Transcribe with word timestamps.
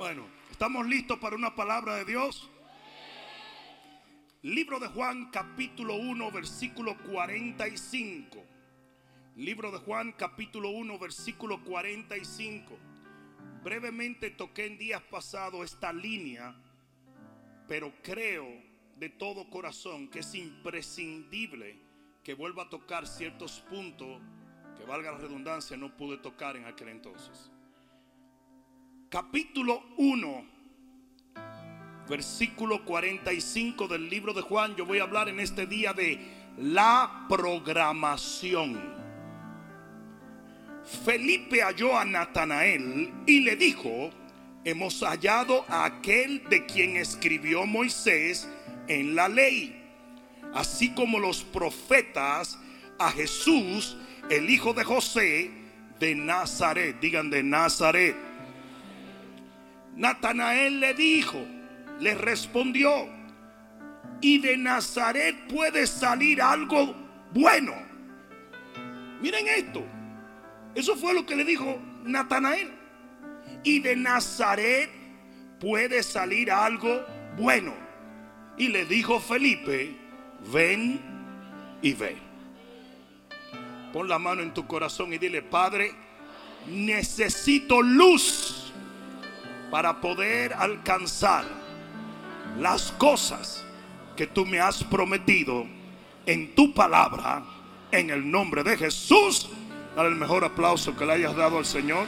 Bueno, 0.00 0.26
¿estamos 0.50 0.86
listos 0.86 1.18
para 1.18 1.36
una 1.36 1.54
palabra 1.54 1.96
de 1.96 2.06
Dios? 2.06 2.48
Libro 4.40 4.80
de 4.80 4.88
Juan 4.88 5.30
capítulo 5.30 5.94
1 5.96 6.30
versículo 6.30 6.96
45. 6.96 8.42
Libro 9.36 9.70
de 9.70 9.76
Juan 9.76 10.12
capítulo 10.12 10.70
1 10.70 10.98
versículo 10.98 11.62
45. 11.62 12.78
Brevemente 13.62 14.30
toqué 14.30 14.68
en 14.68 14.78
días 14.78 15.02
pasados 15.02 15.70
esta 15.70 15.92
línea, 15.92 16.56
pero 17.68 17.92
creo 18.02 18.46
de 18.96 19.10
todo 19.10 19.50
corazón 19.50 20.08
que 20.08 20.20
es 20.20 20.34
imprescindible 20.34 21.78
que 22.24 22.32
vuelva 22.32 22.62
a 22.62 22.70
tocar 22.70 23.06
ciertos 23.06 23.60
puntos 23.68 24.18
que 24.78 24.84
valga 24.86 25.12
la 25.12 25.18
redundancia 25.18 25.76
no 25.76 25.94
pude 25.94 26.16
tocar 26.16 26.56
en 26.56 26.64
aquel 26.64 26.88
entonces 26.88 27.50
capítulo 29.10 29.82
1, 29.96 30.44
versículo 32.08 32.84
45 32.84 33.88
del 33.88 34.08
libro 34.08 34.32
de 34.32 34.40
Juan. 34.40 34.76
Yo 34.76 34.86
voy 34.86 35.00
a 35.00 35.02
hablar 35.02 35.28
en 35.28 35.40
este 35.40 35.66
día 35.66 35.92
de 35.92 36.20
la 36.56 37.26
programación. 37.28 38.80
Felipe 41.04 41.60
halló 41.60 41.98
a 41.98 42.04
Natanael 42.04 43.12
y 43.26 43.40
le 43.40 43.56
dijo, 43.56 44.10
hemos 44.64 45.00
hallado 45.00 45.64
a 45.68 45.86
aquel 45.86 46.44
de 46.48 46.64
quien 46.66 46.96
escribió 46.96 47.66
Moisés 47.66 48.48
en 48.86 49.16
la 49.16 49.28
ley, 49.28 49.76
así 50.54 50.94
como 50.94 51.18
los 51.18 51.42
profetas, 51.42 52.60
a 53.00 53.10
Jesús, 53.10 53.96
el 54.30 54.48
hijo 54.50 54.72
de 54.72 54.84
José, 54.84 55.50
de 55.98 56.14
Nazaret. 56.14 57.00
Digan 57.00 57.28
de 57.28 57.42
Nazaret. 57.42 58.29
Natanael 60.00 60.80
le 60.80 60.94
dijo, 60.94 61.46
le 62.00 62.14
respondió, 62.14 63.06
y 64.22 64.38
de 64.38 64.56
Nazaret 64.56 65.36
puede 65.46 65.86
salir 65.86 66.40
algo 66.40 66.94
bueno. 67.34 67.74
Miren 69.20 69.46
esto, 69.46 69.84
eso 70.74 70.96
fue 70.96 71.12
lo 71.12 71.26
que 71.26 71.36
le 71.36 71.44
dijo 71.44 71.78
Natanael. 72.02 72.70
Y 73.62 73.80
de 73.80 73.94
Nazaret 73.94 74.88
puede 75.60 76.02
salir 76.02 76.50
algo 76.50 77.04
bueno. 77.36 77.74
Y 78.56 78.68
le 78.68 78.86
dijo 78.86 79.20
Felipe, 79.20 79.94
ven 80.50 80.98
y 81.82 81.92
ve. 81.92 82.16
Pon 83.92 84.08
la 84.08 84.18
mano 84.18 84.40
en 84.40 84.54
tu 84.54 84.66
corazón 84.66 85.12
y 85.12 85.18
dile, 85.18 85.42
Padre, 85.42 85.92
necesito 86.66 87.82
luz 87.82 88.59
para 89.70 90.00
poder 90.00 90.52
alcanzar 90.54 91.44
las 92.58 92.92
cosas 92.92 93.64
que 94.16 94.26
tú 94.26 94.44
me 94.44 94.60
has 94.60 94.82
prometido 94.84 95.66
en 96.26 96.54
tu 96.54 96.74
palabra, 96.74 97.44
en 97.92 98.10
el 98.10 98.28
nombre 98.30 98.62
de 98.62 98.76
Jesús. 98.76 99.48
Dale 99.96 100.08
el 100.08 100.16
mejor 100.16 100.44
aplauso 100.44 100.96
que 100.96 101.06
le 101.06 101.12
hayas 101.12 101.34
dado 101.36 101.58
al 101.58 101.64
Señor. 101.64 102.06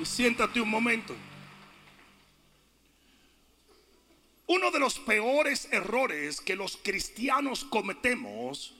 Y 0.00 0.04
siéntate 0.04 0.60
un 0.60 0.70
momento. 0.70 1.14
Uno 4.46 4.70
de 4.70 4.78
los 4.78 4.98
peores 4.98 5.68
errores 5.72 6.40
que 6.40 6.54
los 6.54 6.76
cristianos 6.76 7.64
cometemos 7.64 8.74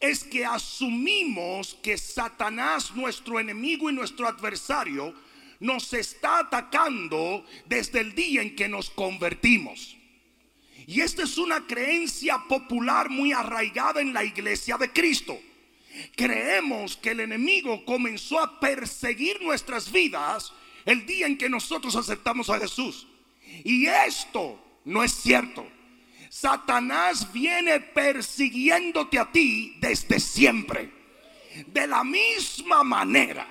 es 0.00 0.24
que 0.24 0.46
asumimos 0.46 1.76
que 1.82 1.98
Satanás, 1.98 2.94
nuestro 2.94 3.38
enemigo 3.38 3.90
y 3.90 3.92
nuestro 3.92 4.26
adversario, 4.26 5.14
nos 5.60 5.92
está 5.92 6.38
atacando 6.38 7.44
desde 7.66 8.00
el 8.00 8.14
día 8.14 8.40
en 8.40 8.56
que 8.56 8.66
nos 8.66 8.88
convertimos. 8.88 9.96
Y 10.86 11.02
esta 11.02 11.22
es 11.22 11.36
una 11.36 11.66
creencia 11.66 12.42
popular 12.48 13.10
muy 13.10 13.32
arraigada 13.32 14.00
en 14.00 14.14
la 14.14 14.24
iglesia 14.24 14.78
de 14.78 14.90
Cristo. 14.90 15.38
Creemos 16.16 16.96
que 16.96 17.10
el 17.10 17.20
enemigo 17.20 17.84
comenzó 17.84 18.40
a 18.40 18.58
perseguir 18.58 19.42
nuestras 19.42 19.92
vidas 19.92 20.52
el 20.86 21.04
día 21.04 21.26
en 21.26 21.36
que 21.36 21.50
nosotros 21.50 21.94
aceptamos 21.94 22.48
a 22.48 22.58
Jesús. 22.58 23.06
Y 23.64 23.86
esto 23.86 24.58
no 24.84 25.04
es 25.04 25.12
cierto. 25.12 25.66
Satanás 26.30 27.32
viene 27.32 27.80
persiguiéndote 27.80 29.18
a 29.18 29.32
ti 29.32 29.74
desde 29.80 30.20
siempre. 30.20 30.88
De 31.66 31.88
la 31.88 32.04
misma 32.04 32.84
manera 32.84 33.44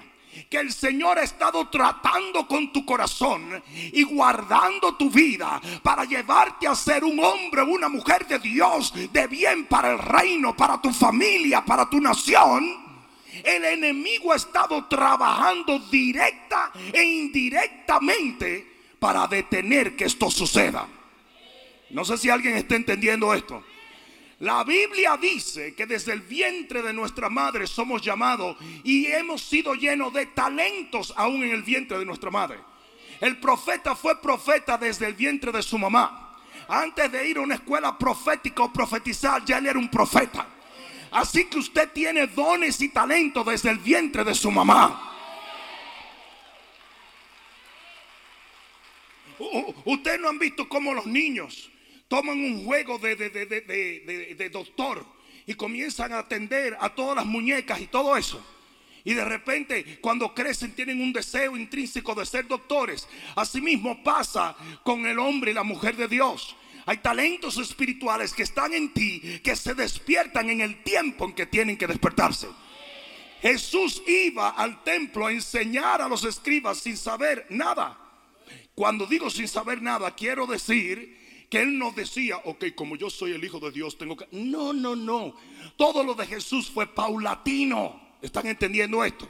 que 0.49 0.57
el 0.57 0.71
Señor 0.71 1.19
ha 1.19 1.23
estado 1.23 1.67
tratando 1.67 2.47
con 2.47 2.71
tu 2.71 2.85
corazón 2.85 3.61
y 3.91 4.03
guardando 4.03 4.95
tu 4.95 5.09
vida 5.09 5.61
para 5.83 6.05
llevarte 6.05 6.67
a 6.67 6.75
ser 6.75 7.03
un 7.03 7.19
hombre 7.19 7.61
o 7.61 7.65
una 7.67 7.89
mujer 7.89 8.25
de 8.25 8.39
Dios, 8.39 8.93
de 9.11 9.27
bien 9.27 9.65
para 9.65 9.91
el 9.91 9.99
reino, 9.99 10.55
para 10.55 10.81
tu 10.81 10.93
familia, 10.93 11.65
para 11.65 11.89
tu 11.89 11.99
nación. 11.99 12.87
El 13.43 13.65
enemigo 13.65 14.31
ha 14.31 14.37
estado 14.37 14.85
trabajando 14.85 15.79
directa 15.79 16.71
e 16.93 17.03
indirectamente 17.03 18.65
para 18.97 19.27
detener 19.27 19.97
que 19.97 20.05
esto 20.05 20.31
suceda. 20.31 20.87
No 21.91 22.05
sé 22.05 22.17
si 22.17 22.29
alguien 22.29 22.55
está 22.55 22.75
entendiendo 22.75 23.33
esto. 23.33 23.63
La 24.39 24.63
Biblia 24.63 25.17
dice 25.17 25.75
que 25.75 25.85
desde 25.85 26.13
el 26.13 26.21
vientre 26.21 26.81
de 26.81 26.93
nuestra 26.93 27.29
madre 27.29 27.67
somos 27.67 28.01
llamados 28.01 28.55
y 28.83 29.07
hemos 29.07 29.41
sido 29.41 29.73
llenos 29.73 30.13
de 30.13 30.27
talentos 30.27 31.13
aún 31.17 31.43
en 31.43 31.51
el 31.51 31.63
vientre 31.63 31.97
de 31.97 32.05
nuestra 32.05 32.31
madre. 32.31 32.59
El 33.19 33.37
profeta 33.37 33.95
fue 33.95 34.21
profeta 34.21 34.77
desde 34.77 35.07
el 35.07 35.13
vientre 35.13 35.51
de 35.51 35.61
su 35.61 35.77
mamá. 35.77 36.37
Antes 36.69 37.11
de 37.11 37.27
ir 37.27 37.37
a 37.37 37.41
una 37.41 37.55
escuela 37.55 37.97
profética 37.97 38.63
o 38.63 38.71
profetizar, 38.71 39.43
ya 39.43 39.57
él 39.57 39.67
era 39.67 39.79
un 39.79 39.89
profeta. 39.89 40.47
Así 41.11 41.45
que 41.45 41.57
usted 41.57 41.91
tiene 41.91 42.27
dones 42.27 42.79
y 42.81 42.89
talentos 42.89 43.45
desde 43.45 43.71
el 43.71 43.79
vientre 43.79 44.23
de 44.23 44.35
su 44.35 44.51
mamá. 44.51 45.05
Ustedes 49.83 50.19
no 50.19 50.29
han 50.29 50.39
visto 50.39 50.69
cómo 50.69 50.93
los 50.93 51.05
niños 51.05 51.69
toman 52.09 52.39
un 52.39 52.65
juego 52.65 52.97
de, 52.97 54.49
doctor 54.51 55.05
y 55.45 55.53
comienzan 55.53 56.11
a 56.11 56.19
atender 56.19 56.75
a 56.81 56.93
todas 56.93 57.15
las 57.15 57.25
muñecas 57.25 57.79
y 57.79 57.87
todo 57.87 58.17
eso. 58.17 58.43
Y 59.05 59.13
de 59.13 59.23
repente, 59.23 59.99
cuando 60.01 60.33
crecen, 60.33 60.73
tienen 60.73 61.01
un 61.01 61.13
deseo 61.13 61.55
intrínseco 61.55 62.13
de 62.15 62.25
ser 62.25 62.47
doctores. 62.47 63.07
Asimismo 63.35 64.03
pasa 64.03 64.57
con 64.83 65.05
el 65.05 65.17
hombre 65.19 65.51
y 65.51 65.53
la 65.53 65.63
mujer 65.63 65.95
de 65.95 66.07
Dios. 66.07 66.55
Hay 66.85 66.97
talentos 66.97 67.57
espirituales 67.57 68.33
que 68.33 68.43
están 68.43 68.73
en 68.73 68.93
ti, 68.93 69.39
que 69.43 69.55
se 69.55 69.75
despiertan 69.75 70.49
en 70.49 70.61
el 70.61 70.83
tiempo 70.83 71.25
en 71.25 71.33
que 71.33 71.45
tienen 71.45 71.77
que 71.77 71.87
despertarse. 71.87 72.47
Jesús 73.41 74.01
iba 74.07 74.49
al 74.49 74.83
templo 74.83 75.27
a 75.27 75.31
enseñar 75.31 76.01
a 76.01 76.09
los 76.09 76.25
escribas 76.25 76.79
sin 76.79 76.97
saber 76.97 77.45
nada. 77.49 77.97
Cuando 78.75 79.05
digo 79.05 79.29
sin 79.29 79.47
saber 79.47 79.81
nada, 79.81 80.15
quiero 80.15 80.45
decir 80.45 81.19
que 81.49 81.61
él 81.61 81.77
no 81.77 81.91
decía, 81.91 82.37
ok, 82.37 82.65
como 82.75 82.95
yo 82.95 83.09
soy 83.09 83.31
el 83.31 83.43
Hijo 83.43 83.59
de 83.59 83.71
Dios, 83.71 83.97
tengo 83.97 84.15
que... 84.15 84.27
No, 84.31 84.71
no, 84.71 84.95
no. 84.95 85.35
Todo 85.77 86.03
lo 86.03 86.13
de 86.13 86.27
Jesús 86.27 86.69
fue 86.69 86.87
paulatino. 86.87 87.99
¿Están 88.21 88.45
entendiendo 88.47 89.03
esto? 89.03 89.29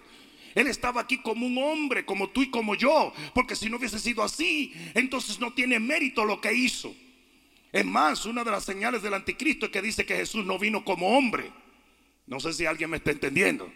Él 0.53 0.67
estaba 0.67 1.01
aquí 1.01 1.19
como 1.19 1.45
un 1.45 1.57
hombre, 1.57 2.05
como 2.05 2.29
tú 2.29 2.43
y 2.43 2.49
como 2.49 2.75
yo. 2.75 3.13
Porque 3.33 3.55
si 3.55 3.69
no 3.69 3.77
hubiese 3.77 3.99
sido 3.99 4.21
así, 4.21 4.73
entonces 4.93 5.39
no 5.39 5.53
tiene 5.53 5.79
mérito 5.79 6.25
lo 6.25 6.41
que 6.41 6.53
hizo. 6.53 6.93
Es 7.71 7.85
más, 7.85 8.25
una 8.25 8.43
de 8.43 8.51
las 8.51 8.65
señales 8.65 9.01
del 9.01 9.13
anticristo 9.13 9.67
es 9.67 9.71
que 9.71 9.81
dice 9.81 10.05
que 10.05 10.17
Jesús 10.17 10.45
no 10.45 10.59
vino 10.59 10.83
como 10.83 11.17
hombre. 11.17 11.51
No 12.27 12.39
sé 12.39 12.51
si 12.51 12.65
alguien 12.65 12.89
me 12.89 12.97
está 12.97 13.11
entendiendo. 13.11 13.71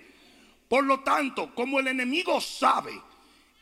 Por 0.68 0.84
lo 0.84 1.00
tanto, 1.00 1.54
como 1.56 1.80
el 1.80 1.88
enemigo 1.88 2.42
sabe 2.42 2.92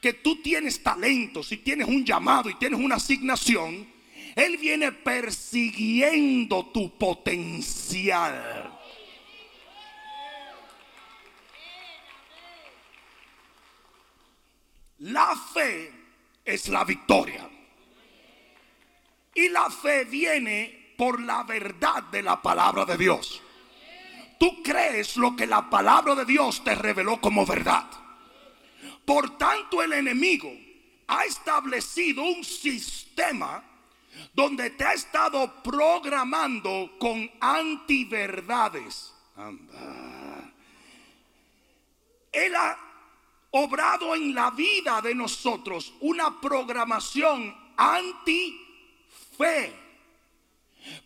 que 0.02 0.14
tú 0.14 0.42
tienes 0.42 0.82
talento, 0.82 1.44
si 1.44 1.58
tienes 1.58 1.88
un 1.88 2.04
llamado 2.04 2.50
y 2.50 2.56
tienes 2.56 2.80
una 2.80 2.96
asignación, 2.96 3.88
él 4.36 4.58
viene 4.58 4.92
persiguiendo 4.92 6.68
tu 6.68 6.98
potencial. 6.98 8.80
La 15.00 15.36
fe 15.36 15.92
es 16.46 16.68
la 16.68 16.84
victoria. 16.84 17.50
Y 19.34 19.50
la 19.50 19.70
fe 19.70 20.06
viene 20.06 20.94
por 20.98 21.22
la 21.22 21.44
verdad 21.44 22.04
de 22.04 22.22
la 22.22 22.42
palabra 22.42 22.86
de 22.86 22.98
Dios. 22.98 23.42
Tú 24.38 24.62
crees 24.62 25.18
lo 25.18 25.36
que 25.36 25.48
la 25.48 25.70
palabra 25.70 26.16
de 26.16 26.26
Dios 26.26 26.64
te 26.64 26.76
reveló 26.76 27.20
como 27.22 27.46
verdad. 27.46 27.86
Por 29.06 29.38
tanto, 29.38 29.82
el 29.82 29.94
enemigo 29.94 30.52
ha 31.08 31.26
establecido 31.26 32.24
un 32.24 32.44
sistema 32.44 33.64
donde 34.34 34.72
te 34.72 34.84
ha 34.84 34.94
estado 34.94 35.62
programando 35.64 36.92
con 37.00 37.30
antiverdades. 37.40 39.14
Él 42.32 42.56
ha 42.56 42.78
obrado 43.52 44.16
en 44.16 44.34
la 44.34 44.52
vida 44.52 45.02
de 45.02 45.14
nosotros 45.14 45.94
una 46.00 46.40
programación 46.40 47.56
anti-fe. 47.78 49.78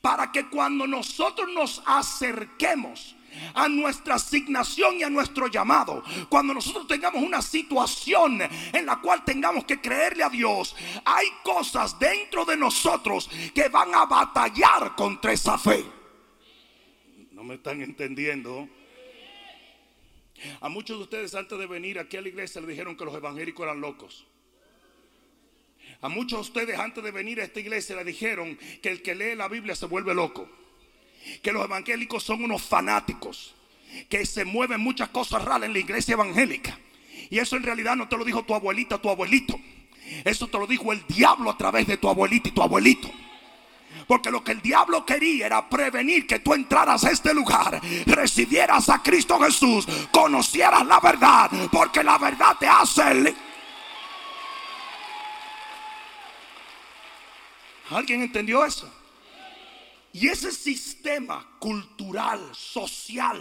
Para 0.01 0.31
que 0.31 0.49
cuando 0.49 0.87
nosotros 0.87 1.49
nos 1.53 1.81
acerquemos 1.85 3.14
a 3.53 3.67
nuestra 3.67 4.15
asignación 4.15 4.99
y 4.99 5.03
a 5.03 5.09
nuestro 5.09 5.47
llamado. 5.47 6.03
Cuando 6.29 6.53
nosotros 6.53 6.87
tengamos 6.87 7.21
una 7.23 7.41
situación 7.41 8.41
en 8.41 8.85
la 8.85 8.99
cual 9.01 9.23
tengamos 9.23 9.65
que 9.65 9.79
creerle 9.79 10.23
a 10.23 10.29
Dios, 10.29 10.75
hay 11.03 11.27
cosas 11.43 11.97
dentro 11.99 12.45
de 12.45 12.57
nosotros 12.57 13.29
que 13.53 13.69
van 13.69 13.93
a 13.93 14.05
batallar 14.05 14.95
contra 14.95 15.31
esa 15.31 15.57
fe. 15.57 15.83
No 17.31 17.43
me 17.43 17.55
están 17.55 17.81
entendiendo. 17.81 18.67
A 20.59 20.69
muchos 20.69 20.97
de 20.97 21.03
ustedes 21.03 21.35
antes 21.35 21.57
de 21.57 21.65
venir 21.65 21.97
aquí 21.97 22.17
a 22.17 22.21
la 22.21 22.27
iglesia 22.27 22.61
le 22.61 22.67
dijeron 22.67 22.97
que 22.97 23.05
los 23.05 23.15
evangélicos 23.15 23.63
eran 23.63 23.81
locos. 23.81 24.25
A 26.01 26.09
muchos 26.09 26.39
de 26.39 26.41
ustedes 26.41 26.79
antes 26.79 27.03
de 27.03 27.11
venir 27.11 27.39
a 27.39 27.45
esta 27.45 27.59
iglesia 27.59 27.95
le 27.95 28.03
dijeron 28.03 28.57
que 28.81 28.89
el 28.89 29.01
que 29.01 29.15
lee 29.15 29.35
la 29.35 29.47
Biblia 29.47 29.75
se 29.75 29.85
vuelve 29.85 30.13
loco 30.13 30.49
que 31.41 31.51
los 31.51 31.63
evangélicos 31.63 32.23
son 32.23 32.43
unos 32.43 32.61
fanáticos, 32.61 33.55
que 34.09 34.25
se 34.25 34.45
mueven 34.45 34.81
muchas 34.81 35.09
cosas 35.09 35.43
raras 35.43 35.67
en 35.67 35.73
la 35.73 35.79
iglesia 35.79 36.13
evangélica. 36.13 36.77
Y 37.29 37.39
eso 37.39 37.55
en 37.55 37.63
realidad 37.63 37.95
no 37.95 38.07
te 38.07 38.17
lo 38.17 38.25
dijo 38.25 38.43
tu 38.43 38.53
abuelita, 38.53 38.97
tu 38.97 39.09
abuelito. 39.09 39.59
Eso 40.23 40.47
te 40.47 40.57
lo 40.57 40.67
dijo 40.67 40.91
el 40.91 41.05
diablo 41.07 41.49
a 41.49 41.57
través 41.57 41.87
de 41.87 41.97
tu 41.97 42.09
abuelita 42.09 42.49
y 42.49 42.51
tu 42.51 42.61
abuelito. 42.61 43.09
Porque 44.07 44.29
lo 44.29 44.43
que 44.43 44.51
el 44.51 44.61
diablo 44.61 45.05
quería 45.05 45.47
era 45.47 45.67
prevenir 45.67 46.27
que 46.27 46.39
tú 46.39 46.53
entraras 46.53 47.03
a 47.05 47.11
este 47.11 47.33
lugar, 47.33 47.81
recibieras 48.05 48.89
a 48.89 49.01
Cristo 49.01 49.39
Jesús, 49.39 49.87
conocieras 50.11 50.85
la 50.85 50.99
verdad, 50.99 51.49
porque 51.71 52.03
la 52.03 52.17
verdad 52.17 52.55
te 52.59 52.67
hace... 52.67 53.35
¿Alguien 57.89 58.23
entendió 58.23 58.65
eso? 58.65 58.91
Y 60.15 60.29
ese 60.29 60.49
sistema 60.53 61.57
cultural, 61.59 62.55
social, 62.55 63.37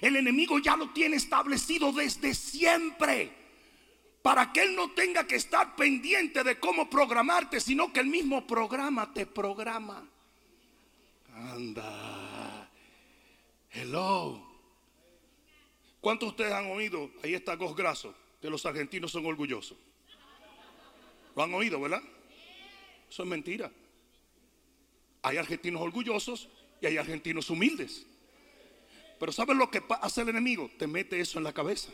el 0.00 0.14
enemigo 0.14 0.60
ya 0.60 0.76
lo 0.76 0.90
tiene 0.90 1.16
establecido 1.16 1.90
desde 1.90 2.32
siempre. 2.32 3.32
Para 4.22 4.52
que 4.52 4.62
él 4.62 4.76
no 4.76 4.92
tenga 4.92 5.26
que 5.26 5.34
estar 5.34 5.74
pendiente 5.74 6.44
de 6.44 6.60
cómo 6.60 6.88
programarte, 6.88 7.58
sino 7.58 7.92
que 7.92 7.98
el 7.98 8.06
mismo 8.06 8.46
programa 8.46 9.12
te 9.12 9.26
programa. 9.26 10.08
Anda. 11.34 12.70
Hello. 13.72 14.46
¿Cuántos 16.00 16.28
de 16.28 16.30
ustedes 16.30 16.52
han 16.52 16.70
oído? 16.70 17.10
Ahí 17.24 17.34
está 17.34 17.56
Gos 17.56 17.74
Graso, 17.74 18.14
que 18.40 18.48
los 18.48 18.64
argentinos 18.64 19.10
son 19.10 19.26
orgullosos. 19.26 19.76
¿Lo 21.34 21.42
han 21.42 21.52
oído, 21.52 21.80
verdad? 21.80 22.02
Eso 23.10 23.24
es 23.24 23.28
mentira. 23.28 23.72
Hay 25.26 25.38
argentinos 25.38 25.82
orgullosos 25.82 26.48
y 26.80 26.86
hay 26.86 26.98
argentinos 26.98 27.50
humildes. 27.50 28.06
Pero 29.18 29.32
¿sabes 29.32 29.56
lo 29.56 29.68
que 29.72 29.82
hace 30.00 30.20
el 30.20 30.28
enemigo? 30.28 30.70
Te 30.78 30.86
mete 30.86 31.18
eso 31.18 31.38
en 31.38 31.44
la 31.44 31.52
cabeza. 31.52 31.88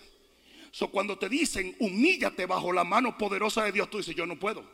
So, 0.70 0.90
cuando 0.90 1.18
te 1.18 1.30
dicen 1.30 1.74
humíllate 1.78 2.44
bajo 2.44 2.74
la 2.74 2.84
mano 2.84 3.16
poderosa 3.16 3.64
de 3.64 3.72
Dios, 3.72 3.88
tú 3.88 3.96
dices 3.96 4.14
yo 4.14 4.26
no 4.26 4.38
puedo. 4.38 4.70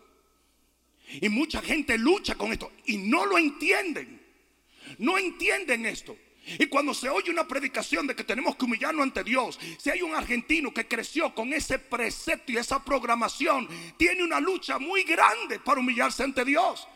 Y 1.21 1.29
mucha 1.29 1.63
gente 1.63 1.97
lucha 1.99 2.35
con 2.35 2.51
esto 2.51 2.73
y 2.87 2.97
no 2.97 3.27
lo 3.27 3.39
entienden. 3.39 4.21
No 4.99 5.19
entienden 5.19 5.87
esto. 5.87 6.17
Y 6.59 6.67
cuando 6.67 6.95
se 6.95 7.09
oye 7.09 7.31
una 7.31 7.47
predicación 7.47 8.09
de 8.09 8.17
que 8.17 8.25
tenemos 8.25 8.57
que 8.57 8.65
humillarnos 8.65 9.05
ante 9.05 9.23
Dios, 9.23 9.57
si 9.79 9.91
hay 9.91 10.03
un 10.03 10.17
argentino 10.17 10.75
que 10.75 10.89
creció 10.89 11.33
con 11.33 11.53
ese 11.53 11.79
precepto 11.79 12.51
y 12.51 12.57
esa 12.57 12.85
programación, 12.85 13.69
tiene 13.97 14.25
una 14.25 14.41
lucha 14.41 14.81
muy 14.81 15.05
grande 15.05 15.61
para 15.61 15.79
humillarse 15.79 16.25
ante 16.25 16.45
Dios 16.45 16.89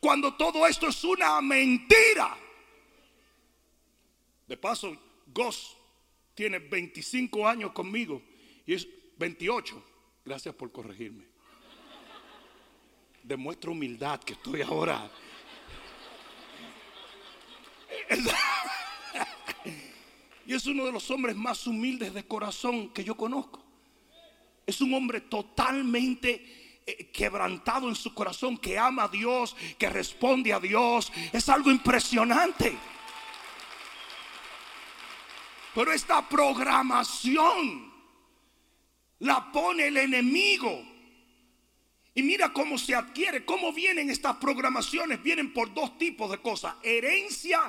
cuando 0.00 0.34
todo 0.34 0.66
esto 0.66 0.88
es 0.88 1.04
una 1.04 1.40
mentira. 1.40 2.36
De 4.46 4.56
paso, 4.56 4.96
Goss 5.26 5.76
tiene 6.34 6.58
25 6.58 7.46
años 7.46 7.72
conmigo 7.72 8.22
y 8.66 8.74
es 8.74 8.88
28. 9.18 9.84
Gracias 10.24 10.54
por 10.54 10.72
corregirme. 10.72 11.24
Demuestra 13.22 13.70
humildad 13.70 14.20
que 14.20 14.32
estoy 14.32 14.62
ahora. 14.62 15.10
Y 20.46 20.54
es 20.54 20.66
uno 20.66 20.84
de 20.84 20.92
los 20.92 21.08
hombres 21.12 21.36
más 21.36 21.64
humildes 21.66 22.12
de 22.12 22.26
corazón 22.26 22.88
que 22.88 23.04
yo 23.04 23.16
conozco. 23.16 23.62
Es 24.66 24.80
un 24.80 24.92
hombre 24.94 25.20
totalmente 25.20 26.59
quebrantado 27.12 27.88
en 27.88 27.94
su 27.94 28.14
corazón, 28.14 28.56
que 28.56 28.78
ama 28.78 29.04
a 29.04 29.08
Dios, 29.08 29.56
que 29.78 29.88
responde 29.88 30.52
a 30.52 30.60
Dios. 30.60 31.12
Es 31.32 31.48
algo 31.48 31.70
impresionante. 31.70 32.76
Pero 35.74 35.92
esta 35.92 36.28
programación 36.28 37.92
la 39.20 39.50
pone 39.52 39.88
el 39.88 39.96
enemigo. 39.96 40.84
Y 42.14 42.22
mira 42.22 42.52
cómo 42.52 42.76
se 42.76 42.94
adquiere, 42.94 43.44
cómo 43.44 43.72
vienen 43.72 44.10
estas 44.10 44.36
programaciones. 44.36 45.22
Vienen 45.22 45.52
por 45.52 45.72
dos 45.72 45.96
tipos 45.96 46.30
de 46.30 46.38
cosas, 46.38 46.74
herencia 46.82 47.60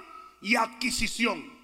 y 0.42 0.56
adquisición. 0.56 1.62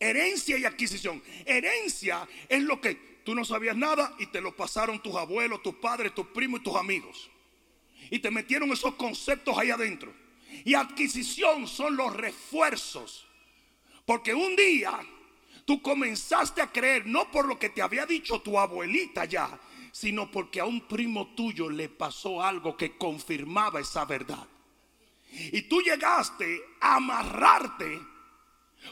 Herencia 0.00 0.58
y 0.58 0.64
adquisición. 0.64 1.22
Herencia 1.46 2.28
es 2.48 2.62
lo 2.62 2.80
que 2.80 3.13
Tú 3.24 3.34
no 3.34 3.44
sabías 3.44 3.76
nada 3.76 4.14
y 4.18 4.26
te 4.26 4.40
lo 4.40 4.54
pasaron 4.54 5.00
tus 5.00 5.14
abuelos, 5.14 5.62
tus 5.62 5.76
padres, 5.76 6.14
tus 6.14 6.26
primos 6.26 6.60
y 6.60 6.64
tus 6.64 6.76
amigos. 6.76 7.30
Y 8.10 8.18
te 8.18 8.30
metieron 8.30 8.70
esos 8.70 8.94
conceptos 8.94 9.56
ahí 9.56 9.70
adentro. 9.70 10.12
Y 10.64 10.74
adquisición 10.74 11.66
son 11.66 11.96
los 11.96 12.14
refuerzos. 12.14 13.26
Porque 14.04 14.34
un 14.34 14.54
día 14.54 15.00
tú 15.64 15.80
comenzaste 15.80 16.60
a 16.60 16.70
creer, 16.70 17.06
no 17.06 17.30
por 17.30 17.46
lo 17.46 17.58
que 17.58 17.70
te 17.70 17.80
había 17.80 18.04
dicho 18.04 18.40
tu 18.42 18.58
abuelita 18.58 19.24
ya, 19.24 19.58
sino 19.90 20.30
porque 20.30 20.60
a 20.60 20.66
un 20.66 20.86
primo 20.86 21.28
tuyo 21.34 21.70
le 21.70 21.88
pasó 21.88 22.42
algo 22.42 22.76
que 22.76 22.98
confirmaba 22.98 23.80
esa 23.80 24.04
verdad. 24.04 24.46
Y 25.30 25.62
tú 25.62 25.80
llegaste 25.80 26.62
a 26.80 26.96
amarrarte 26.96 28.00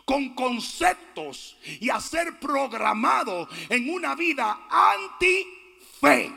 con 0.05 0.35
conceptos 0.35 1.56
y 1.81 1.91
a 1.91 2.00
ser 2.00 2.39
programado 2.39 3.49
en 3.69 3.91
una 3.91 4.15
vida 4.15 4.67
anti-fe. 4.70 6.32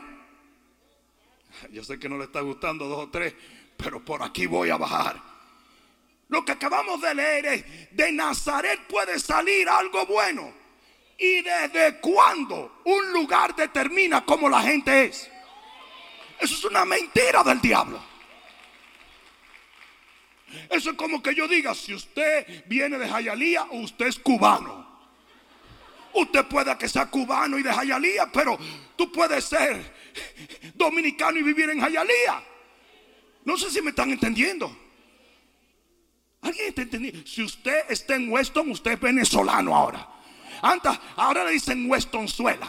Yo 1.70 1.82
sé 1.82 1.98
que 1.98 2.08
no 2.08 2.18
le 2.18 2.24
está 2.24 2.40
gustando 2.40 2.86
dos 2.86 3.04
o 3.04 3.10
tres, 3.10 3.34
pero 3.76 4.04
por 4.04 4.22
aquí 4.22 4.46
voy 4.46 4.70
a 4.70 4.76
bajar. 4.76 5.20
Lo 6.28 6.44
que 6.44 6.52
acabamos 6.52 7.00
de 7.00 7.14
leer 7.14 7.46
es, 7.46 7.96
de 7.96 8.12
Nazaret 8.12 8.86
puede 8.88 9.18
salir 9.18 9.68
algo 9.68 10.06
bueno. 10.06 10.52
¿Y 11.18 11.40
desde 11.40 11.98
cuándo 12.00 12.82
un 12.84 13.12
lugar 13.12 13.54
determina 13.54 14.24
cómo 14.24 14.48
la 14.48 14.60
gente 14.60 15.04
es? 15.04 15.30
Eso 16.38 16.54
es 16.54 16.64
una 16.64 16.84
mentira 16.84 17.42
del 17.42 17.60
diablo. 17.60 18.15
Eso 20.70 20.90
es 20.90 20.96
como 20.96 21.22
que 21.22 21.34
yo 21.34 21.48
diga, 21.48 21.74
si 21.74 21.94
usted 21.94 22.64
viene 22.66 22.98
de 22.98 23.08
Jayalía, 23.08 23.66
usted 23.70 24.06
es 24.06 24.18
cubano. 24.18 24.86
Usted 26.12 26.46
puede 26.46 26.76
que 26.78 26.88
sea 26.88 27.06
cubano 27.06 27.58
y 27.58 27.62
de 27.62 27.72
Jayalía, 27.72 28.30
pero 28.32 28.58
tú 28.96 29.12
puedes 29.12 29.44
ser 29.44 29.94
dominicano 30.74 31.38
y 31.38 31.42
vivir 31.42 31.68
en 31.70 31.80
Jayalía. 31.80 32.42
No 33.44 33.56
sé 33.56 33.70
si 33.70 33.82
me 33.82 33.90
están 33.90 34.10
entendiendo. 34.10 34.74
¿Alguien 36.40 36.68
está 36.68 36.82
entendiendo? 36.82 37.26
Si 37.26 37.42
usted 37.42 37.84
está 37.88 38.14
en 38.14 38.30
Weston, 38.30 38.70
usted 38.70 38.92
es 38.92 39.00
venezolano 39.00 39.74
ahora. 39.74 40.08
Antes, 40.62 40.92
ahora 41.16 41.44
le 41.44 41.52
dicen 41.52 41.90
Westonzuela, 41.90 42.68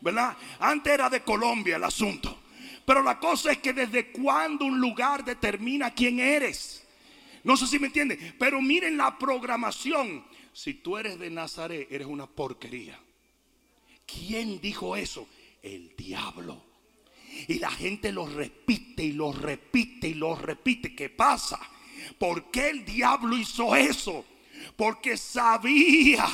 ¿verdad? 0.00 0.36
Antes 0.58 0.92
era 0.92 1.08
de 1.08 1.22
Colombia 1.22 1.76
el 1.76 1.84
asunto. 1.84 2.42
Pero 2.84 3.02
la 3.02 3.18
cosa 3.18 3.52
es 3.52 3.58
que 3.58 3.72
desde 3.72 4.10
cuando 4.10 4.64
un 4.64 4.78
lugar 4.78 5.24
determina 5.24 5.92
quién 5.92 6.20
eres. 6.20 6.83
No 7.44 7.56
sé 7.56 7.66
si 7.66 7.78
me 7.78 7.88
entiende, 7.88 8.34
pero 8.38 8.60
miren 8.60 8.96
la 8.96 9.18
programación. 9.18 10.24
Si 10.52 10.74
tú 10.74 10.96
eres 10.96 11.18
de 11.18 11.30
Nazaret, 11.30 11.86
eres 11.90 12.06
una 12.06 12.26
porquería. 12.26 12.98
¿Quién 14.06 14.60
dijo 14.60 14.96
eso? 14.96 15.28
El 15.62 15.94
diablo. 15.96 16.62
Y 17.48 17.58
la 17.58 17.70
gente 17.70 18.12
lo 18.12 18.26
repite 18.26 19.04
y 19.04 19.12
lo 19.12 19.32
repite 19.32 20.08
y 20.08 20.14
lo 20.14 20.36
repite. 20.36 20.94
¿Qué 20.94 21.10
pasa? 21.10 21.60
¿Por 22.18 22.50
qué 22.50 22.70
el 22.70 22.84
diablo 22.84 23.36
hizo 23.36 23.74
eso? 23.76 24.24
Porque 24.76 25.16
sabía 25.16 26.26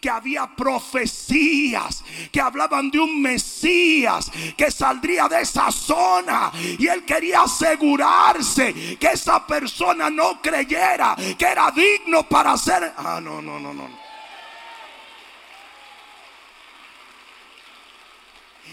que 0.00 0.10
había 0.10 0.54
profecías 0.54 2.04
que 2.30 2.40
hablaban 2.40 2.90
de 2.90 2.98
un 2.98 3.20
Mesías 3.20 4.30
que 4.56 4.70
saldría 4.70 5.28
de 5.28 5.42
esa 5.42 5.70
zona 5.70 6.52
y 6.78 6.86
él 6.86 7.04
quería 7.04 7.42
asegurarse 7.42 8.96
que 8.98 9.08
esa 9.08 9.46
persona 9.46 10.10
no 10.10 10.40
creyera 10.40 11.16
que 11.38 11.44
era 11.44 11.70
digno 11.70 12.28
para 12.28 12.56
ser... 12.56 12.92
Ah, 12.96 13.20
no, 13.22 13.40
no, 13.42 13.58
no, 13.58 13.72
no. 13.72 14.08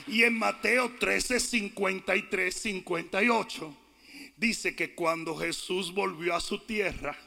Y 0.08 0.24
en 0.24 0.38
Mateo 0.38 0.92
13, 1.00 1.40
53, 1.40 2.54
58 2.54 3.76
dice 4.38 4.76
que 4.76 4.94
cuando 4.94 5.36
Jesús 5.36 5.94
volvió 5.94 6.36
a 6.36 6.42
su 6.42 6.60
tierra 6.60 7.18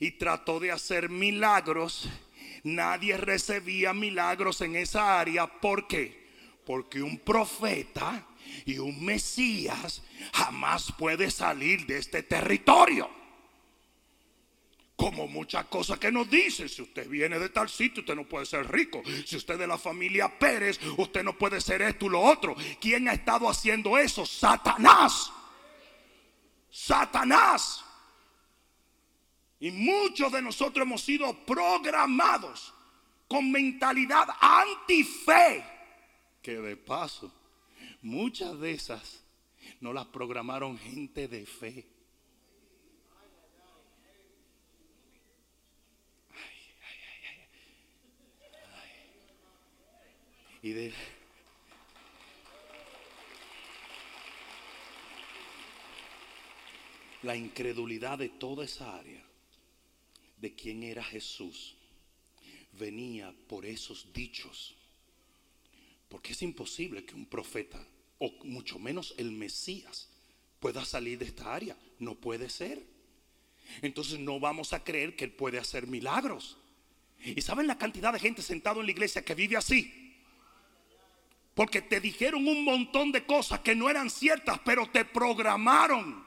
y 0.00 0.12
trató 0.12 0.60
de 0.60 0.72
hacer 0.72 1.08
milagros, 1.08 2.08
nadie 2.64 3.16
recibía 3.16 3.92
milagros 3.92 4.60
en 4.60 4.76
esa 4.76 5.18
área. 5.18 5.46
¿Por 5.46 5.86
qué? 5.86 6.28
Porque 6.64 7.02
un 7.02 7.18
profeta 7.18 8.26
y 8.64 8.78
un 8.78 9.04
Mesías 9.04 10.02
jamás 10.32 10.92
puede 10.98 11.30
salir 11.30 11.86
de 11.86 11.98
este 11.98 12.22
territorio. 12.22 13.10
Como 14.96 15.28
muchas 15.28 15.66
cosas 15.66 15.98
que 16.00 16.10
nos 16.10 16.28
dicen, 16.28 16.68
si 16.68 16.82
usted 16.82 17.08
viene 17.08 17.38
de 17.38 17.50
tal 17.50 17.68
sitio, 17.68 18.00
usted 18.00 18.16
no 18.16 18.24
puede 18.24 18.46
ser 18.46 18.68
rico. 18.68 19.00
Si 19.24 19.36
usted 19.36 19.54
es 19.54 19.60
de 19.60 19.66
la 19.68 19.78
familia 19.78 20.28
Pérez, 20.38 20.80
usted 20.96 21.22
no 21.22 21.38
puede 21.38 21.60
ser 21.60 21.82
esto 21.82 22.06
y 22.06 22.08
lo 22.08 22.20
otro. 22.20 22.56
¿Quién 22.80 23.08
ha 23.08 23.12
estado 23.12 23.48
haciendo 23.48 23.96
eso? 23.96 24.26
Satanás. 24.26 25.30
Satanás. 26.68 27.84
Y 29.60 29.70
muchos 29.70 30.32
de 30.32 30.40
nosotros 30.40 30.86
hemos 30.86 31.02
sido 31.02 31.34
programados 31.44 32.72
con 33.26 33.50
mentalidad 33.50 34.28
antife. 34.40 35.64
Que 36.42 36.58
de 36.58 36.76
paso, 36.76 37.32
muchas 38.02 38.58
de 38.60 38.72
esas 38.72 39.24
no 39.80 39.92
las 39.92 40.06
programaron 40.06 40.78
gente 40.78 41.28
de 41.28 41.46
fe. 41.46 41.86
y 50.60 50.72
de 50.72 50.92
la 57.22 57.36
incredulidad 57.36 58.18
de 58.18 58.28
toda 58.28 58.64
esa 58.64 58.96
área 58.96 59.27
de 60.40 60.54
quién 60.54 60.82
era 60.82 61.02
Jesús 61.02 61.76
venía 62.72 63.34
por 63.48 63.66
esos 63.66 64.12
dichos. 64.12 64.74
Porque 66.08 66.32
es 66.32 66.42
imposible 66.42 67.04
que 67.04 67.14
un 67.14 67.26
profeta, 67.26 67.84
o 68.18 68.32
mucho 68.44 68.78
menos 68.78 69.14
el 69.18 69.30
Mesías, 69.32 70.08
pueda 70.60 70.84
salir 70.84 71.18
de 71.18 71.26
esta 71.26 71.54
área. 71.54 71.76
No 71.98 72.14
puede 72.14 72.48
ser. 72.48 72.82
Entonces 73.82 74.18
no 74.18 74.40
vamos 74.40 74.72
a 74.72 74.82
creer 74.82 75.16
que 75.16 75.24
Él 75.24 75.32
puede 75.32 75.58
hacer 75.58 75.86
milagros. 75.86 76.56
¿Y 77.22 77.40
saben 77.42 77.66
la 77.66 77.76
cantidad 77.76 78.12
de 78.12 78.20
gente 78.20 78.42
sentado 78.42 78.80
en 78.80 78.86
la 78.86 78.92
iglesia 78.92 79.24
que 79.24 79.34
vive 79.34 79.56
así? 79.56 80.14
Porque 81.54 81.82
te 81.82 82.00
dijeron 82.00 82.46
un 82.46 82.64
montón 82.64 83.10
de 83.10 83.26
cosas 83.26 83.60
que 83.60 83.74
no 83.74 83.90
eran 83.90 84.08
ciertas, 84.08 84.60
pero 84.64 84.88
te 84.88 85.04
programaron. 85.04 86.24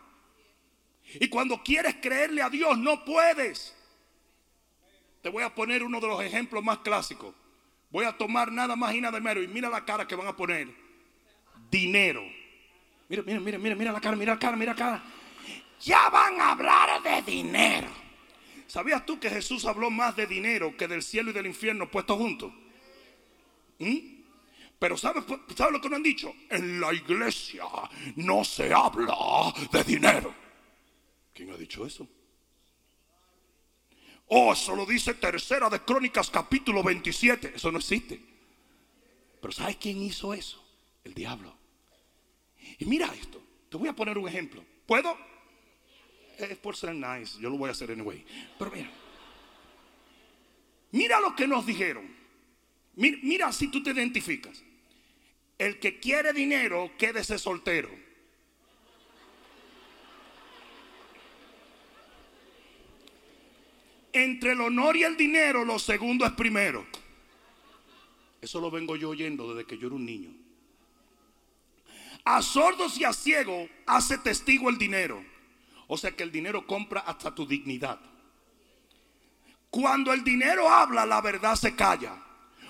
Y 1.19 1.29
cuando 1.29 1.63
quieres 1.63 1.95
creerle 2.01 2.41
a 2.41 2.49
Dios, 2.49 2.77
no 2.77 3.03
puedes. 3.05 3.73
Te 5.21 5.29
voy 5.29 5.43
a 5.43 5.53
poner 5.53 5.83
uno 5.83 5.99
de 5.99 6.07
los 6.07 6.21
ejemplos 6.23 6.63
más 6.63 6.79
clásicos. 6.79 7.33
Voy 7.91 8.05
a 8.05 8.17
tomar 8.17 8.51
nada 8.51 8.75
más 8.75 8.93
y 8.95 9.01
nada 9.01 9.19
menos. 9.19 9.43
Y 9.43 9.47
mira 9.47 9.69
la 9.69 9.85
cara 9.85 10.07
que 10.07 10.15
van 10.15 10.27
a 10.27 10.35
poner. 10.35 10.69
Dinero. 11.69 12.23
Mira, 13.07 13.23
mira, 13.23 13.39
mira, 13.39 13.57
mira, 13.57 13.75
mira 13.75 13.91
la 13.91 14.01
cara, 14.01 14.15
mira 14.15 14.33
la 14.33 14.39
cara, 14.39 14.55
mira 14.55 14.71
la 14.71 14.77
cara. 14.77 15.03
Ya 15.81 16.09
van 16.09 16.39
a 16.39 16.51
hablar 16.51 17.03
de 17.03 17.21
dinero. 17.29 17.87
¿Sabías 18.67 19.05
tú 19.05 19.19
que 19.19 19.29
Jesús 19.29 19.65
habló 19.65 19.89
más 19.89 20.15
de 20.15 20.25
dinero 20.25 20.77
que 20.77 20.87
del 20.87 21.03
cielo 21.03 21.31
y 21.31 21.33
del 21.33 21.45
infierno 21.45 21.91
puestos 21.91 22.17
juntos? 22.17 22.53
¿Mm? 23.79 24.21
Pero 24.79 24.97
¿sabes, 24.97 25.25
¿sabes 25.55 25.73
lo 25.73 25.81
que 25.81 25.89
nos 25.89 25.97
han 25.97 26.03
dicho? 26.03 26.33
En 26.49 26.79
la 26.79 26.93
iglesia 26.93 27.65
no 28.15 28.43
se 28.43 28.73
habla 28.73 29.53
de 29.71 29.83
dinero. 29.83 30.33
¿Quién 31.33 31.51
ha 31.51 31.57
dicho 31.57 31.85
eso? 31.85 32.07
Oh, 34.33 34.53
eso 34.53 34.77
lo 34.77 34.85
dice 34.85 35.15
Tercera 35.15 35.69
de 35.69 35.81
Crónicas 35.81 36.29
capítulo 36.29 36.81
27. 36.81 37.51
Eso 37.53 37.69
no 37.69 37.79
existe. 37.79 38.17
Pero 39.41 39.51
¿sabes 39.51 39.75
quién 39.75 40.01
hizo 40.01 40.33
eso? 40.33 40.63
El 41.03 41.13
diablo. 41.13 41.53
Y 42.79 42.85
mira 42.85 43.13
esto. 43.13 43.43
Te 43.69 43.75
voy 43.75 43.89
a 43.89 43.93
poner 43.93 44.17
un 44.17 44.29
ejemplo. 44.29 44.63
¿Puedo? 44.85 45.17
Es 46.37 46.57
por 46.59 46.77
ser 46.77 46.95
nice. 46.95 47.41
Yo 47.41 47.49
lo 47.49 47.57
voy 47.57 47.67
a 47.67 47.71
hacer 47.73 47.91
anyway. 47.91 48.25
Pero 48.57 48.71
mira. 48.71 48.89
Mira 50.91 51.19
lo 51.19 51.35
que 51.35 51.45
nos 51.45 51.65
dijeron. 51.65 52.15
Mira, 52.95 53.51
si 53.51 53.69
tú 53.69 53.83
te 53.83 53.89
identificas. 53.89 54.63
El 55.57 55.77
que 55.77 55.99
quiere 55.99 56.31
dinero, 56.31 56.91
quédese 56.97 57.37
soltero. 57.37 57.89
Entre 64.13 64.51
el 64.51 64.61
honor 64.61 64.97
y 64.97 65.03
el 65.03 65.15
dinero, 65.15 65.63
lo 65.63 65.79
segundo 65.79 66.25
es 66.25 66.31
primero. 66.33 66.85
Eso 68.41 68.59
lo 68.59 68.71
vengo 68.71 68.95
yo 68.95 69.09
oyendo 69.09 69.53
desde 69.53 69.67
que 69.67 69.77
yo 69.77 69.87
era 69.87 69.95
un 69.95 70.05
niño. 70.05 70.31
A 72.23 72.41
sordos 72.41 72.97
y 72.97 73.03
a 73.03 73.13
ciegos 73.13 73.69
hace 73.85 74.17
testigo 74.17 74.69
el 74.69 74.77
dinero. 74.77 75.23
O 75.87 75.97
sea 75.97 76.11
que 76.11 76.23
el 76.23 76.31
dinero 76.31 76.65
compra 76.65 77.01
hasta 77.01 77.33
tu 77.33 77.45
dignidad. 77.45 77.99
Cuando 79.69 80.11
el 80.11 80.23
dinero 80.23 80.69
habla, 80.69 81.05
la 81.05 81.21
verdad 81.21 81.55
se 81.55 81.75
calla. 81.75 82.15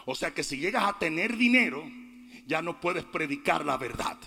O 0.05 0.15
sea 0.15 0.33
que 0.33 0.43
si 0.43 0.57
llegas 0.57 0.83
a 0.83 0.99
tener 0.99 1.37
dinero, 1.37 1.83
ya 2.45 2.61
no 2.61 2.79
puedes 2.79 3.03
predicar 3.05 3.65
la 3.65 3.77
verdad. 3.77 4.17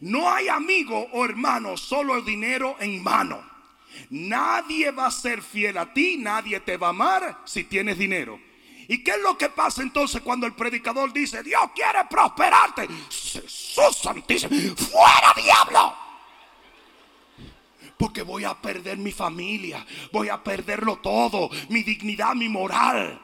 No 0.00 0.30
hay 0.30 0.48
amigo 0.48 1.08
o 1.12 1.24
hermano, 1.24 1.76
solo 1.76 2.16
el 2.16 2.24
dinero 2.24 2.76
en 2.80 3.02
mano. 3.02 3.53
Nadie 4.10 4.90
va 4.90 5.06
a 5.06 5.10
ser 5.10 5.42
fiel 5.42 5.78
a 5.78 5.92
ti, 5.92 6.16
nadie 6.18 6.60
te 6.60 6.76
va 6.76 6.88
a 6.88 6.90
amar 6.90 7.40
si 7.44 7.64
tienes 7.64 7.98
dinero. 7.98 8.38
¿Y 8.88 9.02
qué 9.02 9.12
es 9.12 9.20
lo 9.22 9.38
que 9.38 9.48
pasa 9.48 9.82
entonces 9.82 10.20
cuando 10.22 10.46
el 10.46 10.54
predicador 10.54 11.12
dice, 11.12 11.42
Dios 11.42 11.62
quiere 11.74 12.00
prosperarte? 12.08 12.86
Jesús 13.10 13.96
santísimo, 14.02 14.76
fuera 14.76 15.34
diablo. 15.36 15.94
Porque 17.96 18.22
voy 18.22 18.44
a 18.44 18.54
perder 18.54 18.98
mi 18.98 19.12
familia, 19.12 19.86
voy 20.12 20.28
a 20.28 20.42
perderlo 20.42 20.96
todo, 20.96 21.48
mi 21.68 21.82
dignidad, 21.82 22.34
mi 22.34 22.48
moral. 22.48 23.20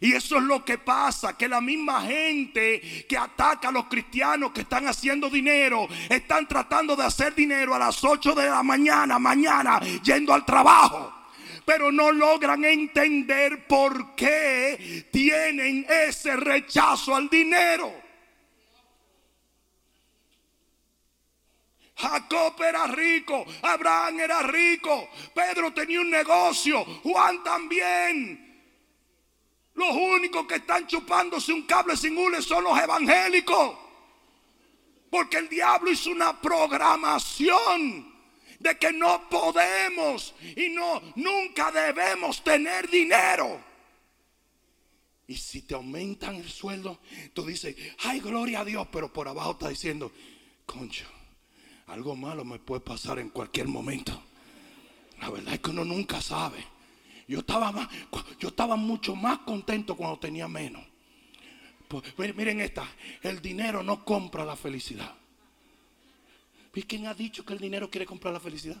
Y 0.00 0.12
eso 0.12 0.36
es 0.36 0.42
lo 0.42 0.64
que 0.64 0.78
pasa, 0.78 1.36
que 1.36 1.48
la 1.48 1.60
misma 1.60 2.02
gente 2.02 3.06
que 3.08 3.16
ataca 3.16 3.68
a 3.68 3.72
los 3.72 3.86
cristianos 3.86 4.52
que 4.52 4.62
están 4.62 4.86
haciendo 4.86 5.30
dinero, 5.30 5.88
están 6.08 6.46
tratando 6.46 6.94
de 6.96 7.04
hacer 7.04 7.34
dinero 7.34 7.74
a 7.74 7.78
las 7.78 8.02
8 8.02 8.34
de 8.34 8.46
la 8.46 8.62
mañana, 8.62 9.18
mañana, 9.18 9.80
yendo 10.02 10.34
al 10.34 10.44
trabajo. 10.44 11.12
Pero 11.64 11.90
no 11.90 12.12
logran 12.12 12.64
entender 12.64 13.66
por 13.66 14.14
qué 14.14 15.08
tienen 15.10 15.86
ese 15.88 16.36
rechazo 16.36 17.16
al 17.16 17.28
dinero. 17.28 18.06
Jacob 21.96 22.62
era 22.62 22.86
rico, 22.86 23.46
Abraham 23.62 24.20
era 24.20 24.42
rico, 24.42 25.08
Pedro 25.34 25.72
tenía 25.72 26.00
un 26.00 26.10
negocio, 26.10 26.84
Juan 27.02 27.42
también. 27.42 28.45
Los 29.76 29.90
únicos 29.94 30.46
que 30.46 30.56
están 30.56 30.86
chupándose 30.86 31.52
un 31.52 31.62
cable 31.62 31.96
sin 31.96 32.16
hule 32.16 32.40
son 32.42 32.64
los 32.64 32.78
evangélicos. 32.78 33.76
Porque 35.10 35.36
el 35.36 35.48
diablo 35.48 35.92
hizo 35.92 36.10
una 36.10 36.40
programación 36.40 38.12
de 38.58 38.78
que 38.78 38.92
no 38.92 39.28
podemos 39.28 40.34
y 40.56 40.70
no 40.70 41.02
nunca 41.14 41.70
debemos 41.70 42.42
tener 42.42 42.88
dinero. 42.90 43.60
Y 45.28 45.36
si 45.36 45.62
te 45.62 45.74
aumentan 45.74 46.36
el 46.36 46.48
sueldo, 46.48 47.00
tú 47.34 47.44
dices, 47.44 47.76
ay, 48.04 48.20
gloria 48.20 48.60
a 48.60 48.64
Dios, 48.64 48.86
pero 48.90 49.12
por 49.12 49.28
abajo 49.28 49.52
está 49.52 49.68
diciendo, 49.68 50.10
concho, 50.64 51.04
algo 51.88 52.16
malo 52.16 52.44
me 52.44 52.58
puede 52.58 52.80
pasar 52.80 53.18
en 53.18 53.30
cualquier 53.30 53.68
momento. 53.68 54.22
La 55.20 55.30
verdad 55.30 55.54
es 55.54 55.60
que 55.60 55.70
uno 55.70 55.84
nunca 55.84 56.20
sabe. 56.20 56.75
Yo 57.28 57.40
estaba, 57.40 57.72
más, 57.72 57.88
yo 58.38 58.48
estaba 58.48 58.76
mucho 58.76 59.16
más 59.16 59.38
contento 59.40 59.96
cuando 59.96 60.18
tenía 60.18 60.46
menos. 60.46 60.84
Pues, 61.88 62.34
miren 62.36 62.60
esta, 62.60 62.88
el 63.22 63.40
dinero 63.40 63.82
no 63.82 64.04
compra 64.04 64.44
la 64.44 64.56
felicidad. 64.56 65.14
¿Y 66.74 66.82
quién 66.82 67.06
ha 67.06 67.14
dicho 67.14 67.44
que 67.44 67.54
el 67.54 67.58
dinero 67.58 67.90
quiere 67.90 68.06
comprar 68.06 68.34
la 68.34 68.40
felicidad? 68.40 68.80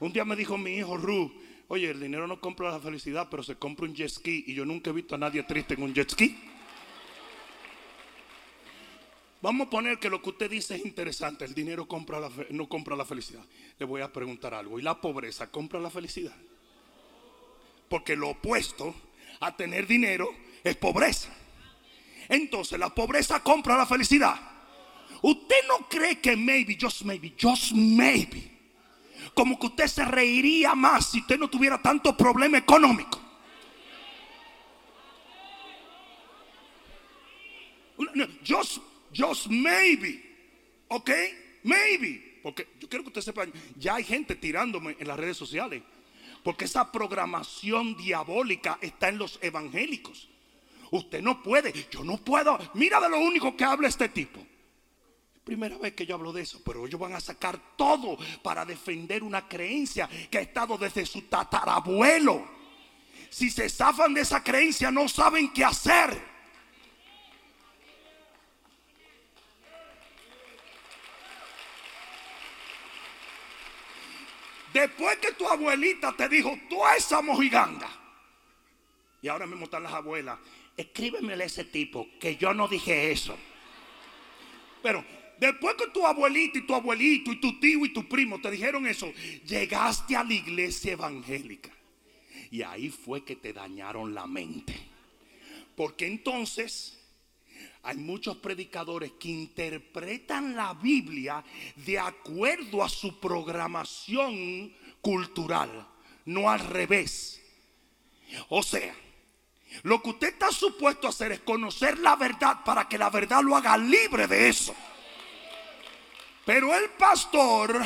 Un 0.00 0.12
día 0.12 0.24
me 0.24 0.34
dijo 0.34 0.58
mi 0.58 0.76
hijo 0.76 0.96
Ru, 0.96 1.32
oye, 1.68 1.90
el 1.90 2.00
dinero 2.00 2.26
no 2.26 2.40
compra 2.40 2.70
la 2.70 2.80
felicidad, 2.80 3.28
pero 3.30 3.42
se 3.42 3.56
compra 3.56 3.86
un 3.86 3.94
jet 3.94 4.08
ski 4.08 4.44
y 4.48 4.54
yo 4.54 4.64
nunca 4.64 4.90
he 4.90 4.92
visto 4.92 5.14
a 5.14 5.18
nadie 5.18 5.42
triste 5.44 5.74
en 5.74 5.82
un 5.82 5.94
jet 5.94 6.10
ski. 6.10 6.36
Vamos 9.40 9.66
a 9.66 9.70
poner 9.70 9.98
que 9.98 10.10
lo 10.10 10.20
que 10.22 10.30
usted 10.30 10.50
dice 10.50 10.76
es 10.76 10.84
interesante, 10.84 11.44
el 11.44 11.54
dinero 11.54 11.86
no 12.50 12.68
compra 12.68 12.96
la 12.96 13.04
felicidad. 13.04 13.44
Le 13.78 13.86
voy 13.86 14.00
a 14.00 14.12
preguntar 14.12 14.54
algo, 14.54 14.78
¿y 14.78 14.82
la 14.82 15.00
pobreza 15.00 15.50
compra 15.50 15.80
la 15.80 15.90
felicidad? 15.90 16.34
Porque 17.92 18.16
lo 18.16 18.30
opuesto 18.30 18.94
a 19.40 19.54
tener 19.54 19.86
dinero 19.86 20.34
es 20.64 20.76
pobreza. 20.76 21.28
Entonces 22.26 22.78
la 22.78 22.88
pobreza 22.88 23.42
compra 23.42 23.76
la 23.76 23.84
felicidad. 23.84 24.34
Usted 25.20 25.56
no 25.68 25.86
cree 25.90 26.18
que 26.18 26.34
maybe, 26.34 26.78
just 26.80 27.02
maybe, 27.02 27.34
just 27.38 27.72
maybe, 27.72 28.50
como 29.34 29.58
que 29.58 29.66
usted 29.66 29.86
se 29.88 30.06
reiría 30.06 30.74
más 30.74 31.10
si 31.10 31.20
usted 31.20 31.38
no 31.38 31.50
tuviera 31.50 31.82
tanto 31.82 32.16
problema 32.16 32.56
económico. 32.56 33.20
Just, 38.42 38.78
just 39.14 39.48
maybe, 39.48 40.22
ok, 40.88 41.10
maybe, 41.62 42.40
porque 42.42 42.68
yo 42.80 42.88
quiero 42.88 43.04
que 43.04 43.10
usted 43.10 43.20
sepa, 43.20 43.44
ya 43.76 43.96
hay 43.96 44.04
gente 44.04 44.34
tirándome 44.34 44.96
en 44.98 45.06
las 45.06 45.18
redes 45.18 45.36
sociales, 45.36 45.82
porque 46.42 46.64
esa 46.64 46.90
programación 46.90 47.96
diabólica 47.96 48.78
está 48.80 49.08
en 49.08 49.18
los 49.18 49.38
evangélicos. 49.42 50.28
Usted 50.90 51.22
no 51.22 51.42
puede, 51.42 51.72
yo 51.90 52.04
no 52.04 52.18
puedo. 52.18 52.58
Mira 52.74 53.00
de 53.00 53.08
lo 53.08 53.18
único 53.18 53.56
que 53.56 53.64
habla 53.64 53.88
este 53.88 54.08
tipo. 54.08 54.44
Primera 55.44 55.76
vez 55.78 55.94
que 55.94 56.06
yo 56.06 56.14
hablo 56.14 56.32
de 56.32 56.42
eso, 56.42 56.60
pero 56.64 56.86
ellos 56.86 57.00
van 57.00 57.14
a 57.14 57.20
sacar 57.20 57.58
todo 57.76 58.16
para 58.42 58.64
defender 58.64 59.24
una 59.24 59.48
creencia 59.48 60.08
que 60.30 60.38
ha 60.38 60.42
estado 60.42 60.78
desde 60.78 61.04
su 61.04 61.22
tatarabuelo. 61.22 62.46
Si 63.30 63.50
se 63.50 63.68
zafan 63.68 64.14
de 64.14 64.20
esa 64.20 64.44
creencia, 64.44 64.90
no 64.90 65.08
saben 65.08 65.52
qué 65.52 65.64
hacer. 65.64 66.31
Después 74.72 75.18
que 75.18 75.32
tu 75.32 75.46
abuelita 75.46 76.12
te 76.16 76.28
dijo 76.28 76.58
toda 76.68 76.96
esa 76.96 77.20
mojiganga, 77.20 77.88
y 79.20 79.28
ahora 79.28 79.46
mismo 79.46 79.64
están 79.64 79.82
las 79.82 79.92
abuelas, 79.92 80.38
escríbemele 80.76 81.44
a 81.44 81.46
ese 81.46 81.64
tipo 81.64 82.08
que 82.18 82.36
yo 82.36 82.54
no 82.54 82.66
dije 82.66 83.12
eso. 83.12 83.36
Pero 84.82 85.04
después 85.38 85.76
que 85.76 85.88
tu 85.88 86.06
abuelita 86.06 86.58
y 86.58 86.66
tu 86.66 86.74
abuelito 86.74 87.32
y 87.32 87.36
tu 87.36 87.60
tío 87.60 87.84
y 87.84 87.92
tu 87.92 88.08
primo 88.08 88.40
te 88.40 88.50
dijeron 88.50 88.86
eso, 88.86 89.12
llegaste 89.46 90.16
a 90.16 90.24
la 90.24 90.34
iglesia 90.34 90.92
evangélica. 90.92 91.70
Y 92.50 92.62
ahí 92.62 92.90
fue 92.90 93.24
que 93.24 93.36
te 93.36 93.52
dañaron 93.52 94.14
la 94.14 94.26
mente. 94.26 94.74
Porque 95.76 96.06
entonces 96.06 96.98
hay 97.82 97.96
muchos 97.96 98.36
predicadores 98.36 99.12
que 99.12 99.28
interpretan 99.28 100.54
la 100.54 100.72
Biblia 100.74 101.42
de 101.74 101.98
acuerdo 101.98 102.82
a 102.82 102.88
su 102.88 103.18
programación 103.18 104.72
cultural, 105.00 105.88
no 106.26 106.48
al 106.48 106.60
revés. 106.60 107.42
O 108.50 108.62
sea, 108.62 108.94
lo 109.82 110.00
que 110.00 110.10
usted 110.10 110.28
está 110.28 110.52
supuesto 110.52 111.08
a 111.08 111.10
hacer 111.10 111.32
es 111.32 111.40
conocer 111.40 111.98
la 111.98 112.14
verdad 112.14 112.62
para 112.64 112.88
que 112.88 112.98
la 112.98 113.10
verdad 113.10 113.42
lo 113.42 113.56
haga 113.56 113.76
libre 113.76 114.28
de 114.28 114.48
eso. 114.48 114.74
Pero 116.44 116.74
el 116.74 116.88
pastor 116.90 117.82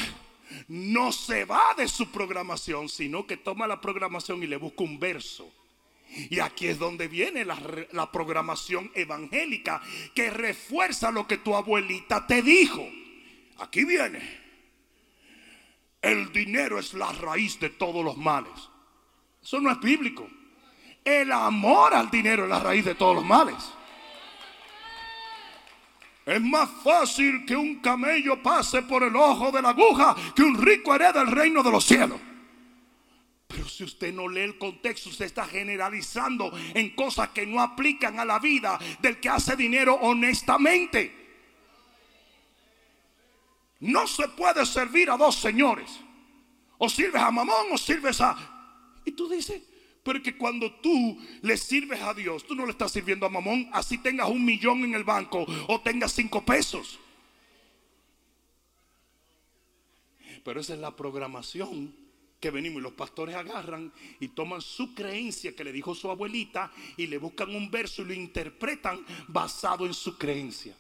no 0.69 1.11
se 1.11 1.47
va 1.47 1.75
de 1.75 1.89
su 1.89 2.11
programación, 2.11 2.91
sino 2.91 3.27
que 3.27 3.39
toma 3.39 3.67
la 3.67 3.81
programación 3.81 4.43
y 4.43 4.47
le 4.47 4.57
busca 4.57 4.85
un 4.85 4.99
verso 4.99 5.51
y 6.31 6.41
aquí 6.41 6.69
es 6.69 6.79
donde 6.79 7.09
viene 7.09 7.45
la, 7.45 8.11
programación 8.11 8.91
evangélica 8.95 9.81
que 10.15 10.31
refuerza 10.31 11.11
lo 11.11 11.27
que 11.27 11.39
tu 11.39 11.55
abuelita 11.55 12.27
te 12.27 12.43
dijo. 12.43 12.87
Aquí 13.59 13.85
viene. 13.85 14.47
El 16.01 16.33
dinero 16.33 16.79
es 16.79 16.95
la 16.95 17.13
raíz 17.13 17.59
de 17.59 17.71
todos 17.71 18.05
los 18.05 18.17
males. 18.17 18.53
Eso 19.43 19.61
no 19.61 19.71
es 19.71 19.81
bíblico. 19.81 20.29
El 21.05 21.33
amor 21.33 21.95
al 21.95 22.11
dinero 22.11 22.45
es 22.45 22.51
la 22.51 22.61
raíz 22.61 22.85
de 22.85 22.95
todos 22.95 23.17
los 23.17 23.25
males. 23.25 23.57
Es 26.25 26.41
más 26.41 26.69
fácil 26.83 27.45
que 27.47 27.55
un 27.55 27.77
camello 27.77 28.43
pase 28.43 28.83
por 28.83 29.05
el 29.05 29.15
ojo 29.15 29.53
de 29.53 29.63
la 29.63 29.69
aguja 29.71 30.17
que 30.35 30.43
un 30.43 30.61
rico 30.61 30.95
hereda 30.95 31.23
el 31.23 31.31
reino 31.31 31.63
de 31.63 31.71
los 31.71 31.85
cielos. 31.85 32.21
Pero 33.47 33.69
si 33.69 33.85
usted 33.85 34.13
no 34.13 34.29
lee 34.29 34.41
el 34.41 34.59
contexto, 34.59 35.09
usted 35.09 35.27
está 35.27 35.47
generalizando 35.47 36.53
en 36.75 36.91
cosas 36.97 37.29
que 37.31 37.47
no 37.47 37.61
aplican 37.61 38.19
a 38.19 38.25
la 38.25 38.39
vida 38.39 38.79
del 39.01 39.21
que 39.21 39.29
hace 39.29 39.55
dinero 39.55 39.95
honestamente. 39.95 41.27
No 43.81 44.07
se 44.07 44.29
puede 44.29 44.67
servir 44.67 45.11
a 45.11 45.17
dos 45.17 45.37
señores. 45.37 46.01
O 46.79 46.89
sirves 46.89 47.23
a 47.23 47.31
mamón 47.31 47.73
o 47.73 47.79
sirves 47.79 48.21
a... 48.21 48.37
Y 49.05 49.13
tú 49.13 49.29
dices, 49.29 49.63
pero 50.03 50.23
que 50.23 50.37
cuando 50.37 50.73
tú 50.75 51.19
le 51.43 51.57
sirves 51.57 52.01
a 52.03 52.13
Dios, 52.15 52.45
tú 52.47 52.55
no 52.55 52.65
le 52.65 52.73
estás 52.73 52.93
sirviendo 52.93 53.27
a 53.27 53.31
mamón, 53.31 53.71
así 53.73 53.99
tengas 53.99 54.29
un 54.29 54.45
millón 54.45 54.85
en 54.85 54.95
el 54.95 55.05
banco 55.05 55.47
o 55.69 55.81
tengas 55.81 56.13
cinco 56.13 56.45
pesos. 56.45 56.99
Pero 60.45 60.61
esa 60.61 60.75
es 60.75 60.81
la 60.81 60.95
programación 60.95 62.06
venimos 62.51 62.81
y 62.81 62.83
los 62.83 62.93
pastores 62.93 63.35
agarran 63.35 63.93
y 64.21 64.29
toman 64.29 64.61
su 64.61 64.95
creencia 64.95 65.55
que 65.55 65.65
le 65.65 65.73
dijo 65.73 65.95
su 65.95 66.11
abuelita 66.11 66.73
y 66.97 67.07
le 67.07 67.19
buscan 67.19 67.55
un 67.55 67.71
verso 67.71 68.03
y 68.03 68.07
lo 68.07 68.15
interpretan 68.15 69.05
basado 69.29 69.87
en 69.87 69.95
su 69.95 70.17
creencia. 70.17 70.77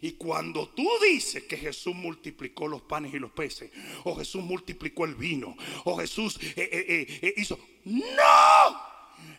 Y 0.00 0.12
cuando 0.12 0.68
tú 0.70 0.88
dices 1.02 1.44
que 1.44 1.56
Jesús 1.56 1.94
multiplicó 1.94 2.66
los 2.66 2.82
panes 2.82 3.12
y 3.14 3.18
los 3.18 3.30
peces, 3.30 3.70
o 4.04 4.16
Jesús 4.16 4.42
multiplicó 4.42 5.04
el 5.04 5.14
vino, 5.14 5.56
o 5.84 5.96
Jesús 5.96 6.38
eh, 6.40 6.52
eh, 6.56 7.06
eh, 7.22 7.34
hizo... 7.36 7.58
No, 7.84 8.80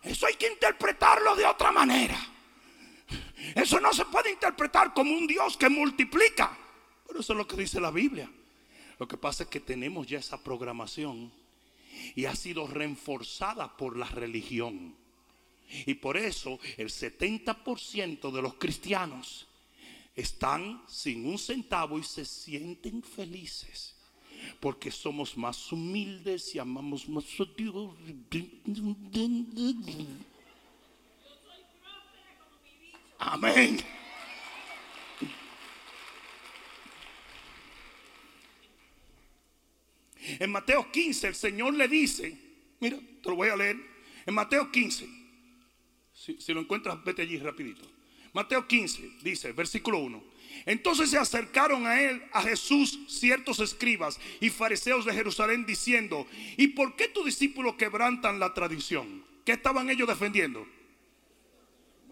eso 0.03 0.25
hay 0.25 0.35
que 0.35 0.47
interpretarlo 0.47 1.35
de 1.35 1.45
otra 1.45 1.71
manera. 1.71 2.17
Eso 3.55 3.79
no 3.79 3.93
se 3.93 4.05
puede 4.05 4.31
interpretar 4.31 4.93
como 4.93 5.11
un 5.11 5.27
Dios 5.27 5.57
que 5.57 5.69
multiplica. 5.69 6.57
Pero 7.05 7.19
eso 7.19 7.33
es 7.33 7.37
lo 7.37 7.47
que 7.47 7.57
dice 7.57 7.79
la 7.79 7.91
Biblia. 7.91 8.29
Lo 8.99 9.07
que 9.07 9.17
pasa 9.17 9.43
es 9.43 9.49
que 9.49 9.59
tenemos 9.59 10.07
ya 10.07 10.19
esa 10.19 10.43
programación 10.43 11.31
y 12.15 12.25
ha 12.25 12.35
sido 12.35 12.67
reforzada 12.67 13.75
por 13.75 13.97
la 13.97 14.07
religión. 14.07 14.95
Y 15.85 15.95
por 15.95 16.17
eso 16.17 16.59
el 16.77 16.89
70% 16.89 18.31
de 18.31 18.41
los 18.41 18.55
cristianos 18.55 19.47
están 20.15 20.81
sin 20.87 21.25
un 21.25 21.37
centavo 21.37 21.99
y 21.99 22.03
se 22.03 22.25
sienten 22.25 23.03
felices. 23.03 23.95
Porque 24.59 24.91
somos 24.91 25.37
más 25.37 25.71
humildes 25.71 26.55
y 26.55 26.59
amamos 26.59 27.07
más 27.09 27.25
a 27.39 27.45
Dios. 27.55 27.95
Amén. 33.19 33.79
En 40.39 40.51
Mateo 40.51 40.91
15 40.91 41.27
el 41.27 41.35
Señor 41.35 41.73
le 41.73 41.87
dice, 41.87 42.37
mira, 42.79 42.97
te 43.21 43.29
lo 43.29 43.35
voy 43.35 43.49
a 43.49 43.55
leer. 43.55 43.77
En 44.25 44.33
Mateo 44.33 44.71
15, 44.71 45.07
si, 46.13 46.53
lo 46.53 46.59
encuentras, 46.59 47.03
vete 47.03 47.21
allí 47.21 47.37
rapidito. 47.37 47.89
Mateo 48.33 48.67
15 48.67 49.11
dice, 49.21 49.51
versículo 49.53 49.99
1. 49.99 50.23
Entonces 50.65 51.09
se 51.09 51.17
acercaron 51.17 51.87
a 51.87 52.01
él, 52.01 52.21
a 52.33 52.41
Jesús, 52.41 52.99
ciertos 53.07 53.59
escribas 53.59 54.19
y 54.41 54.49
fariseos 54.49 55.05
de 55.05 55.13
Jerusalén 55.13 55.65
diciendo, 55.65 56.27
¿y 56.57 56.67
por 56.67 56.95
qué 56.95 57.07
tus 57.07 57.25
discípulos 57.25 57.75
quebrantan 57.75 58.39
la 58.39 58.53
tradición? 58.53 59.23
¿Qué 59.45 59.53
estaban 59.53 59.89
ellos 59.89 60.07
defendiendo? 60.07 60.67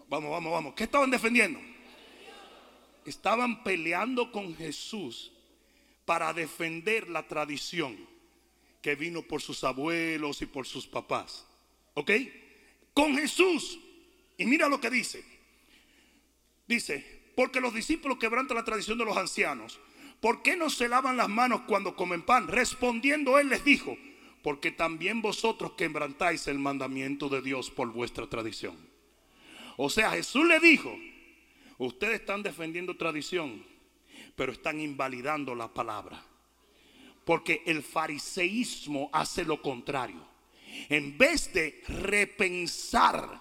Vamos, 0.08 0.30
vamos, 0.30 0.52
vamos. 0.52 0.74
¿Qué 0.74 0.84
estaban 0.84 1.10
defendiendo? 1.10 1.60
Estaban 3.04 3.62
peleando 3.62 4.32
con 4.32 4.56
Jesús 4.56 5.32
para 6.06 6.32
defender 6.32 7.10
la 7.10 7.26
tradición 7.26 7.96
que 8.80 8.94
vino 8.94 9.22
por 9.22 9.42
sus 9.42 9.64
abuelos 9.64 10.40
y 10.40 10.46
por 10.46 10.66
sus 10.66 10.86
papás. 10.86 11.44
¿Ok? 11.94 12.12
Con 12.94 13.16
Jesús. 13.16 13.78
Y 14.38 14.46
mira 14.46 14.68
lo 14.68 14.80
que 14.80 14.88
dice. 14.88 15.24
Dice, 16.66 17.32
porque 17.34 17.60
los 17.60 17.74
discípulos 17.74 18.18
quebrantan 18.18 18.56
la 18.56 18.64
tradición 18.64 18.96
de 18.96 19.04
los 19.04 19.16
ancianos. 19.16 19.80
¿Por 20.20 20.42
qué 20.42 20.56
no 20.56 20.70
se 20.70 20.88
lavan 20.88 21.16
las 21.16 21.28
manos 21.28 21.62
cuando 21.66 21.96
comen 21.96 22.22
pan? 22.22 22.48
Respondiendo 22.48 23.38
él 23.38 23.48
les 23.48 23.64
dijo, 23.64 23.96
porque 24.42 24.70
también 24.70 25.20
vosotros 25.20 25.72
quebrantáis 25.72 26.46
el 26.46 26.58
mandamiento 26.58 27.28
de 27.28 27.42
Dios 27.42 27.70
por 27.70 27.92
vuestra 27.92 28.28
tradición. 28.28 28.76
O 29.76 29.90
sea, 29.90 30.12
Jesús 30.12 30.46
le 30.46 30.60
dijo, 30.60 30.96
ustedes 31.78 32.20
están 32.20 32.42
defendiendo 32.42 32.96
tradición 32.96 33.64
pero 34.36 34.52
están 34.52 34.80
invalidando 34.80 35.54
la 35.54 35.68
palabra. 35.68 36.22
Porque 37.24 37.62
el 37.66 37.82
fariseísmo 37.82 39.10
hace 39.12 39.44
lo 39.44 39.60
contrario. 39.60 40.24
En 40.88 41.16
vez 41.16 41.52
de 41.52 41.82
repensar 41.88 43.40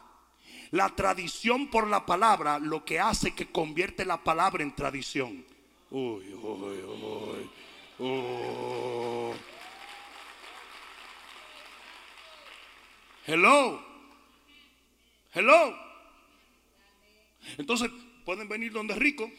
la 0.72 0.90
tradición 0.96 1.68
por 1.68 1.88
la 1.88 2.06
palabra, 2.06 2.58
lo 2.58 2.84
que 2.84 3.00
hace 3.00 3.36
que 3.36 3.52
convierte 3.52 4.06
la 4.06 4.24
palabra 4.24 4.64
en 4.64 4.74
tradición. 4.74 5.46
Uy, 5.92 6.34
uy, 6.34 6.82
uy. 6.82 7.50
Oh. 8.00 9.34
Hello. 13.28 13.82
Hello. 15.34 15.76
Entonces 17.58 17.90
pueden 18.26 18.48
venir 18.48 18.72
donde 18.72 18.96
rico 18.96 19.30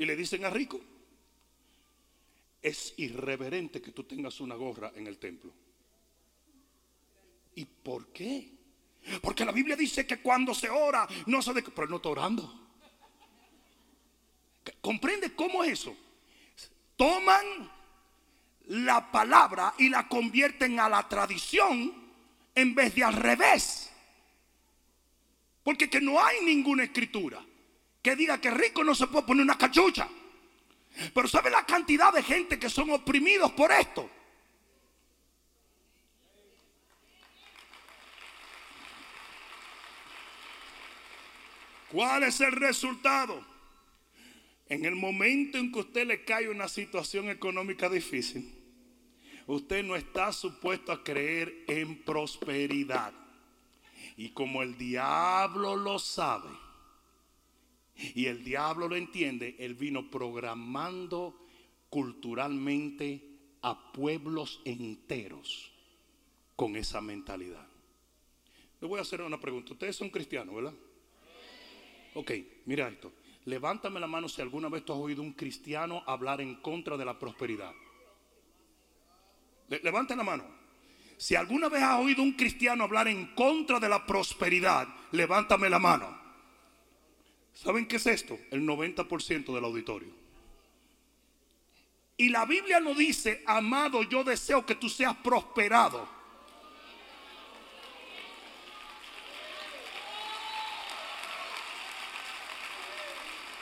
y 0.00 0.06
le 0.06 0.16
dicen 0.16 0.46
a 0.46 0.50
rico, 0.50 0.80
es 2.62 2.94
irreverente 2.96 3.82
que 3.82 3.92
tú 3.92 4.04
tengas 4.04 4.40
una 4.40 4.54
gorra 4.54 4.92
en 4.94 5.06
el 5.06 5.18
templo. 5.18 5.52
¿Y 7.54 7.66
por 7.66 8.06
qué? 8.06 8.50
Porque 9.20 9.44
la 9.44 9.52
Biblia 9.52 9.76
dice 9.76 10.06
que 10.06 10.22
cuando 10.22 10.54
se 10.54 10.70
ora, 10.70 11.06
no 11.26 11.42
se 11.42 11.52
de... 11.52 11.62
pero 11.64 11.86
no 11.86 11.96
está 11.96 12.08
orando. 12.08 12.70
¿Comprende 14.80 15.34
cómo 15.34 15.64
es 15.64 15.72
eso? 15.72 15.94
Toman 16.96 17.70
la 18.68 19.12
palabra 19.12 19.74
y 19.76 19.90
la 19.90 20.08
convierten 20.08 20.80
a 20.80 20.88
la 20.88 21.06
tradición 21.10 22.10
en 22.54 22.74
vez 22.74 22.94
de 22.94 23.04
al 23.04 23.12
revés. 23.12 23.90
Porque 25.62 25.90
que 25.90 26.00
no 26.00 26.24
hay 26.24 26.42
ninguna 26.42 26.84
escritura 26.84 27.44
que 28.02 28.16
diga 28.16 28.40
que 28.40 28.50
rico 28.50 28.82
no 28.82 28.94
se 28.94 29.06
puede 29.06 29.26
poner 29.26 29.44
una 29.44 29.58
cachucha. 29.58 30.08
Pero 31.14 31.28
¿sabe 31.28 31.50
la 31.50 31.64
cantidad 31.64 32.12
de 32.12 32.22
gente 32.22 32.58
que 32.58 32.68
son 32.68 32.90
oprimidos 32.90 33.52
por 33.52 33.70
esto? 33.72 34.10
¿Cuál 41.90 42.24
es 42.24 42.40
el 42.40 42.52
resultado? 42.52 43.44
En 44.68 44.84
el 44.84 44.94
momento 44.94 45.58
en 45.58 45.72
que 45.72 45.80
usted 45.80 46.06
le 46.06 46.24
cae 46.24 46.48
una 46.48 46.68
situación 46.68 47.28
económica 47.28 47.88
difícil, 47.88 48.56
usted 49.46 49.82
no 49.82 49.96
está 49.96 50.32
supuesto 50.32 50.92
a 50.92 51.02
creer 51.02 51.64
en 51.66 52.02
prosperidad. 52.04 53.12
Y 54.16 54.30
como 54.30 54.62
el 54.62 54.78
diablo 54.78 55.74
lo 55.74 55.98
sabe 55.98 56.50
y 58.14 58.26
el 58.26 58.44
diablo 58.44 58.88
lo 58.88 58.96
entiende, 58.96 59.56
él 59.58 59.74
vino 59.74 60.10
programando 60.10 61.46
culturalmente 61.88 63.22
a 63.62 63.92
pueblos 63.92 64.60
enteros 64.64 65.70
con 66.56 66.76
esa 66.76 67.00
mentalidad. 67.00 67.66
Le 68.80 68.88
voy 68.88 68.98
a 68.98 69.02
hacer 69.02 69.20
una 69.20 69.40
pregunta. 69.40 69.72
Ustedes 69.72 69.96
son 69.96 70.08
cristianos, 70.08 70.54
¿verdad? 70.54 70.74
Ok, 72.14 72.32
mira 72.66 72.88
esto. 72.88 73.12
Levántame 73.44 74.00
la 74.00 74.06
mano 74.06 74.28
si 74.28 74.40
alguna 74.40 74.68
vez 74.68 74.84
tú 74.84 74.92
has 74.92 74.98
oído 74.98 75.22
un 75.22 75.32
cristiano 75.32 76.02
hablar 76.06 76.40
en 76.40 76.56
contra 76.56 76.96
de 76.96 77.04
la 77.04 77.18
prosperidad. 77.18 77.72
Levanten 79.82 80.18
la 80.18 80.24
mano. 80.24 80.44
Si 81.16 81.34
alguna 81.34 81.68
vez 81.68 81.82
has 81.82 82.00
oído 82.00 82.22
un 82.22 82.32
cristiano 82.32 82.84
hablar 82.84 83.08
en 83.08 83.34
contra 83.34 83.78
de 83.78 83.88
la 83.88 84.06
prosperidad, 84.06 84.88
levántame 85.12 85.68
la 85.68 85.78
mano. 85.78 86.19
¿Saben 87.62 87.86
qué 87.86 87.96
es 87.96 88.06
esto? 88.06 88.38
El 88.50 88.62
90% 88.62 89.54
del 89.54 89.64
auditorio. 89.64 90.08
Y 92.16 92.30
la 92.30 92.46
Biblia 92.46 92.80
no 92.80 92.94
dice, 92.94 93.42
amado, 93.46 94.02
yo 94.02 94.24
deseo 94.24 94.64
que 94.64 94.76
tú 94.76 94.88
seas 94.88 95.14
prosperado. 95.18 96.08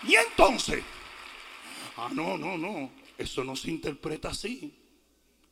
Y 0.05 0.15
entonces, 0.15 0.85
ah, 1.97 2.11
no, 2.13 2.39
no, 2.39 2.57
no, 2.57 2.93
eso 3.17 3.43
no 3.43 3.57
se 3.57 3.71
interpreta 3.71 4.29
así. 4.29 4.73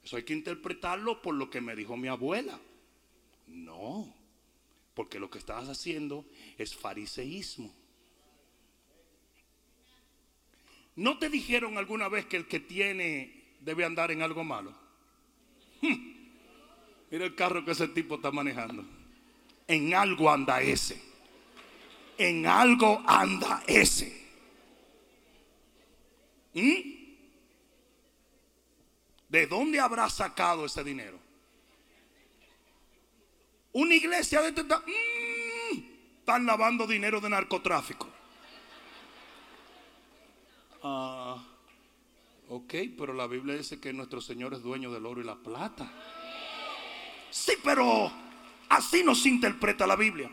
Eso 0.04 0.16
hay 0.16 0.22
que 0.22 0.34
interpretarlo 0.34 1.20
por 1.20 1.34
lo 1.34 1.50
que 1.50 1.60
me 1.60 1.74
dijo 1.74 1.96
mi 1.96 2.06
abuela. 2.06 2.60
No, 3.48 4.14
porque 4.94 5.18
lo 5.18 5.30
que 5.30 5.38
estás 5.38 5.68
haciendo 5.68 6.24
es 6.58 6.76
fariseísmo. 6.76 7.85
¿No 10.96 11.18
te 11.18 11.28
dijeron 11.28 11.76
alguna 11.76 12.08
vez 12.08 12.24
que 12.24 12.38
el 12.38 12.46
que 12.46 12.58
tiene 12.58 13.44
debe 13.60 13.84
andar 13.84 14.10
en 14.10 14.22
algo 14.22 14.42
malo? 14.42 14.74
Hmm. 15.82 16.16
Mira 17.10 17.26
el 17.26 17.34
carro 17.34 17.64
que 17.64 17.72
ese 17.72 17.88
tipo 17.88 18.16
está 18.16 18.30
manejando. 18.30 18.84
En 19.68 19.94
algo 19.94 20.30
anda 20.30 20.60
ese. 20.62 21.00
En 22.16 22.46
algo 22.46 23.02
anda 23.06 23.62
ese. 23.66 24.26
¿Mm? 26.54 26.96
¿De 29.28 29.46
dónde 29.46 29.78
habrá 29.78 30.08
sacado 30.08 30.64
ese 30.64 30.82
dinero? 30.82 31.18
Una 33.72 33.94
iglesia 33.94 34.40
de 34.40 34.62
mm, 34.62 35.78
están 36.20 36.46
lavando 36.46 36.86
dinero 36.86 37.20
de 37.20 37.28
narcotráfico. 37.28 38.15
Ah, 40.88 41.42
ok, 42.48 42.74
pero 42.96 43.12
la 43.12 43.26
Biblia 43.26 43.56
dice 43.56 43.80
que 43.80 43.92
nuestro 43.92 44.20
Señor 44.20 44.54
es 44.54 44.62
dueño 44.62 44.92
del 44.92 45.04
oro 45.04 45.20
y 45.20 45.24
la 45.24 45.34
plata. 45.34 45.92
Sí, 47.28 47.54
pero 47.64 48.12
así 48.68 49.02
nos 49.02 49.26
interpreta 49.26 49.84
la 49.84 49.96
Biblia. 49.96 50.30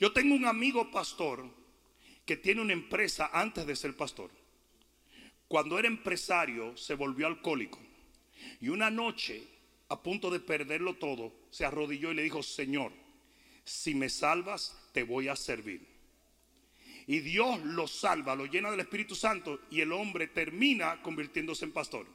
Yo 0.00 0.12
tengo 0.12 0.34
un 0.34 0.44
amigo 0.44 0.90
pastor 0.90 1.48
que 2.26 2.36
tiene 2.36 2.62
una 2.62 2.72
empresa 2.72 3.30
antes 3.32 3.64
de 3.64 3.76
ser 3.76 3.96
pastor. 3.96 4.30
Cuando 5.46 5.78
era 5.78 5.86
empresario 5.86 6.76
se 6.76 6.94
volvió 6.94 7.28
alcohólico. 7.28 7.78
Y 8.60 8.70
una 8.70 8.90
noche, 8.90 9.46
a 9.88 10.02
punto 10.02 10.30
de 10.30 10.40
perderlo 10.40 10.94
todo, 10.94 11.32
se 11.50 11.64
arrodilló 11.64 12.10
y 12.10 12.16
le 12.16 12.22
dijo, 12.24 12.42
Señor, 12.42 12.90
si 13.64 13.94
me 13.94 14.08
salvas, 14.08 14.76
te 14.92 15.04
voy 15.04 15.28
a 15.28 15.36
servir. 15.36 15.91
Y 17.06 17.20
Dios 17.20 17.60
lo 17.64 17.86
salva, 17.86 18.36
lo 18.36 18.46
llena 18.46 18.70
del 18.70 18.80
Espíritu 18.80 19.14
Santo 19.14 19.60
y 19.70 19.80
el 19.80 19.92
hombre 19.92 20.28
termina 20.28 21.02
convirtiéndose 21.02 21.64
en 21.64 21.72
pastor. 21.72 22.06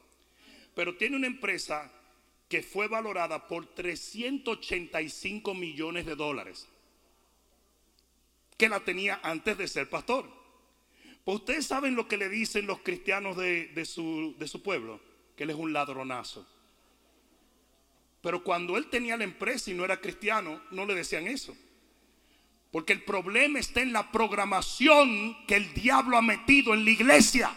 Pero 0.74 0.96
tiene 0.96 1.18
una 1.18 1.28
empresa 1.28 1.92
que 2.48 2.64
fue 2.64 2.88
valorada 2.88 3.48
por 3.48 3.66
385 3.74 5.54
millones 5.54 6.06
de 6.06 6.16
dólares, 6.16 6.68
que 8.58 8.70
la 8.70 8.80
tenía 8.80 9.20
antes 9.24 9.58
de 9.58 9.68
ser 9.68 9.90
pastor. 9.90 10.30
Pues 11.26 11.40
ustedes 11.40 11.66
saben 11.66 11.96
lo 11.96 12.08
que 12.08 12.16
le 12.16 12.30
dicen 12.30 12.68
los 12.68 12.80
cristianos 12.80 13.36
de, 13.36 13.86
su, 13.86 14.36
de 14.40 14.48
su 14.48 14.64
pueblo, 14.64 15.02
que 15.36 15.44
él 15.44 15.50
es 15.50 15.58
un 15.58 15.74
ladronazo. 15.74 16.48
Pero 18.22 18.44
cuando 18.44 18.78
él 18.78 18.90
tenía 18.90 19.18
la 19.18 19.26
empresa 19.26 19.70
y 19.70 19.74
no 19.74 19.84
era 19.84 20.00
cristiano, 20.00 20.62
no 20.72 20.86
le 20.86 20.96
decían 20.96 21.28
eso. 21.28 21.56
Porque 22.72 22.94
el 22.94 23.04
problema 23.04 23.60
está 23.60 23.82
en 23.82 23.94
la 23.94 24.12
programación 24.12 25.46
que 25.48 25.56
el 25.56 25.74
diablo 25.74 26.18
ha 26.18 26.22
metido 26.22 26.74
en 26.74 26.84
la 26.84 26.92
iglesia. 26.92 27.56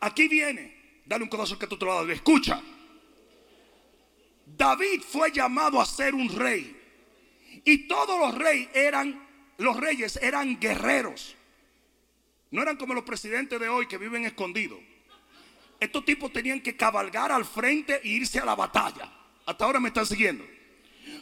Aquí 0.00 0.28
viene. 0.28 1.02
Dale 1.04 1.24
un 1.24 1.30
codazo 1.30 1.58
que 1.58 1.66
tú 1.66 1.76
te 1.76 2.12
Escucha. 2.12 2.60
David 4.46 5.02
fue 5.02 5.30
llamado 5.30 5.80
a 5.80 5.86
ser 5.86 6.14
un 6.14 6.28
rey. 6.28 6.76
Y 7.64 7.86
todos 7.86 8.18
los 8.18 8.34
reyes 8.34 8.68
eran, 8.74 9.26
los 9.58 9.76
reyes 9.78 10.16
eran 10.16 10.58
guerreros. 10.58 11.36
No 12.50 12.62
eran 12.62 12.76
como 12.76 12.94
los 12.94 13.04
presidentes 13.04 13.60
de 13.60 13.68
hoy 13.68 13.86
que 13.86 13.98
viven 13.98 14.24
escondidos. 14.24 14.78
Estos 15.82 16.04
tipos 16.04 16.32
tenían 16.32 16.60
que 16.60 16.76
cabalgar 16.76 17.32
al 17.32 17.44
frente 17.44 18.00
e 18.04 18.08
irse 18.08 18.38
a 18.38 18.44
la 18.44 18.54
batalla. 18.54 19.12
Hasta 19.46 19.64
ahora 19.64 19.80
me 19.80 19.88
están 19.88 20.06
siguiendo. 20.06 20.44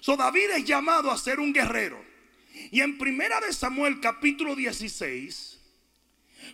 So 0.00 0.16
David 0.16 0.50
es 0.56 0.64
llamado 0.64 1.10
a 1.10 1.16
ser 1.16 1.40
un 1.40 1.52
guerrero. 1.52 2.04
Y 2.70 2.80
en 2.82 2.98
primera 2.98 3.40
de 3.40 3.54
Samuel 3.54 4.00
capítulo 4.00 4.54
16, 4.54 5.58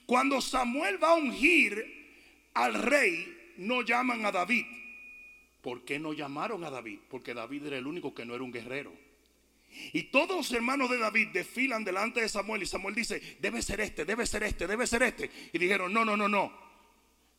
cuando 0.07 0.41
Samuel 0.41 1.03
va 1.03 1.11
a 1.11 1.15
ungir 1.15 2.51
al 2.55 2.75
rey, 2.75 3.55
no 3.57 3.83
llaman 3.83 4.25
a 4.25 4.31
David 4.31 4.67
¿Por 5.67 5.85
qué 5.85 5.99
no 5.99 6.13
llamaron 6.13 6.63
a 6.63 6.71
David? 6.71 7.01
Porque 7.11 7.35
David 7.35 7.67
era 7.67 7.77
el 7.77 7.89
único 7.89 8.15
que 8.15 8.25
no 8.25 8.37
era 8.37 8.45
un 8.45 8.53
guerrero. 8.53 8.93
Y 9.93 10.05
todos 10.05 10.37
los 10.37 10.53
hermanos 10.53 10.89
de 10.89 10.97
David 10.97 11.31
desfilan 11.33 11.83
delante 11.83 12.21
de 12.21 12.29
Samuel 12.29 12.63
y 12.63 12.67
Samuel 12.67 12.95
dice, 12.95 13.21
debe 13.41 13.61
ser 13.61 13.81
este, 13.81 14.05
debe 14.05 14.25
ser 14.27 14.45
este, 14.45 14.69
debe 14.69 14.87
ser 14.87 15.03
este. 15.03 15.29
Y 15.53 15.59
dijeron, 15.59 15.93
no, 15.93 16.05
no, 16.05 16.17
no, 16.17 16.29
no. 16.29 16.66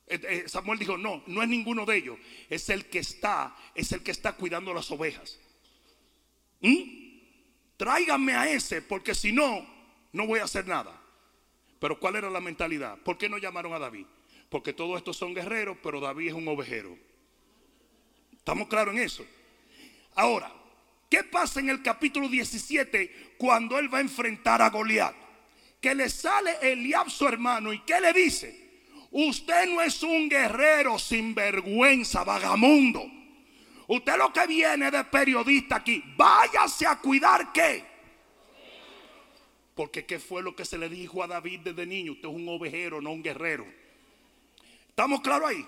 Eh, 0.08 0.20
eh, 0.24 0.44
Samuel 0.48 0.80
dijo, 0.80 0.98
no, 0.98 1.22
no 1.28 1.44
es 1.44 1.50
ninguno 1.50 1.86
de 1.86 1.98
ellos. 1.98 2.18
Es 2.50 2.70
el 2.70 2.86
que 2.86 3.00
está, 3.00 3.56
es 3.76 3.92
el 3.92 4.02
que 4.04 4.12
está 4.12 4.34
cuidando 4.34 4.74
las 4.74 4.90
ovejas. 4.90 5.40
¿Mm? 6.62 7.08
Tráiganme 7.76 8.34
a 8.34 8.50
ese, 8.50 8.82
porque 8.82 9.14
si 9.14 9.32
no, 9.32 9.68
no 10.14 10.26
voy 10.26 10.40
a 10.40 10.46
hacer 10.46 10.66
nada. 10.66 11.00
Pero 11.80 12.00
¿cuál 12.00 12.16
era 12.16 12.30
la 12.30 12.42
mentalidad? 12.42 12.98
¿Por 13.00 13.18
qué 13.18 13.30
no 13.30 13.38
llamaron 13.38 13.74
a 13.74 13.80
David? 13.80 14.06
Porque 14.50 14.74
todos 14.74 14.98
estos 14.98 15.18
son 15.18 15.34
guerreros, 15.34 15.78
pero 15.84 16.00
David 16.00 16.30
es 16.30 16.34
un 16.34 16.48
ovejero. 16.48 16.98
¿Estamos 18.32 18.68
claros 18.68 18.96
en 18.96 19.02
eso? 19.02 19.26
Ahora, 20.16 20.52
¿qué 21.10 21.24
pasa 21.24 21.60
en 21.60 21.70
el 21.70 21.84
capítulo 21.84 22.30
17 22.30 23.36
cuando 23.38 23.78
él 23.78 23.94
va 23.94 24.00
a 24.00 24.02
enfrentar 24.02 24.62
a 24.62 24.70
Goliat? 24.70 25.16
Que 25.82 25.94
le 25.94 26.10
sale 26.10 26.58
Eliab 26.62 27.10
su 27.10 27.28
hermano 27.28 27.74
y 27.74 27.80
¿qué 27.82 28.00
le 28.00 28.14
dice? 28.14 28.67
Usted 29.12 29.68
no 29.68 29.82
es 29.82 30.04
un 30.04 30.30
guerrero 30.30 31.00
sin 31.00 31.34
vergüenza, 31.34 32.24
vagamundo. 32.24 33.04
Usted 33.88 34.18
lo 34.18 34.34
que 34.34 34.46
viene 34.48 34.92
de 34.92 35.04
periodista 35.06 35.78
aquí, 35.78 36.04
váyase 36.18 36.86
a 36.86 36.98
cuidar 36.98 37.52
qué. 37.54 37.86
Porque 39.76 40.06
qué 40.06 40.20
fue 40.20 40.42
lo 40.42 40.56
que 40.56 40.66
se 40.66 40.78
le 40.78 40.90
dijo 40.90 41.24
a 41.24 41.28
David 41.28 41.62
desde 41.62 41.86
niño. 41.86 42.14
Usted 42.14 42.28
es 42.28 42.36
un 42.36 42.50
ovejero, 42.50 43.00
no 43.00 43.12
un 43.12 43.24
guerrero. 43.24 43.66
¿Estamos 44.90 45.22
claros 45.22 45.50
ahí? 45.50 45.66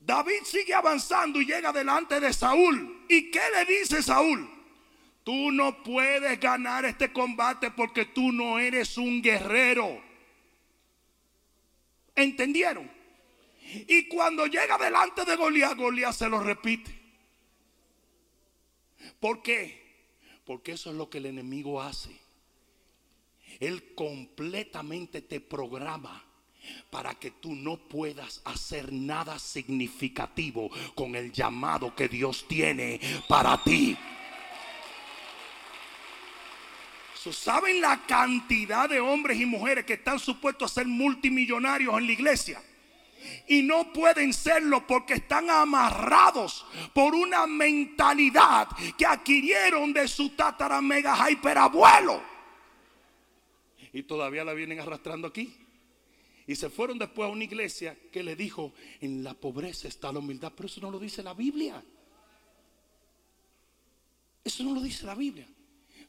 David 0.00 0.44
sigue 0.44 0.74
avanzando 0.74 1.40
y 1.40 1.46
llega 1.46 1.72
delante 1.72 2.20
de 2.20 2.32
Saúl. 2.32 3.04
¿Y 3.08 3.30
qué 3.30 3.42
le 3.54 3.64
dice 3.64 4.02
Saúl? 4.02 4.48
Tú 5.24 5.52
no 5.52 5.82
puedes 5.82 6.40
ganar 6.40 6.84
este 6.84 7.12
combate 7.12 7.70
porque 7.70 8.06
tú 8.06 8.32
no 8.32 8.58
eres 8.58 8.96
un 8.98 9.22
guerrero. 9.22 10.02
¿Entendieron? 12.14 12.90
Y 13.88 14.08
cuando 14.08 14.46
llega 14.46 14.76
delante 14.76 15.24
de 15.24 15.36
Goliat, 15.36 15.76
Goliat 15.76 16.12
se 16.12 16.28
lo 16.28 16.40
repite. 16.40 17.00
¿Por 19.18 19.42
qué? 19.42 19.80
Porque 20.44 20.72
eso 20.72 20.90
es 20.90 20.96
lo 20.96 21.08
que 21.08 21.18
el 21.18 21.26
enemigo 21.26 21.80
hace. 21.80 22.10
Él 23.60 23.94
completamente 23.94 25.22
te 25.22 25.40
programa 25.40 26.24
para 26.90 27.14
que 27.14 27.30
tú 27.30 27.54
no 27.54 27.76
puedas 27.76 28.40
hacer 28.44 28.92
nada 28.92 29.38
significativo 29.38 30.70
con 30.94 31.16
el 31.16 31.32
llamado 31.32 31.94
que 31.94 32.08
Dios 32.08 32.46
tiene 32.48 33.00
para 33.28 33.62
ti. 33.62 33.96
¿Saben 37.30 37.80
la 37.80 38.04
cantidad 38.06 38.88
de 38.88 38.98
hombres 38.98 39.38
y 39.38 39.46
mujeres 39.46 39.84
que 39.84 39.92
están 39.92 40.18
supuestos 40.18 40.72
a 40.72 40.74
ser 40.74 40.86
multimillonarios 40.86 41.96
en 41.98 42.06
la 42.06 42.12
iglesia? 42.12 42.62
Y 43.46 43.62
no 43.62 43.92
pueden 43.92 44.32
serlo 44.32 44.86
porque 44.86 45.14
están 45.14 45.48
amarrados 45.50 46.64
por 46.92 47.14
una 47.14 47.46
mentalidad 47.46 48.68
que 48.96 49.06
adquirieron 49.06 49.92
de 49.92 50.08
su 50.08 50.30
tatara 50.30 50.80
mega 50.80 51.14
abuelo 51.14 52.22
Y 53.92 54.02
todavía 54.02 54.44
la 54.44 54.54
vienen 54.54 54.80
arrastrando 54.80 55.28
aquí. 55.28 55.54
Y 56.46 56.56
se 56.56 56.70
fueron 56.70 56.98
después 56.98 57.28
a 57.28 57.32
una 57.32 57.44
iglesia 57.44 57.96
que 58.10 58.22
le 58.22 58.34
dijo, 58.34 58.72
en 59.00 59.22
la 59.22 59.34
pobreza 59.34 59.86
está 59.86 60.10
la 60.12 60.18
humildad. 60.18 60.52
Pero 60.56 60.66
eso 60.66 60.80
no 60.80 60.90
lo 60.90 60.98
dice 60.98 61.22
la 61.22 61.34
Biblia. 61.34 61.82
Eso 64.42 64.64
no 64.64 64.74
lo 64.74 64.80
dice 64.80 65.06
la 65.06 65.14
Biblia. 65.14 65.46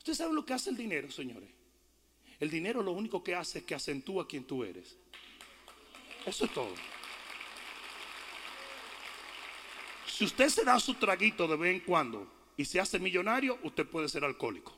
Ustedes 0.03 0.17
saben 0.17 0.35
lo 0.35 0.45
que 0.45 0.51
hace 0.51 0.69
el 0.69 0.75
dinero, 0.75 1.09
señores. 1.09 1.47
El 2.37 2.51
dinero 2.51 2.83
lo 2.83 2.91
único 2.91 3.23
que 3.23 3.35
hace 3.35 3.59
es 3.59 3.63
que 3.63 3.73
acentúa 3.73 4.27
quien 4.27 4.43
tú 4.43 4.65
eres. 4.65 4.97
Eso 6.25 6.43
es 6.43 6.51
todo. 6.51 6.73
Si 10.05 10.25
usted 10.25 10.49
se 10.49 10.65
da 10.65 10.77
su 10.81 10.95
traguito 10.95 11.47
de 11.47 11.55
vez 11.55 11.73
en 11.75 11.79
cuando 11.79 12.29
y 12.57 12.65
se 12.65 12.81
hace 12.81 12.99
millonario, 12.99 13.57
usted 13.63 13.87
puede 13.87 14.09
ser 14.09 14.25
alcohólico. 14.25 14.75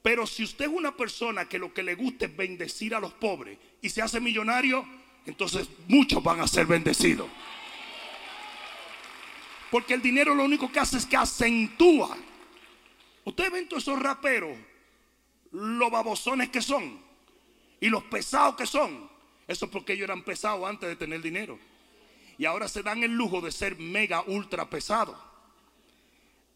Pero 0.00 0.26
si 0.26 0.42
usted 0.42 0.64
es 0.64 0.70
una 0.70 0.96
persona 0.96 1.46
que 1.46 1.58
lo 1.58 1.74
que 1.74 1.82
le 1.82 1.96
gusta 1.96 2.24
es 2.24 2.34
bendecir 2.34 2.94
a 2.94 3.00
los 3.00 3.12
pobres 3.12 3.58
y 3.82 3.90
se 3.90 4.00
hace 4.00 4.20
millonario, 4.20 4.86
entonces 5.26 5.68
muchos 5.86 6.22
van 6.22 6.40
a 6.40 6.48
ser 6.48 6.64
bendecidos. 6.64 7.28
Porque 9.70 9.92
el 9.92 10.00
dinero 10.00 10.34
lo 10.34 10.44
único 10.44 10.72
que 10.72 10.80
hace 10.80 10.96
es 10.96 11.04
que 11.04 11.18
acentúa 11.18 12.16
Ustedes 13.24 13.50
ven 13.50 13.68
todos 13.68 13.82
esos 13.82 14.00
raperos, 14.00 14.56
los 15.50 15.90
babosones 15.90 16.50
que 16.50 16.60
son 16.60 17.00
y 17.80 17.88
los 17.88 18.04
pesados 18.04 18.56
que 18.56 18.66
son. 18.66 19.10
Eso 19.46 19.66
es 19.66 19.70
porque 19.70 19.92
ellos 19.92 20.04
eran 20.04 20.24
pesados 20.24 20.68
antes 20.68 20.88
de 20.88 20.96
tener 20.96 21.20
dinero. 21.22 21.58
Y 22.38 22.44
ahora 22.46 22.68
se 22.68 22.82
dan 22.82 23.02
el 23.02 23.12
lujo 23.12 23.40
de 23.40 23.52
ser 23.52 23.78
mega 23.78 24.22
ultra 24.26 24.68
pesados. 24.68 25.16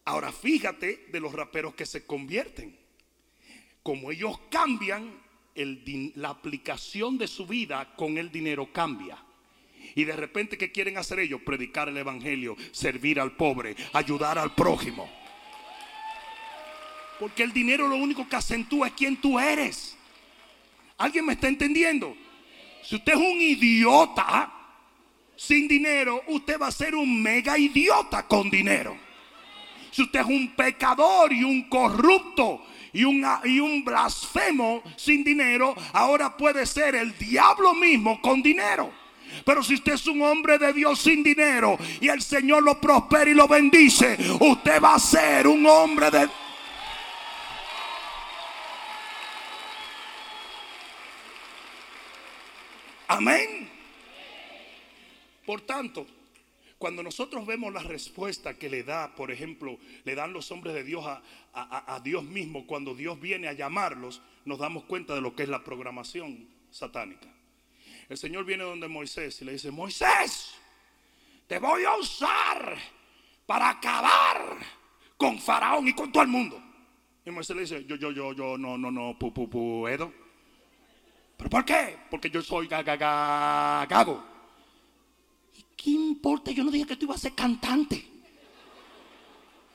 Ahora 0.05 0.31
fíjate 0.31 1.07
de 1.11 1.19
los 1.19 1.33
raperos 1.33 1.75
que 1.75 1.85
se 1.85 2.05
convierten. 2.05 2.77
Como 3.83 4.11
ellos 4.11 4.39
cambian, 4.49 5.21
la 6.15 6.29
aplicación 6.29 7.17
de 7.17 7.27
su 7.27 7.45
vida 7.45 7.93
con 7.95 8.17
el 8.17 8.31
dinero 8.31 8.71
cambia. 8.71 9.23
Y 9.95 10.03
de 10.03 10.15
repente, 10.15 10.57
¿qué 10.57 10.71
quieren 10.71 10.97
hacer 10.97 11.19
ellos? 11.19 11.41
Predicar 11.45 11.89
el 11.89 11.97
Evangelio, 11.97 12.55
servir 12.71 13.19
al 13.19 13.35
pobre, 13.35 13.75
ayudar 13.93 14.37
al 14.37 14.53
prójimo. 14.53 15.09
Porque 17.19 17.43
el 17.43 17.51
dinero 17.51 17.87
lo 17.87 17.95
único 17.95 18.27
que 18.27 18.35
acentúa 18.35 18.87
es 18.87 18.93
quién 18.93 19.17
tú 19.17 19.39
eres. 19.39 19.97
¿Alguien 20.97 21.25
me 21.25 21.33
está 21.33 21.47
entendiendo? 21.47 22.15
Si 22.83 22.95
usted 22.95 23.13
es 23.13 23.19
un 23.19 23.41
idiota 23.41 24.51
sin 25.35 25.67
dinero, 25.67 26.23
usted 26.27 26.59
va 26.59 26.67
a 26.67 26.71
ser 26.71 26.95
un 26.95 27.21
mega 27.21 27.57
idiota 27.57 28.25
con 28.25 28.49
dinero. 28.49 28.97
Si 29.91 30.01
usted 30.01 30.21
es 30.21 30.25
un 30.25 30.55
pecador 30.55 31.33
y 31.33 31.43
un 31.43 31.63
corrupto 31.69 32.63
y 32.93 33.03
un, 33.03 33.83
blasfemo 33.83 34.81
sin 34.95 35.23
dinero, 35.23 35.75
ahora 35.93 36.35
puede 36.35 36.65
ser 36.65 36.95
el 36.95 37.17
diablo 37.17 37.73
mismo 37.73 38.21
con 38.21 38.41
dinero. 38.41 38.91
Pero 39.45 39.63
si 39.63 39.75
usted 39.75 39.93
es 39.93 40.07
un 40.07 40.21
hombre 40.21 40.57
de 40.57 40.73
Dios 40.73 40.99
sin 40.99 41.23
dinero 41.23 41.77
y 42.01 42.07
el 42.07 42.21
Señor 42.21 42.63
lo 42.63 42.79
prospera 42.79 43.29
y 43.29 43.33
lo 43.33 43.47
bendice, 43.47 44.17
usted 44.39 44.81
va 44.81 44.95
a 44.95 44.99
ser 44.99 45.47
un 45.47 45.65
hombre 45.65 46.09
de 46.09 46.27
Amén. 53.09 53.67
Por 55.43 55.61
tanto, 55.61 56.05
cuando 56.77 57.01
nosotros 57.01 57.43
vemos 57.47 57.73
la 57.73 57.81
respuesta 57.81 58.53
que 58.53 58.69
le 58.69 58.83
da, 58.83 59.15
por 59.15 59.31
ejemplo, 59.31 59.79
le 60.03 60.13
dan 60.13 60.31
los 60.31 60.51
hombres 60.51 60.75
de 60.75 60.83
Dios 60.83 61.03
a, 61.05 62.01
Dios 62.03 62.23
mismo, 62.23 62.67
cuando 62.67 62.93
Dios 62.93 63.19
viene 63.19 63.47
a 63.47 63.53
llamarlos, 63.53 64.21
nos 64.45 64.59
damos 64.59 64.83
cuenta 64.83 65.15
de 65.15 65.21
lo 65.21 65.35
que 65.35 65.41
es 65.41 65.49
la 65.49 65.63
programación 65.63 66.47
satánica. 66.69 67.27
El 68.09 68.17
Señor 68.17 68.45
viene 68.45 68.63
donde 68.63 68.87
Moisés 68.87 69.41
y 69.41 69.45
le 69.45 69.53
dice, 69.53 69.71
Moisés, 69.71 70.53
te 71.47 71.57
voy 71.57 71.85
a 71.85 71.95
usar 71.95 72.77
para 73.47 73.71
acabar 73.71 74.55
con 75.17 75.39
Faraón 75.39 75.87
y 75.87 75.93
con 75.93 76.11
todo 76.11 76.21
el 76.21 76.29
mundo. 76.29 76.61
Y 77.25 77.31
Moisés 77.31 77.55
le 77.55 77.63
dice, 77.63 77.85
yo, 77.85 77.95
yo, 77.95 78.11
yo, 78.11 78.33
yo, 78.33 78.55
no, 78.55 78.77
no, 78.77 78.91
no, 78.91 79.17
pu, 79.17 79.33
pu, 79.33 79.49
pu, 79.49 79.87
Edo. 79.87 80.28
¿Pero 81.39 81.49
por 81.49 81.63
qué? 81.63 81.97
Porque 82.09 82.29
yo 82.29 82.41
soy 82.41 82.67
gago. 82.67 84.23
¿Y 85.55 85.63
qué 85.77 85.89
importa? 85.91 86.51
Yo 86.51 86.65
no 86.65 86.69
dije 86.69 86.85
que 86.85 86.97
tú 86.97 87.05
ibas 87.05 87.15
a 87.15 87.21
ser 87.21 87.33
cantante. 87.33 88.05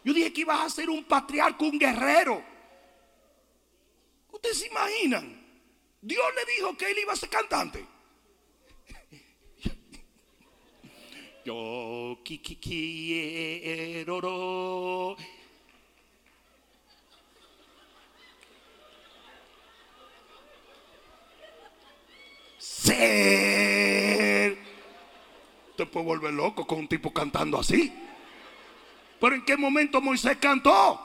Yo 0.05 0.12
dije 0.12 0.31
que 0.31 0.42
ibas 0.42 0.61
a 0.61 0.68
ser 0.68 0.90
un 0.90 1.05
patriarca, 1.05 1.64
un 1.64 1.79
guerrero. 1.79 2.44
¿Ustedes 4.31 4.59
se 4.59 4.66
imaginan? 4.66 5.42
Dios 6.03 6.27
le 6.37 6.53
dijo 6.53 6.77
que 6.77 6.90
él 6.90 6.98
iba 6.98 7.14
a 7.14 7.16
ser 7.16 7.31
cantante. 7.31 7.87
Yo 11.46 12.20
quiero 12.22 13.27
ser. 22.85 24.59
Te 25.77 25.84
puede 25.94 26.07
volver 26.07 26.35
loco 26.35 26.66
con 26.66 26.80
un 26.80 26.88
tipo 26.88 27.12
cantando 27.12 27.57
así. 27.57 27.92
Pero 29.20 29.37
en 29.37 29.44
qué 29.44 29.57
momento 29.57 30.00
Moisés 30.00 30.38
cantó? 30.38 31.00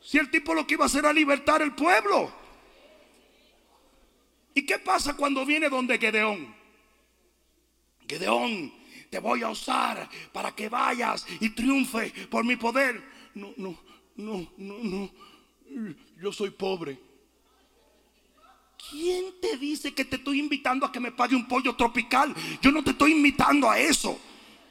Si 0.00 0.18
el 0.18 0.28
tipo 0.28 0.54
lo 0.54 0.66
que 0.66 0.74
iba 0.74 0.84
a 0.84 0.86
hacer 0.86 1.04
era 1.04 1.12
libertar 1.12 1.62
el 1.62 1.72
pueblo. 1.72 2.32
¿Y 4.54 4.66
qué 4.66 4.80
pasa 4.80 5.14
cuando 5.14 5.46
viene 5.46 5.68
donde 5.68 5.98
Gedeón? 5.98 6.52
Gedeón, 8.08 8.72
te 9.08 9.20
voy 9.20 9.44
a 9.44 9.50
usar 9.50 10.08
para 10.32 10.50
que 10.50 10.68
vayas 10.68 11.24
y 11.38 11.50
triunfe 11.50 12.12
por 12.28 12.44
mi 12.44 12.56
poder. 12.56 13.00
No, 13.34 13.54
no, 13.56 13.78
no, 14.16 14.50
no, 14.56 14.78
no. 14.82 15.10
Yo 16.20 16.32
soy 16.32 16.50
pobre. 16.50 16.98
¿Quién 18.90 19.40
te 19.40 19.56
dice 19.56 19.94
que 19.94 20.04
te 20.04 20.16
estoy 20.16 20.38
invitando 20.38 20.86
a 20.86 20.92
que 20.92 21.00
me 21.00 21.12
pague 21.12 21.34
un 21.34 21.46
pollo 21.46 21.74
tropical? 21.74 22.34
Yo 22.60 22.70
no 22.70 22.84
te 22.84 22.90
estoy 22.90 23.12
invitando 23.12 23.70
a 23.70 23.78
eso. 23.78 24.18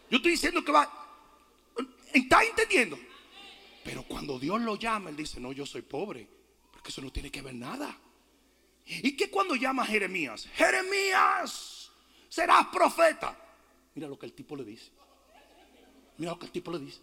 Yo 0.10 0.18
estoy 0.18 0.32
diciendo 0.32 0.64
que 0.64 0.72
va. 0.72 0.90
¿Está 2.14 2.44
entendiendo? 2.44 2.98
Pero 3.84 4.04
cuando 4.04 4.40
Dios 4.40 4.62
lo 4.62 4.76
llama, 4.78 5.10
Él 5.10 5.18
dice: 5.18 5.40
No, 5.40 5.52
yo 5.52 5.66
soy 5.66 5.82
pobre. 5.82 6.28
Porque 6.72 6.90
eso 6.90 7.02
no 7.02 7.12
tiene 7.12 7.32
que 7.32 7.42
ver 7.42 7.56
nada. 7.56 7.98
¿Y 8.86 9.16
qué 9.18 9.30
cuando 9.30 9.56
llama 9.56 9.84
a 9.84 9.88
Jeremías? 9.88 10.48
Jeremías, 10.54 11.92
serás 12.30 12.68
profeta. 12.68 13.38
Mira 13.96 14.08
lo 14.08 14.18
que 14.20 14.28
el 14.28 14.34
tipo 14.34 14.56
le 14.56 14.64
dice. 14.64 14.92
Mira 16.18 16.32
lo 16.32 16.40
que 16.40 16.46
el 16.46 16.52
tipo 16.52 16.72
le 16.72 16.80
dice. 16.80 17.00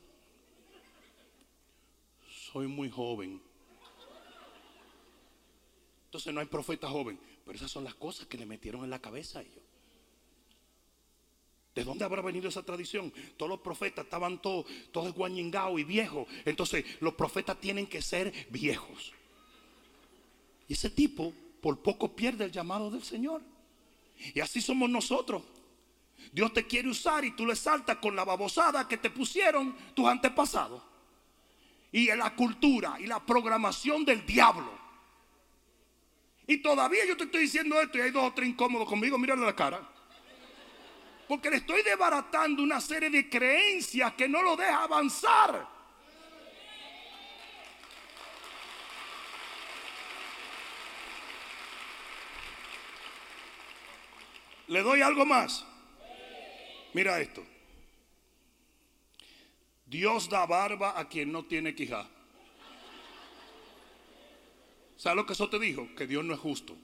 Soy 2.52 2.66
muy 2.68 2.90
joven 2.90 3.40
entonces 6.12 6.34
no 6.34 6.40
hay 6.40 6.46
profeta 6.46 6.90
joven. 6.90 7.18
Pero 7.42 7.56
esas 7.56 7.70
son 7.70 7.84
las 7.84 7.94
cosas 7.94 8.26
que 8.26 8.36
le 8.36 8.44
metieron 8.44 8.84
en 8.84 8.90
la 8.90 8.98
cabeza 8.98 9.38
a 9.38 9.42
ellos. 9.42 9.64
¿De 11.74 11.84
dónde 11.84 12.04
habrá 12.04 12.20
venido 12.20 12.50
esa 12.50 12.62
tradición? 12.62 13.10
Todos 13.38 13.48
los 13.48 13.60
profetas 13.60 14.04
estaban 14.04 14.42
todos, 14.42 14.66
todos 14.92 15.14
guañingados 15.14 15.80
y 15.80 15.84
viejos. 15.84 16.28
Entonces 16.44 16.84
los 17.00 17.14
profetas 17.14 17.58
tienen 17.58 17.86
que 17.86 18.02
ser 18.02 18.30
viejos. 18.50 19.14
Y 20.68 20.74
ese 20.74 20.90
tipo 20.90 21.32
por 21.62 21.80
poco 21.80 22.14
pierde 22.14 22.44
el 22.44 22.52
llamado 22.52 22.90
del 22.90 23.02
Señor. 23.02 23.40
Y 24.34 24.40
así 24.40 24.60
somos 24.60 24.90
nosotros. 24.90 25.42
Dios 26.30 26.52
te 26.52 26.66
quiere 26.66 26.90
usar 26.90 27.24
y 27.24 27.34
tú 27.34 27.46
le 27.46 27.56
saltas 27.56 27.96
con 27.96 28.14
la 28.14 28.24
babosada 28.24 28.86
que 28.86 28.98
te 28.98 29.08
pusieron 29.08 29.74
tus 29.94 30.06
antepasados. 30.06 30.82
Y 31.90 32.10
en 32.10 32.18
la 32.18 32.36
cultura 32.36 33.00
y 33.00 33.06
la 33.06 33.24
programación 33.24 34.04
del 34.04 34.26
diablo. 34.26 34.81
Y 36.52 36.58
todavía 36.58 37.06
yo 37.06 37.16
te 37.16 37.24
estoy 37.24 37.44
diciendo 37.44 37.80
esto 37.80 37.96
y 37.96 38.02
hay 38.02 38.10
dos 38.10 38.24
o 38.24 38.34
tres 38.34 38.46
incómodos 38.46 38.86
conmigo, 38.86 39.16
mírale 39.16 39.42
la 39.42 39.56
cara. 39.56 39.80
Porque 41.26 41.48
le 41.48 41.56
estoy 41.56 41.82
desbaratando 41.82 42.62
una 42.62 42.78
serie 42.78 43.08
de 43.08 43.26
creencias 43.26 44.12
que 44.12 44.28
no 44.28 44.42
lo 44.42 44.54
deja 44.54 44.82
avanzar. 44.82 45.66
¿Le 54.66 54.82
doy 54.82 55.00
algo 55.00 55.24
más? 55.24 55.64
Mira 56.92 57.18
esto. 57.18 57.42
Dios 59.86 60.28
da 60.28 60.44
barba 60.44 61.00
a 61.00 61.08
quien 61.08 61.32
no 61.32 61.46
tiene 61.46 61.74
quijá. 61.74 62.06
¿Sabes 65.02 65.16
lo 65.16 65.26
que 65.26 65.32
eso 65.32 65.48
te 65.48 65.58
dijo? 65.58 65.88
Que 65.96 66.06
Dios 66.06 66.24
no 66.24 66.32
es 66.32 66.38
justo. 66.38 66.76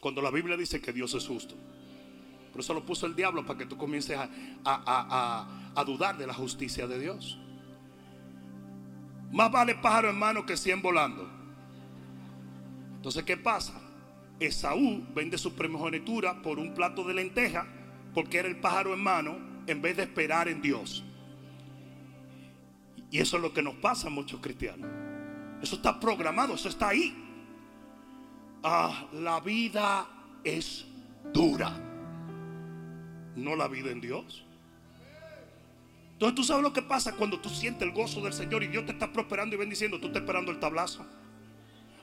Cuando 0.00 0.20
la 0.20 0.32
Biblia 0.32 0.56
dice 0.56 0.80
que 0.80 0.92
Dios 0.92 1.14
es 1.14 1.24
justo. 1.24 1.54
Por 2.50 2.62
eso 2.62 2.74
lo 2.74 2.84
puso 2.84 3.06
el 3.06 3.14
diablo 3.14 3.46
para 3.46 3.60
que 3.60 3.66
tú 3.66 3.76
comiences 3.76 4.18
a, 4.64 5.84
dudar 5.86 6.18
de 6.18 6.26
la 6.26 6.34
justicia 6.34 6.88
de 6.88 6.98
Dios. 6.98 7.38
Más 9.30 9.52
vale 9.52 9.76
pájaro 9.76 10.10
en 10.10 10.18
mano 10.18 10.44
que 10.44 10.56
cien 10.56 10.82
volando. 10.82 11.30
Entonces, 12.96 13.22
¿qué 13.22 13.36
pasa? 13.36 13.80
Esaú 14.40 15.06
vende 15.14 15.38
su 15.38 15.54
primogenitura 15.54 16.42
por 16.42 16.58
un 16.58 16.74
plato 16.74 17.04
de 17.04 17.14
lenteja 17.14 17.68
porque 18.14 18.38
era 18.38 18.48
el 18.48 18.58
pájaro 18.58 18.94
en 18.94 19.00
mano 19.00 19.38
en 19.68 19.80
vez 19.80 19.96
de 19.96 20.02
esperar 20.02 20.48
en 20.48 20.60
Dios. 20.60 21.04
Y 23.12 23.20
eso 23.20 23.36
es 23.36 23.42
lo 23.44 23.52
que 23.52 23.62
nos 23.62 23.76
pasa 23.76 24.08
a 24.08 24.10
muchos 24.10 24.40
cristianos. 24.40 25.01
Eso 25.62 25.76
está 25.76 25.98
programado, 26.00 26.54
eso 26.54 26.68
está 26.68 26.88
ahí. 26.88 27.14
Ah, 28.62 29.06
la 29.12 29.40
vida 29.40 30.06
es 30.42 30.84
dura. 31.32 31.72
No 33.36 33.56
la 33.56 33.68
vida 33.68 33.90
en 33.90 34.00
Dios. 34.00 34.44
Entonces 36.12 36.34
tú 36.34 36.44
sabes 36.44 36.62
lo 36.62 36.72
que 36.72 36.82
pasa 36.82 37.12
cuando 37.12 37.40
tú 37.40 37.48
sientes 37.48 37.82
el 37.82 37.94
gozo 37.94 38.20
del 38.20 38.32
Señor 38.32 38.62
y 38.62 38.68
Dios 38.68 38.86
te 38.86 38.92
está 38.92 39.12
prosperando 39.12 39.56
y 39.56 39.58
bendiciendo, 39.58 39.98
tú 39.98 40.08
estás 40.08 40.22
esperando 40.22 40.50
el 40.52 40.60
tablazo. 40.60 41.06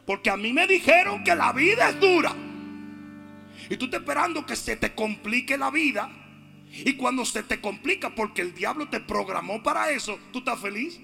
Porque 0.06 0.30
a 0.30 0.38
mí 0.38 0.52
me 0.52 0.66
dijeron 0.66 1.24
que 1.24 1.36
la 1.36 1.54
vida 1.54 1.90
es 1.90 2.00
dura. 2.00 2.34
Y 3.70 3.78
tú 3.78 3.86
estás 3.86 4.02
esperando 4.02 4.46
que 4.46 4.56
se 4.56 4.76
te 4.76 4.96
complique 4.96 5.58
la 5.58 5.70
vida. 5.70 6.10
Y 6.72 6.94
cuando 6.94 7.26
se 7.26 7.44
te 7.44 7.62
complica 7.62 8.16
porque 8.16 8.42
el 8.42 8.54
diablo 8.54 8.90
te 8.90 9.00
programó 9.00 9.62
para 9.64 9.92
eso, 9.92 10.18
tú 10.32 10.40
estás 10.40 10.60
feliz. 10.60 11.00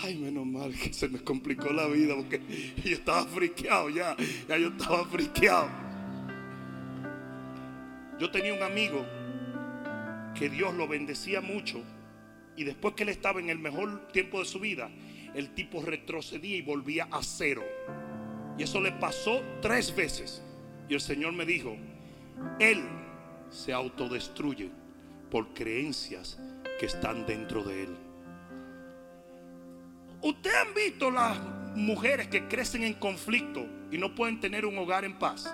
Ay, 0.00 0.16
menos 0.16 0.46
mal 0.46 0.72
que 0.72 0.92
se 0.92 1.08
me 1.08 1.18
complicó 1.18 1.72
la 1.72 1.88
vida 1.88 2.14
porque 2.14 2.40
yo 2.84 2.92
estaba 2.92 3.24
friqueado 3.24 3.90
ya. 3.90 4.16
Ya 4.48 4.56
yo 4.56 4.68
estaba 4.68 5.04
friqueado. 5.06 5.68
Yo 8.20 8.30
tenía 8.30 8.54
un 8.54 8.62
amigo 8.62 9.04
que 10.38 10.48
Dios 10.48 10.74
lo 10.74 10.86
bendecía 10.86 11.40
mucho. 11.40 11.82
Y 12.56 12.64
después 12.64 12.94
que 12.94 13.02
él 13.02 13.08
estaba 13.08 13.40
en 13.40 13.50
el 13.50 13.58
mejor 13.58 14.08
tiempo 14.08 14.38
de 14.38 14.44
su 14.44 14.60
vida, 14.60 14.88
el 15.34 15.54
tipo 15.54 15.82
retrocedía 15.82 16.56
y 16.56 16.62
volvía 16.62 17.08
a 17.10 17.22
cero. 17.22 17.62
Y 18.56 18.62
eso 18.62 18.80
le 18.80 18.92
pasó 18.92 19.42
tres 19.60 19.94
veces. 19.94 20.42
Y 20.88 20.94
el 20.94 21.00
Señor 21.00 21.32
me 21.32 21.44
dijo, 21.44 21.76
Él 22.60 22.82
se 23.50 23.72
autodestruye 23.72 24.70
por 25.30 25.54
creencias 25.54 26.38
que 26.78 26.86
están 26.86 27.26
dentro 27.26 27.62
de 27.64 27.84
Él. 27.84 28.07
¿Ustedes 30.22 30.56
han 30.56 30.74
visto 30.74 31.10
las 31.10 31.38
mujeres 31.74 32.28
que 32.28 32.48
crecen 32.48 32.82
en 32.82 32.94
conflicto 32.94 33.66
y 33.90 33.98
no 33.98 34.14
pueden 34.14 34.40
tener 34.40 34.66
un 34.66 34.76
hogar 34.78 35.04
en 35.04 35.18
paz? 35.18 35.52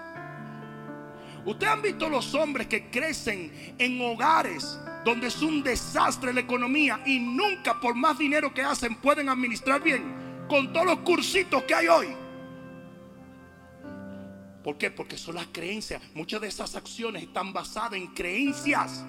¿Ustedes 1.44 1.72
han 1.72 1.82
visto 1.82 2.08
los 2.08 2.34
hombres 2.34 2.66
que 2.66 2.88
crecen 2.88 3.74
en 3.78 4.00
hogares 4.00 4.78
donde 5.04 5.26
es 5.26 5.42
un 5.42 5.62
desastre 5.62 6.32
la 6.32 6.40
economía 6.40 7.00
y 7.04 7.18
nunca 7.18 7.78
por 7.78 7.94
más 7.94 8.18
dinero 8.18 8.54
que 8.54 8.62
hacen 8.62 8.94
pueden 8.96 9.28
administrar 9.28 9.82
bien 9.82 10.46
con 10.48 10.72
todos 10.72 10.86
los 10.86 10.98
cursitos 11.00 11.62
que 11.64 11.74
hay 11.74 11.88
hoy? 11.88 12.08
¿Por 14.62 14.78
qué? 14.78 14.90
Porque 14.90 15.18
son 15.18 15.34
las 15.34 15.48
creencias. 15.48 16.00
Muchas 16.14 16.40
de 16.40 16.48
esas 16.48 16.74
acciones 16.74 17.22
están 17.22 17.52
basadas 17.52 17.98
en 17.98 18.06
creencias. 18.06 19.04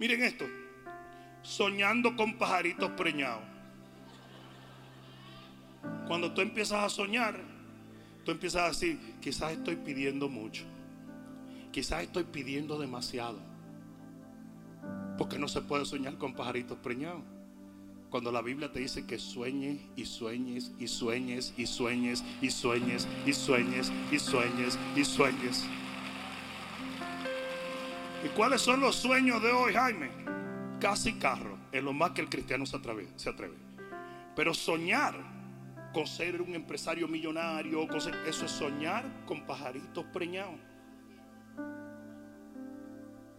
Miren 0.00 0.22
esto. 0.24 0.46
Soñando 1.42 2.16
con 2.16 2.36
pajaritos 2.36 2.90
preñados. 2.92 3.42
Cuando 6.06 6.32
tú 6.32 6.40
empiezas 6.40 6.84
a 6.84 6.88
soñar, 6.88 7.40
tú 8.24 8.32
empiezas 8.32 8.62
a 8.62 8.68
decir, 8.68 8.98
quizás 9.20 9.52
estoy 9.52 9.76
pidiendo 9.76 10.28
mucho. 10.28 10.64
Quizás 11.72 12.02
estoy 12.02 12.24
pidiendo 12.24 12.78
demasiado. 12.78 13.38
Porque 15.16 15.38
no 15.38 15.48
se 15.48 15.60
puede 15.60 15.84
soñar 15.84 16.18
con 16.18 16.34
pajaritos 16.34 16.78
preñados. 16.78 17.22
Cuando 18.10 18.32
la 18.32 18.42
Biblia 18.42 18.72
te 18.72 18.80
dice 18.80 19.06
que 19.06 19.20
sueñes 19.20 19.78
y 19.94 20.04
sueñes 20.04 20.72
y 20.80 20.88
sueñes 20.88 21.54
y 21.56 21.66
sueñes 21.66 22.24
y 22.42 22.50
sueñes 22.50 23.06
y 23.24 23.32
sueñes 23.32 23.92
y 24.10 24.18
sueñes 24.18 24.78
y 24.96 25.04
sueñes. 25.04 25.64
¿Y 28.24 28.28
cuáles 28.30 28.60
son 28.60 28.80
los 28.80 28.96
sueños 28.96 29.40
de 29.40 29.52
hoy, 29.52 29.72
Jaime? 29.74 30.10
Casi 30.80 31.12
carro, 31.14 31.58
es 31.72 31.82
lo 31.82 31.92
más 31.92 32.12
que 32.12 32.22
el 32.22 32.28
cristiano 32.28 32.64
se 32.64 32.76
atreve. 32.76 33.08
Se 33.16 33.28
atreve. 33.28 33.56
Pero 34.34 34.54
soñar 34.54 35.14
con 35.92 36.06
ser 36.06 36.40
un 36.40 36.54
empresario 36.54 37.06
millonario, 37.06 37.86
eso 38.26 38.44
es 38.46 38.50
soñar 38.50 39.04
con 39.26 39.46
pajaritos 39.46 40.04
preñados. 40.06 40.58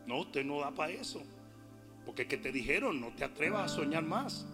No, 0.06 0.20
usted 0.20 0.46
no 0.46 0.60
da 0.60 0.72
para 0.72 0.92
eso. 0.92 1.24
Porque 2.06 2.28
que 2.28 2.38
te 2.38 2.52
dijeron, 2.52 3.00
no 3.00 3.10
te 3.10 3.24
atrevas 3.24 3.72
a 3.72 3.76
soñar 3.76 4.04
más. 4.04 4.46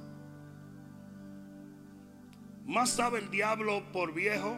Más 2.66 2.90
sabe 2.90 3.20
el 3.20 3.32
diablo 3.32 3.84
por 3.92 4.14
viejo. 4.14 4.58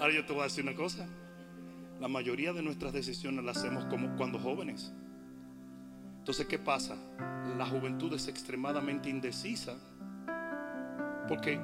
Ahora 0.00 0.14
yo 0.14 0.24
te 0.24 0.32
voy 0.32 0.40
a 0.40 0.44
decir 0.44 0.64
una 0.64 0.74
cosa. 0.74 1.06
La 2.00 2.08
mayoría 2.08 2.54
de 2.54 2.62
nuestras 2.62 2.94
decisiones 2.94 3.44
las 3.44 3.58
hacemos 3.58 3.84
como 3.84 4.16
cuando 4.16 4.38
jóvenes. 4.38 4.94
Entonces, 6.18 6.46
¿qué 6.46 6.58
pasa? 6.58 6.96
La 7.58 7.66
juventud 7.66 8.10
es 8.14 8.26
extremadamente 8.26 9.10
indecisa. 9.10 9.76
Porque 11.28 11.60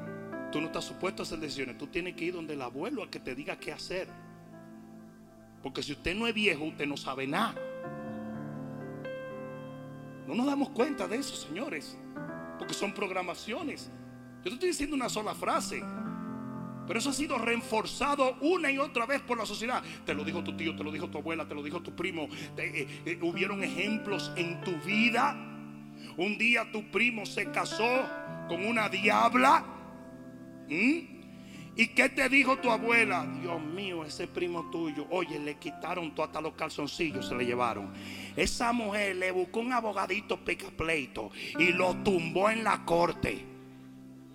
tú 0.53 0.61
no 0.61 0.67
estás 0.67 0.85
supuesto 0.85 1.23
a 1.23 1.25
hacer 1.25 1.39
decisiones. 1.39 1.79
Tú 1.79 1.87
tienes 1.87 2.15
que 2.15 2.27
ir 2.27 2.35
donde 2.35 2.53
el 2.53 2.61
abuelo 2.61 3.03
a 3.03 3.11
que 3.11 3.21
te 3.21 3.35
diga 3.35 3.57
qué 3.57 3.73
hacer. 3.73 4.07
Porque 5.63 5.83
si 5.83 5.93
usted 5.93 6.15
no 6.15 6.27
es 6.27 6.35
viejo, 6.35 6.65
usted 6.65 6.87
no 6.87 6.99
sabe 6.99 7.27
nada. 7.27 7.55
No 10.27 10.35
nos 10.35 10.45
damos 10.45 10.69
cuenta 10.71 11.09
de 11.09 11.17
eso, 11.17 11.35
señores, 11.37 11.97
porque 12.59 12.75
son 12.75 12.93
programaciones. 12.93 13.91
Yo 14.39 14.51
te 14.51 14.55
estoy 14.55 14.69
diciendo 14.69 14.95
una 14.95 15.09
sola 15.09 15.35
frase, 15.35 15.83
pero 16.87 16.99
eso 16.99 17.11
ha 17.11 17.13
sido 17.13 17.39
reforzado 17.39 18.37
una 18.41 18.71
y 18.71 18.79
otra 18.79 19.07
vez 19.07 19.21
por 19.21 19.39
la 19.39 19.47
sociedad. 19.47 19.83
Te 20.05 20.15
lo 20.15 20.25
dijo 20.25 20.43
tu 20.43 20.57
tío, 20.57 20.77
te 20.77 20.85
lo 20.85 20.93
dijo 20.93 21.09
tu 21.09 21.19
abuela, 21.19 21.47
te 21.47 21.55
lo 21.55 21.63
dijo 21.63 21.81
tu 21.81 21.95
primo. 21.95 22.29
Eh, 22.57 23.03
eh, 23.05 23.19
hubieron 23.23 23.63
ejemplos 23.63 24.33
en 24.37 24.61
tu 24.63 24.73
vida. 24.79 25.35
Un 26.17 26.39
día 26.39 26.71
tu 26.73 26.91
primo 26.91 27.27
se 27.27 27.51
casó 27.51 28.05
con 28.49 28.65
una 28.65 28.89
diabla. 28.89 29.65
¿Y 31.79 31.89
qué 31.89 32.09
te 32.09 32.29
dijo 32.31 32.57
tu 32.57 32.71
abuela? 32.71 33.27
Dios 33.43 33.61
mío, 33.61 34.03
ese 34.03 34.27
primo 34.27 34.71
tuyo. 34.71 35.07
Oye, 35.11 35.39
le 35.39 35.57
quitaron 35.57 36.15
todo 36.15 36.25
hasta 36.25 36.41
los 36.41 36.55
calzoncillos, 36.55 37.29
se 37.29 37.35
le 37.35 37.45
llevaron. 37.45 37.93
Esa 38.35 38.73
mujer 38.73 39.17
le 39.17 39.31
buscó 39.31 39.61
un 39.61 39.75
abogadito 39.75 40.43
pica 40.43 40.69
pleito 40.71 41.31
y 41.59 41.73
lo 41.73 41.95
tumbó 41.97 42.49
en 42.49 42.65
la 42.65 42.85
corte. 42.87 43.56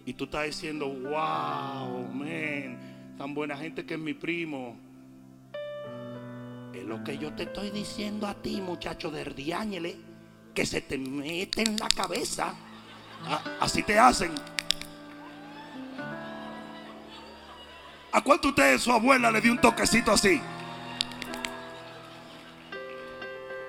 Y 0.05 0.13
tú 0.13 0.23
estás 0.25 0.45
diciendo, 0.45 0.87
wow, 0.87 2.07
man, 2.11 3.15
tan 3.17 3.33
buena 3.33 3.55
gente 3.55 3.85
que 3.85 3.93
es 3.93 3.99
mi 3.99 4.13
primo. 4.13 4.75
Es 6.73 6.83
lo 6.83 7.03
que 7.03 7.17
yo 7.17 7.33
te 7.33 7.43
estoy 7.43 7.69
diciendo 7.69 8.25
a 8.27 8.33
ti, 8.33 8.61
muchacho 8.61 9.11
de 9.11 9.21
Erdiáñele, 9.21 9.95
que 10.55 10.65
se 10.65 10.81
te 10.81 10.97
mete 10.97 11.61
en 11.61 11.77
la 11.77 11.87
cabeza. 11.87 12.55
Así 13.59 13.83
te 13.83 13.99
hacen. 13.99 14.31
¿A 18.11 18.21
cuánto 18.21 18.49
ustedes 18.49 18.81
su 18.81 18.91
abuela 18.91 19.31
le 19.31 19.39
dio 19.39 19.51
un 19.51 19.61
toquecito 19.61 20.11
así? 20.11 20.41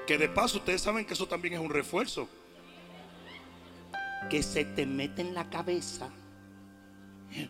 Que 0.07 0.19
de 0.19 0.29
paso 0.29 0.59
ustedes 0.59 0.81
saben 0.81 1.05
que 1.05 1.13
eso 1.13 1.27
también 1.29 1.55
es 1.55 1.61
un 1.61 1.71
refuerzo. 1.71 2.29
Que 4.31 4.43
se 4.43 4.65
te 4.65 4.87
mete 4.87 5.23
en 5.23 5.35
la 5.35 5.49
cabeza. 5.51 6.09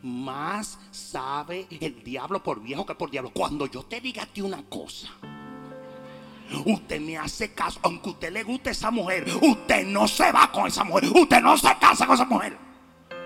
Más 0.02 0.78
sabe 0.90 1.66
el 1.80 2.02
diablo 2.02 2.42
por 2.42 2.60
viejo 2.60 2.86
que 2.86 2.94
por 2.94 3.10
diablo. 3.10 3.30
Cuando 3.32 3.66
yo 3.66 3.82
te 3.84 4.00
diga 4.00 4.22
a 4.22 4.26
ti 4.26 4.40
una 4.40 4.62
cosa, 4.64 5.08
usted 6.64 7.00
me 7.00 7.18
hace 7.18 7.52
caso. 7.52 7.80
Aunque 7.82 8.10
usted 8.10 8.32
le 8.32 8.42
guste 8.42 8.70
esa 8.70 8.90
mujer, 8.90 9.26
usted 9.40 9.86
no 9.86 10.06
se 10.06 10.30
va 10.32 10.50
con 10.52 10.66
esa 10.66 10.84
mujer. 10.84 11.10
Usted 11.12 11.40
no 11.40 11.56
se 11.56 11.76
casa 11.78 12.06
con 12.06 12.14
esa 12.14 12.24
mujer. 12.24 12.56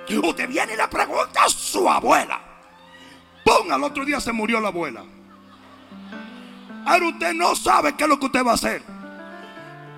Usted 0.09 0.49
viene 0.49 0.75
y 0.75 0.77
le 0.77 0.89
pregunta 0.89 1.45
a 1.45 1.49
su 1.49 1.89
abuela. 1.89 2.41
¡Pum! 3.45 3.71
Al 3.71 3.83
otro 3.83 4.05
día 4.05 4.21
se 4.21 4.33
murió 4.33 4.61
la 4.61 4.69
abuela. 4.69 5.05
Ahora 6.85 7.09
usted 7.09 7.35
no 7.35 7.55
sabe 7.57 7.95
qué 7.97 8.05
es 8.05 8.11
lo 8.11 8.19
que 8.19 8.27
usted 8.27 8.45
va 8.45 8.53
a 8.53 8.55
hacer. 8.55 8.96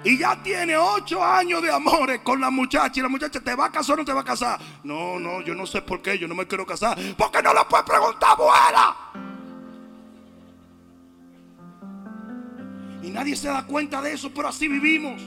Y 0.04 0.18
ya 0.18 0.40
tiene 0.42 0.76
ocho 0.76 1.22
años 1.22 1.62
de 1.62 1.72
amores 1.72 2.20
con 2.22 2.40
la 2.40 2.50
muchacha. 2.50 3.00
Y 3.00 3.02
la 3.02 3.08
muchacha, 3.08 3.40
¿te 3.40 3.54
va 3.54 3.66
a 3.66 3.72
casar 3.72 3.94
o 3.94 3.96
no 3.98 4.04
te 4.04 4.12
va 4.12 4.20
a 4.20 4.24
casar? 4.24 4.60
No, 4.84 5.18
no, 5.18 5.40
yo 5.42 5.54
no 5.54 5.66
sé 5.66 5.82
por 5.82 6.00
qué. 6.00 6.18
Yo 6.18 6.28
no 6.28 6.34
me 6.34 6.46
quiero 6.46 6.64
casar. 6.64 6.96
Porque 7.16 7.42
no 7.42 7.52
le 7.52 7.60
puede 7.68 7.84
preguntar, 7.84 8.30
abuela. 8.30 8.96
Y 13.02 13.10
nadie 13.10 13.36
se 13.36 13.48
da 13.48 13.64
cuenta 13.64 14.00
de 14.00 14.12
eso, 14.12 14.30
pero 14.32 14.48
así 14.48 14.68
vivimos. 14.68 15.20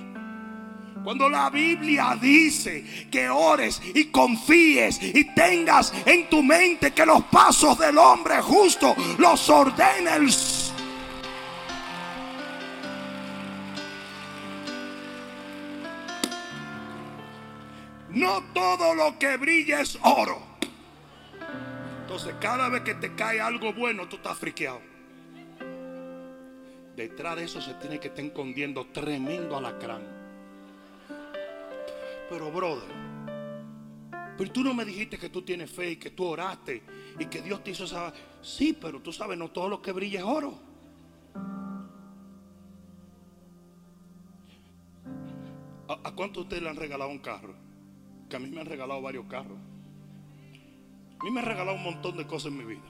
Cuando 1.03 1.27
la 1.29 1.49
Biblia 1.49 2.17
dice 2.21 3.07
que 3.11 3.27
ores 3.27 3.81
y 3.95 4.05
confíes 4.05 5.01
y 5.01 5.33
tengas 5.33 5.91
en 6.05 6.29
tu 6.29 6.43
mente 6.43 6.91
que 6.91 7.05
los 7.05 7.23
pasos 7.25 7.79
del 7.79 7.97
hombre 7.97 8.39
justo 8.41 8.95
los 9.17 9.49
ordena 9.49 10.15
el 10.15 10.31
No 18.13 18.43
todo 18.53 18.93
lo 18.93 19.17
que 19.17 19.37
brilla 19.37 19.81
es 19.81 19.97
oro. 20.03 20.41
Entonces 22.01 22.35
cada 22.41 22.67
vez 22.67 22.81
que 22.81 22.95
te 22.95 23.15
cae 23.15 23.39
algo 23.39 23.71
bueno, 23.73 24.07
tú 24.09 24.17
estás 24.17 24.37
friqueado. 24.37 24.81
Detrás 26.95 27.37
de 27.37 27.45
eso 27.45 27.61
se 27.61 27.73
tiene 27.75 27.99
que 27.99 28.09
estar 28.09 28.25
escondiendo 28.25 28.85
tremendo 28.87 29.55
alacrán. 29.55 30.01
Pero 32.29 32.51
brother, 32.51 32.89
pero 34.37 34.51
tú 34.51 34.61
no 34.61 34.73
me 34.73 34.83
dijiste 34.83 35.17
que 35.17 35.29
tú 35.29 35.41
tienes 35.41 35.71
fe 35.71 35.91
y 35.91 35.95
que 35.95 36.11
tú 36.11 36.25
oraste 36.25 36.83
y 37.17 37.25
que 37.27 37.41
Dios 37.41 37.63
te 37.63 37.71
hizo 37.71 37.85
esa... 37.85 38.13
Sí, 38.41 38.77
pero 38.79 39.01
tú 39.01 39.13
sabes, 39.13 39.37
no 39.37 39.49
todo 39.51 39.69
lo 39.69 39.81
que 39.81 39.93
brilla 39.93 40.19
es 40.19 40.25
oro. 40.25 40.59
¿A, 45.87 46.09
a 46.09 46.11
cuánto 46.13 46.41
ustedes 46.41 46.61
le 46.61 46.69
han 46.69 46.75
regalado 46.75 47.09
un 47.09 47.19
carro? 47.19 47.70
Que 48.31 48.37
a 48.37 48.39
mí 48.39 48.47
me 48.47 48.61
han 48.61 48.65
regalado 48.65 49.01
varios 49.01 49.25
carros. 49.25 49.57
A 51.19 51.23
mí 51.25 51.31
me 51.31 51.41
han 51.41 51.45
regalado 51.45 51.75
un 51.75 51.83
montón 51.83 52.15
de 52.15 52.25
cosas 52.25 52.49
en 52.53 52.59
mi 52.59 52.63
vida. 52.63 52.81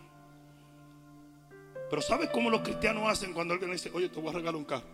Pero 1.89 1.99
¿sabes 1.99 2.29
cómo 2.29 2.51
los 2.51 2.61
cristianos 2.61 3.09
hacen 3.09 3.33
cuando 3.33 3.55
alguien 3.55 3.71
dice, 3.71 3.89
oye, 3.91 4.07
te 4.07 4.19
voy 4.19 4.29
a 4.29 4.33
regalar 4.33 4.55
un 4.55 4.65
carro? 4.65 4.85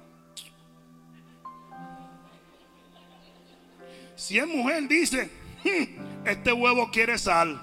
Si 4.15 4.39
es 4.39 4.47
mujer, 4.47 4.87
dice, 4.87 5.29
"Hmm, 5.65 6.25
este 6.25 6.53
huevo 6.53 6.89
quiere 6.91 7.17
sal. 7.17 7.61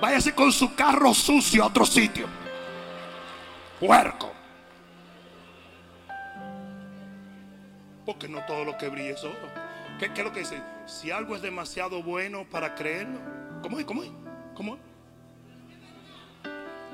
Váyase 0.00 0.34
con 0.34 0.50
su 0.50 0.74
carro 0.74 1.12
sucio 1.12 1.64
a 1.64 1.66
otro 1.66 1.84
sitio. 1.84 2.26
Puerco. 3.78 4.29
Porque 8.20 8.34
no 8.34 8.44
todo 8.44 8.66
lo 8.66 8.76
que 8.76 8.86
brilla 8.90 9.12
es 9.12 9.24
oro. 9.24 9.48
¿Qué, 9.98 10.12
qué 10.12 10.20
es 10.20 10.26
lo 10.26 10.30
que 10.30 10.40
dice? 10.40 10.60
Si 10.84 11.10
algo 11.10 11.34
es 11.34 11.40
demasiado 11.40 12.02
bueno 12.02 12.44
para 12.44 12.74
creerlo. 12.74 13.18
¿Cómo 13.62 13.78
es? 13.78 13.86
¿Cómo 13.86 14.02
es? 14.02 14.10
¿Cómo? 14.54 14.78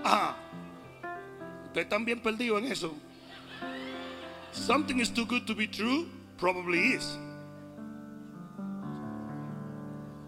Ah. 0.04 0.36
Ustedes 1.64 1.86
están 1.86 2.04
bien 2.04 2.20
perdidos 2.20 2.62
en 2.62 2.70
eso. 2.70 2.94
Something 4.52 5.00
is 5.00 5.12
too 5.12 5.26
good 5.26 5.42
to 5.46 5.54
be 5.56 5.66
true, 5.66 6.06
probably 6.38 6.94
is. 6.94 7.18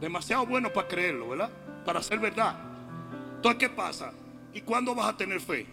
Demasiado 0.00 0.46
bueno 0.46 0.72
para 0.72 0.88
creerlo, 0.88 1.28
¿verdad? 1.28 1.50
Para 1.84 2.02
ser 2.02 2.18
verdad. 2.18 2.56
Entonces, 3.36 3.60
¿qué 3.60 3.68
pasa? 3.68 4.12
¿Y 4.52 4.62
cuándo 4.62 4.96
vas 4.96 5.10
a 5.10 5.16
tener 5.16 5.40
fe? 5.40 5.64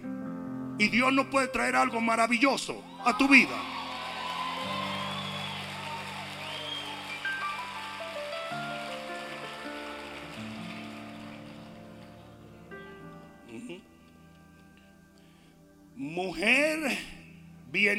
Y 0.77 0.87
Dios 0.89 1.11
no 1.11 1.27
puede 1.31 1.47
traer 1.47 1.75
algo 1.75 1.99
maravilloso 1.99 2.83
a 3.03 3.17
tu 3.17 3.27
vida. 3.27 3.74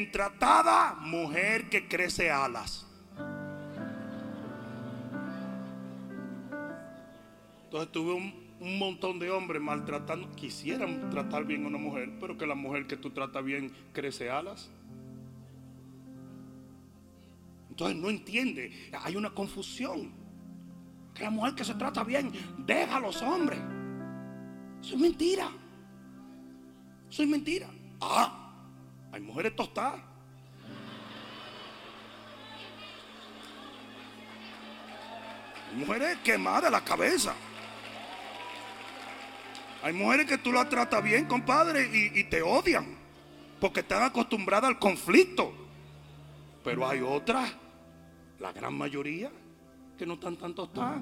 Tratada, 0.05 0.95
mujer 1.01 1.69
que 1.69 1.87
crece 1.87 2.31
alas. 2.31 2.85
Entonces 7.65 7.91
tuve 7.91 8.13
un, 8.13 8.47
un 8.59 8.79
montón 8.79 9.19
de 9.19 9.29
hombres 9.29 9.61
maltratando, 9.61 10.31
quisieran 10.31 11.09
tratar 11.09 11.45
bien 11.45 11.65
a 11.65 11.67
una 11.67 11.77
mujer, 11.77 12.11
pero 12.19 12.37
que 12.37 12.47
la 12.47 12.55
mujer 12.55 12.87
que 12.87 12.97
tú 12.97 13.09
tratas 13.09 13.43
bien 13.43 13.71
crece 13.93 14.29
alas. 14.29 14.69
Entonces 17.69 17.97
no 17.97 18.09
entiende, 18.09 18.71
hay 19.03 19.15
una 19.15 19.29
confusión. 19.29 20.11
Que 21.13 21.23
la 21.23 21.29
mujer 21.31 21.55
que 21.55 21.63
se 21.63 21.73
trata 21.73 22.03
bien 22.03 22.31
deja 22.65 22.97
a 22.97 22.99
los 22.99 23.21
hombres. 23.21 23.59
Eso 24.81 24.95
es 24.95 25.01
mentira. 25.01 25.49
Eso 27.09 27.23
es 27.23 27.29
mentira. 27.29 27.67
Ah, 28.01 28.36
hay 29.17 29.23
mujeres 29.23 29.55
tostadas. 29.55 29.99
Hay 35.71 35.79
mujeres 35.79 36.19
quemadas 36.23 36.71
la 36.71 36.83
cabeza. 36.83 37.33
Hay 39.81 39.93
mujeres 39.93 40.27
que 40.27 40.37
tú 40.37 40.51
las 40.51 40.69
tratas 40.69 41.03
bien, 41.03 41.25
compadre, 41.25 41.89
y, 41.91 42.19
y 42.19 42.25
te 42.25 42.43
odian. 42.43 42.95
Porque 43.59 43.79
están 43.79 44.03
acostumbradas 44.03 44.69
al 44.69 44.77
conflicto. 44.77 45.51
Pero 46.63 46.87
hay 46.87 47.01
otras, 47.01 47.51
la 48.37 48.51
gran 48.53 48.75
mayoría, 48.75 49.31
que 49.97 50.05
no 50.05 50.13
están 50.13 50.37
tan 50.37 50.53
tostadas. 50.53 51.01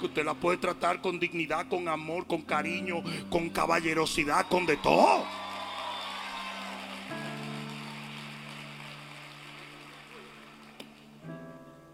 Que 0.00 0.06
usted 0.06 0.24
las 0.24 0.34
puede 0.34 0.58
tratar 0.58 1.00
con 1.00 1.20
dignidad, 1.20 1.68
con 1.68 1.86
amor, 1.86 2.26
con 2.26 2.42
cariño, 2.42 2.96
con 3.30 3.48
caballerosidad, 3.50 4.48
con 4.48 4.66
de 4.66 4.76
todo. 4.78 5.49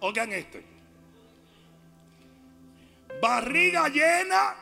Oigan 0.07 0.33
este. 0.33 0.65
Barriga 3.21 3.89
llena. 3.89 4.55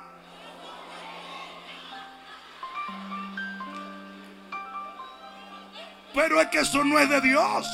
Pero 6.15 6.41
es 6.41 6.49
que 6.49 6.61
eso 6.61 6.83
no 6.83 6.99
es 6.99 7.11
de 7.11 7.21
Dios. 7.21 7.67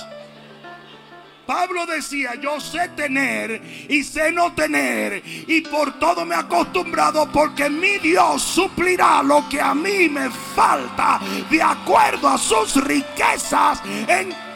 Pablo 1.47 1.87
decía, 1.87 2.35
yo 2.35 2.59
sé 2.59 2.89
tener 2.89 3.63
y 3.89 4.03
sé 4.03 4.33
no 4.33 4.53
tener 4.53 5.23
y 5.25 5.61
por 5.61 5.97
todo 6.01 6.27
me 6.27 6.35
he 6.35 6.39
acostumbrado 6.39 7.31
porque 7.31 7.71
mi 7.71 7.99
Dios 7.99 8.43
suplirá 8.43 9.23
lo 9.23 9.49
que 9.49 9.61
a 9.61 9.75
mí 9.75 10.09
me 10.09 10.29
falta 10.29 11.21
de 11.49 11.63
acuerdo 11.63 12.29
a 12.29 12.37
sus 12.37 12.75
riquezas 12.85 13.81
en... 14.09 14.50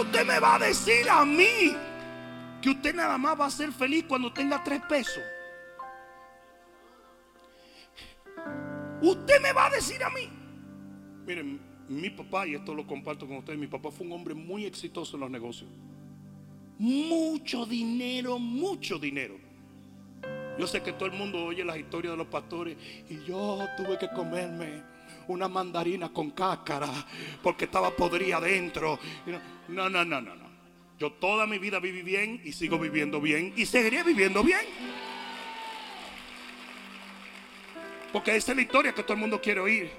Usted 0.00 0.26
me 0.26 0.38
va 0.38 0.54
a 0.54 0.58
decir 0.58 1.08
a 1.08 1.24
mí 1.24 1.76
que 2.60 2.70
usted 2.70 2.94
nada 2.94 3.18
más 3.18 3.38
va 3.38 3.46
a 3.46 3.50
ser 3.50 3.72
feliz 3.72 4.04
cuando 4.08 4.32
tenga 4.32 4.62
tres 4.62 4.80
pesos. 4.88 5.22
Usted 9.02 9.40
me 9.42 9.52
va 9.52 9.66
a 9.66 9.70
decir 9.70 10.02
a 10.02 10.10
mí. 10.10 10.28
Miren, 11.26 11.60
mi 11.88 12.10
papá, 12.10 12.46
y 12.46 12.54
esto 12.54 12.74
lo 12.74 12.86
comparto 12.86 13.26
con 13.26 13.38
ustedes, 13.38 13.58
mi 13.58 13.66
papá 13.66 13.90
fue 13.90 14.06
un 14.06 14.12
hombre 14.12 14.34
muy 14.34 14.64
exitoso 14.64 15.16
en 15.16 15.20
los 15.20 15.30
negocios. 15.30 15.68
Mucho 16.78 17.66
dinero, 17.66 18.38
mucho 18.38 18.98
dinero. 18.98 19.36
Yo 20.58 20.66
sé 20.66 20.82
que 20.82 20.92
todo 20.92 21.06
el 21.06 21.12
mundo 21.12 21.44
oye 21.44 21.64
las 21.64 21.78
historias 21.78 22.12
de 22.12 22.16
los 22.16 22.26
pastores 22.28 22.76
y 23.08 23.24
yo 23.24 23.58
tuve 23.76 23.98
que 23.98 24.08
comerme 24.10 24.82
una 25.28 25.48
mandarina 25.48 26.12
con 26.12 26.30
cáscara 26.30 26.88
porque 27.42 27.64
estaba 27.66 27.90
podrida 27.90 28.36
adentro. 28.36 28.98
No, 29.68 29.88
no, 29.88 30.04
no, 30.04 30.20
no, 30.20 30.34
no. 30.36 30.52
Yo 30.98 31.12
toda 31.12 31.46
mi 31.46 31.58
vida 31.58 31.80
viví 31.80 32.02
bien 32.02 32.40
y 32.44 32.52
sigo 32.52 32.78
viviendo 32.78 33.20
bien 33.20 33.52
y 33.56 33.66
seguiré 33.66 34.02
viviendo 34.04 34.42
bien. 34.42 34.60
Porque 38.12 38.36
esa 38.36 38.52
es 38.52 38.56
la 38.56 38.62
historia 38.62 38.92
que 38.92 39.02
todo 39.02 39.14
el 39.14 39.20
mundo 39.20 39.40
quiere 39.40 39.60
oír. 39.60 39.90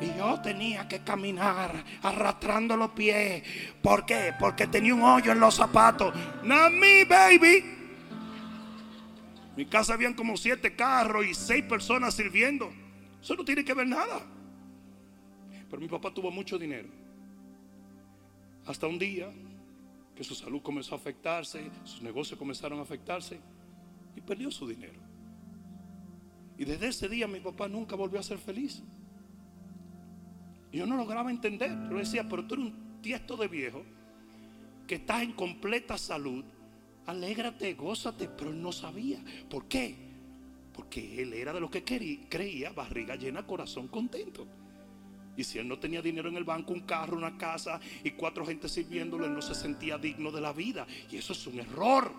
Y 0.00 0.18
yo 0.18 0.40
tenía 0.42 0.88
que 0.88 1.04
caminar 1.04 1.84
arrastrando 2.02 2.76
los 2.76 2.90
pies. 2.90 3.44
¿Por 3.80 4.04
qué? 4.04 4.34
Porque 4.38 4.66
tenía 4.66 4.94
un 4.94 5.02
hoyo 5.02 5.30
en 5.30 5.40
los 5.40 5.54
zapatos. 5.54 6.12
No 6.42 6.68
me, 6.70 7.04
baby. 7.04 7.64
Mi 9.56 9.66
casa 9.66 9.94
habían 9.94 10.14
como 10.14 10.36
siete 10.36 10.74
carros 10.74 11.26
y 11.26 11.34
seis 11.34 11.62
personas 11.64 12.14
sirviendo. 12.14 12.72
Eso 13.22 13.36
no 13.36 13.44
tiene 13.44 13.64
que 13.64 13.72
ver 13.72 13.86
nada. 13.86 14.26
Pero 15.74 15.82
mi 15.82 15.88
papá 15.88 16.14
tuvo 16.14 16.30
mucho 16.30 16.56
dinero. 16.56 16.88
Hasta 18.64 18.86
un 18.86 18.96
día 18.96 19.28
que 20.14 20.22
su 20.22 20.36
salud 20.36 20.62
comenzó 20.62 20.94
a 20.94 20.98
afectarse, 20.98 21.68
sus 21.82 22.00
negocios 22.00 22.38
comenzaron 22.38 22.78
a 22.78 22.82
afectarse 22.82 23.40
y 24.14 24.20
perdió 24.20 24.52
su 24.52 24.68
dinero. 24.68 25.00
Y 26.56 26.64
desde 26.64 26.86
ese 26.86 27.08
día 27.08 27.26
mi 27.26 27.40
papá 27.40 27.66
nunca 27.66 27.96
volvió 27.96 28.20
a 28.20 28.22
ser 28.22 28.38
feliz. 28.38 28.84
Y 30.70 30.78
yo 30.78 30.86
no 30.86 30.96
lograba 30.96 31.28
entender. 31.28 31.72
Yo 31.90 31.98
decía, 31.98 32.28
pero 32.28 32.46
tú 32.46 32.54
eres 32.54 32.66
un 32.66 33.00
tiesto 33.02 33.36
de 33.36 33.48
viejo 33.48 33.82
que 34.86 34.94
estás 34.94 35.24
en 35.24 35.32
completa 35.32 35.98
salud. 35.98 36.44
Alégrate, 37.06 37.74
gózate. 37.74 38.28
Pero 38.28 38.50
él 38.50 38.62
no 38.62 38.70
sabía. 38.70 39.24
¿Por 39.50 39.66
qué? 39.66 39.96
Porque 40.72 41.20
él 41.20 41.32
era 41.32 41.52
de 41.52 41.58
los 41.58 41.68
que 41.68 41.82
creía 41.82 42.70
barriga 42.70 43.16
llena, 43.16 43.44
corazón 43.44 43.88
contento. 43.88 44.46
Y 45.36 45.44
si 45.44 45.58
él 45.58 45.68
no 45.68 45.78
tenía 45.78 46.00
dinero 46.00 46.28
en 46.28 46.36
el 46.36 46.44
banco, 46.44 46.72
un 46.72 46.82
carro, 46.82 47.16
una 47.16 47.36
casa 47.36 47.80
y 48.02 48.12
cuatro 48.12 48.46
gente 48.46 48.68
sirviéndole, 48.68 49.26
él 49.26 49.34
no 49.34 49.42
se 49.42 49.54
sentía 49.54 49.98
digno 49.98 50.30
de 50.30 50.40
la 50.40 50.52
vida. 50.52 50.86
Y 51.10 51.16
eso 51.16 51.32
es 51.32 51.46
un 51.46 51.58
error. 51.58 52.12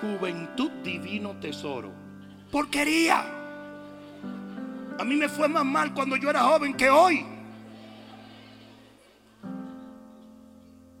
Juventud 0.00 0.70
divino 0.82 1.38
tesoro. 1.38 1.92
Porquería. 2.50 3.24
A 4.98 5.04
mí 5.04 5.16
me 5.16 5.28
fue 5.28 5.48
más 5.48 5.64
mal 5.64 5.94
cuando 5.94 6.16
yo 6.16 6.28
era 6.28 6.42
joven 6.42 6.74
que 6.74 6.90
hoy. 6.90 7.24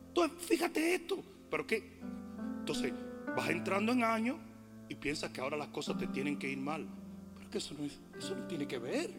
Entonces, 0.08 0.46
fíjate 0.46 0.94
esto. 0.94 1.22
Pero 1.50 1.66
que, 1.66 2.00
entonces, 2.62 2.92
vas 3.36 3.50
entrando 3.50 3.90
en 3.90 4.04
años 4.04 4.36
y 4.88 4.94
piensas 4.94 5.32
que 5.32 5.40
ahora 5.40 5.56
las 5.56 5.66
cosas 5.66 5.98
te 5.98 6.06
tienen 6.06 6.38
que 6.38 6.48
ir 6.48 6.58
mal. 6.58 6.86
Pero 7.34 7.50
que 7.50 7.58
eso 7.58 7.74
no, 7.76 7.84
eso 7.84 8.36
no 8.36 8.46
tiene 8.46 8.68
que 8.68 8.78
ver. 8.78 9.10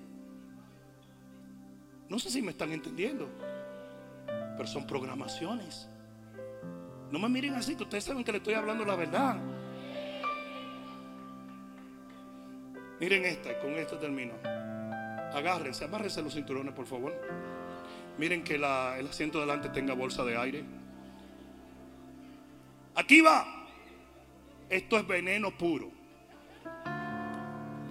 No 2.07 2.19
sé 2.19 2.29
si 2.29 2.41
me 2.41 2.51
están 2.51 2.71
entendiendo. 2.71 3.27
Pero 4.55 4.65
son 4.65 4.87
programaciones. 4.87 5.89
No 7.11 7.19
me 7.19 7.27
miren 7.27 7.55
así, 7.55 7.75
que 7.75 7.83
ustedes 7.83 8.05
saben 8.05 8.23
que 8.23 8.31
le 8.31 8.37
estoy 8.37 8.53
hablando 8.53 8.85
la 8.85 8.95
verdad. 8.95 9.35
Miren 13.01 13.25
esta, 13.25 13.59
con 13.59 13.71
esto 13.71 13.97
termino. 13.97 14.35
Agárrense, 15.33 15.83
amárrense 15.83 16.21
los 16.21 16.33
cinturones, 16.33 16.73
por 16.73 16.85
favor. 16.85 17.13
Miren 18.17 18.41
que 18.41 18.55
el 18.55 18.63
asiento 18.63 19.41
delante 19.41 19.67
tenga 19.67 19.93
bolsa 19.95 20.23
de 20.23 20.37
aire. 20.37 20.82
Aquí 22.95 23.21
va. 23.21 23.45
Esto 24.69 24.97
es 24.97 25.07
veneno 25.07 25.51
puro. 25.51 25.91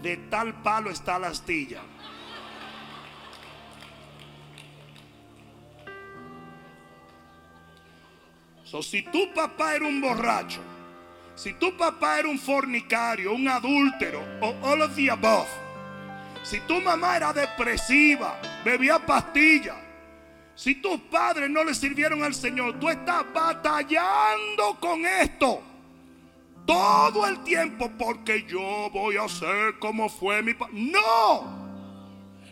De 0.02 0.16
tal 0.30 0.62
palo 0.62 0.90
está 0.90 1.18
la 1.18 1.28
astilla. 1.28 1.82
So, 8.64 8.82
si 8.82 9.02
tu 9.02 9.32
papá 9.34 9.74
era 9.74 9.86
un 9.86 10.00
borracho, 10.00 10.62
si 11.34 11.52
tu 11.54 11.76
papá 11.76 12.20
era 12.20 12.28
un 12.28 12.38
fornicario, 12.38 13.34
un 13.34 13.46
adúltero, 13.46 14.22
o 14.40 14.54
all 14.62 14.80
of 14.80 14.96
the 14.96 15.10
above, 15.10 15.48
si 16.42 16.58
tu 16.60 16.80
mamá 16.80 17.16
era 17.16 17.34
depresiva, 17.34 18.40
bebía 18.64 18.98
pastillas, 18.98 19.76
si 20.54 20.76
tus 20.76 21.00
padres 21.00 21.50
no 21.50 21.64
le 21.64 21.74
sirvieron 21.74 22.22
al 22.22 22.34
Señor, 22.34 22.78
tú 22.78 22.88
estás 22.88 23.24
batallando 23.32 24.78
con 24.80 25.04
esto 25.06 25.62
todo 26.66 27.26
el 27.26 27.42
tiempo 27.42 27.90
porque 27.98 28.44
yo 28.48 28.90
voy 28.92 29.16
a 29.16 29.28
ser 29.28 29.78
como 29.78 30.08
fue 30.08 30.42
mi 30.42 30.54
padre. 30.54 30.74
No. 30.74 31.62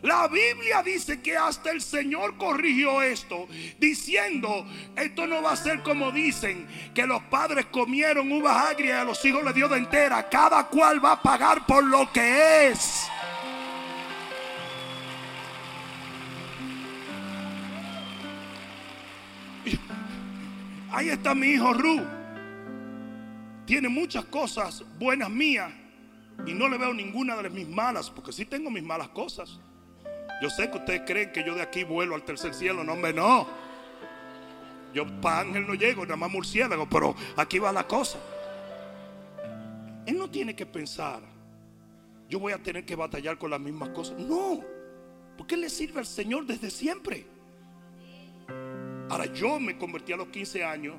La 0.02 0.28
Biblia 0.28 0.82
dice 0.82 1.20
que 1.20 1.36
hasta 1.36 1.70
el 1.70 1.82
Señor 1.82 2.38
corrigió 2.38 3.02
esto, 3.02 3.46
diciendo, 3.78 4.66
esto 4.96 5.26
no 5.26 5.42
va 5.42 5.52
a 5.52 5.56
ser 5.56 5.82
como 5.82 6.10
dicen, 6.10 6.66
que 6.94 7.06
los 7.06 7.22
padres 7.24 7.66
comieron 7.66 8.32
uvas 8.32 8.70
agrias 8.70 8.96
y 8.96 9.00
a 9.00 9.04
los 9.04 9.22
hijos 9.26 9.44
les 9.44 9.54
dio 9.54 9.68
de 9.68 9.76
entera. 9.76 10.26
Cada 10.30 10.64
cual 10.68 11.04
va 11.04 11.12
a 11.12 11.22
pagar 11.22 11.66
por 11.66 11.84
lo 11.84 12.10
que 12.12 12.68
es. 12.68 13.08
Ahí 20.92 21.08
está 21.08 21.34
mi 21.34 21.48
hijo 21.48 21.72
Ru. 21.72 22.00
Tiene 23.64 23.88
muchas 23.88 24.24
cosas 24.24 24.84
buenas 24.98 25.30
mías 25.30 25.70
y 26.46 26.52
no 26.54 26.68
le 26.68 26.78
veo 26.78 26.92
ninguna 26.92 27.36
de 27.36 27.50
mis 27.50 27.68
malas, 27.68 28.10
porque 28.10 28.32
sí 28.32 28.44
tengo 28.44 28.70
mis 28.70 28.82
malas 28.82 29.08
cosas. 29.10 29.60
Yo 30.42 30.50
sé 30.50 30.70
que 30.70 30.78
ustedes 30.78 31.02
creen 31.06 31.32
que 31.32 31.44
yo 31.44 31.54
de 31.54 31.62
aquí 31.62 31.84
vuelo 31.84 32.14
al 32.14 32.24
tercer 32.24 32.54
cielo. 32.54 32.82
No, 32.82 32.94
hombre, 32.94 33.12
no. 33.12 33.46
Yo 34.92 35.06
para 35.20 35.40
ángel 35.40 35.66
no 35.66 35.74
llego, 35.74 36.04
nada 36.04 36.16
más 36.16 36.30
murciélago, 36.30 36.88
pero 36.88 37.14
aquí 37.36 37.58
va 37.58 37.72
la 37.72 37.86
cosa. 37.86 38.18
Él 40.06 40.18
no 40.18 40.28
tiene 40.28 40.56
que 40.56 40.66
pensar, 40.66 41.20
yo 42.28 42.40
voy 42.40 42.52
a 42.52 42.58
tener 42.58 42.84
que 42.84 42.96
batallar 42.96 43.38
con 43.38 43.50
las 43.50 43.60
mismas 43.60 43.90
cosas. 43.90 44.18
No, 44.18 44.60
porque 45.36 45.54
Él 45.54 45.60
le 45.60 45.70
sirve 45.70 46.00
al 46.00 46.06
Señor 46.06 46.46
desde 46.46 46.70
siempre. 46.70 47.26
Ahora 49.10 49.26
yo 49.26 49.58
me 49.58 49.76
convertí 49.76 50.12
a 50.12 50.16
los 50.16 50.28
15 50.28 50.64
años 50.64 50.94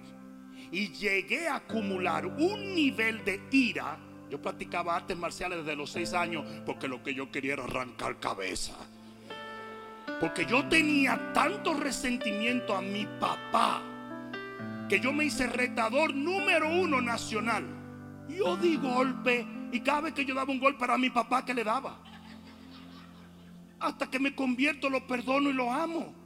y 0.69 0.89
llegué 0.89 1.47
a 1.47 1.55
acumular 1.55 2.25
un 2.25 2.75
nivel 2.75 3.23
de 3.23 3.41
ira. 3.51 3.97
Yo 4.29 4.41
practicaba 4.41 4.97
artes 4.97 5.17
marciales 5.17 5.59
desde 5.59 5.77
los 5.77 5.91
6 5.91 6.13
años 6.13 6.45
porque 6.65 6.89
lo 6.89 7.01
que 7.01 7.13
yo 7.13 7.31
quería 7.31 7.53
era 7.53 7.63
arrancar 7.63 8.19
cabeza. 8.19 8.75
Porque 10.19 10.45
yo 10.45 10.67
tenía 10.67 11.31
tanto 11.33 11.73
resentimiento 11.73 12.75
a 12.75 12.81
mi 12.81 13.05
papá 13.17 13.81
que 14.89 14.99
yo 14.99 15.13
me 15.13 15.23
hice 15.23 15.47
retador 15.47 16.13
número 16.13 16.69
uno 16.69 16.99
nacional. 16.99 17.65
Yo 18.27 18.57
di 18.57 18.75
golpe 18.75 19.47
y 19.71 19.79
cada 19.79 20.01
vez 20.01 20.13
que 20.13 20.25
yo 20.25 20.35
daba 20.35 20.51
un 20.51 20.59
golpe 20.59 20.79
para 20.79 20.97
mi 20.97 21.09
papá 21.09 21.45
que 21.45 21.53
le 21.53 21.63
daba. 21.63 21.97
Hasta 23.79 24.09
que 24.09 24.19
me 24.19 24.35
convierto, 24.35 24.89
lo 24.89 25.07
perdono 25.07 25.49
y 25.49 25.53
lo 25.53 25.71
amo. 25.71 26.20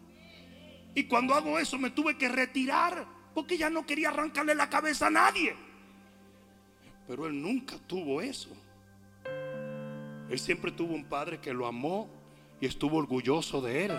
Y 0.95 1.03
cuando 1.03 1.33
hago 1.33 1.59
eso 1.59 1.77
me 1.77 1.91
tuve 1.91 2.17
que 2.17 2.29
retirar 2.29 3.05
porque 3.33 3.57
ya 3.57 3.69
no 3.69 3.85
quería 3.85 4.09
arrancarle 4.09 4.55
la 4.55 4.69
cabeza 4.69 5.07
a 5.07 5.11
nadie. 5.11 5.53
Pero 7.05 7.27
él 7.27 7.39
nunca 7.39 7.77
tuvo 7.85 8.21
eso. 8.21 8.49
Él 10.29 10.39
siempre 10.39 10.71
tuvo 10.71 10.95
un 10.95 11.05
padre 11.05 11.39
que 11.39 11.53
lo 11.53 11.67
amó 11.67 12.09
y 12.61 12.65
estuvo 12.65 12.97
orgulloso 12.97 13.61
de 13.61 13.85
él. 13.85 13.91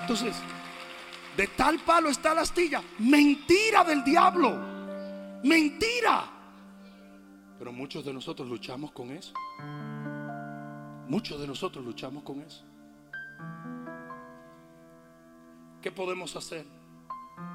Entonces, 0.00 0.36
de 1.36 1.46
tal 1.48 1.80
palo 1.80 2.08
está 2.08 2.32
la 2.32 2.42
astilla. 2.42 2.82
Mentira 3.00 3.82
del 3.82 4.04
diablo. 4.04 4.56
Mentira. 5.42 6.30
Pero 7.58 7.72
muchos 7.72 8.04
de 8.04 8.12
nosotros 8.12 8.48
luchamos 8.48 8.92
con 8.92 9.10
eso. 9.10 9.34
Muchos 11.08 11.40
de 11.40 11.46
nosotros 11.46 11.84
luchamos 11.84 12.22
con 12.22 12.40
eso. 12.40 12.64
¿Qué 15.82 15.92
podemos 15.92 16.34
hacer? 16.36 16.66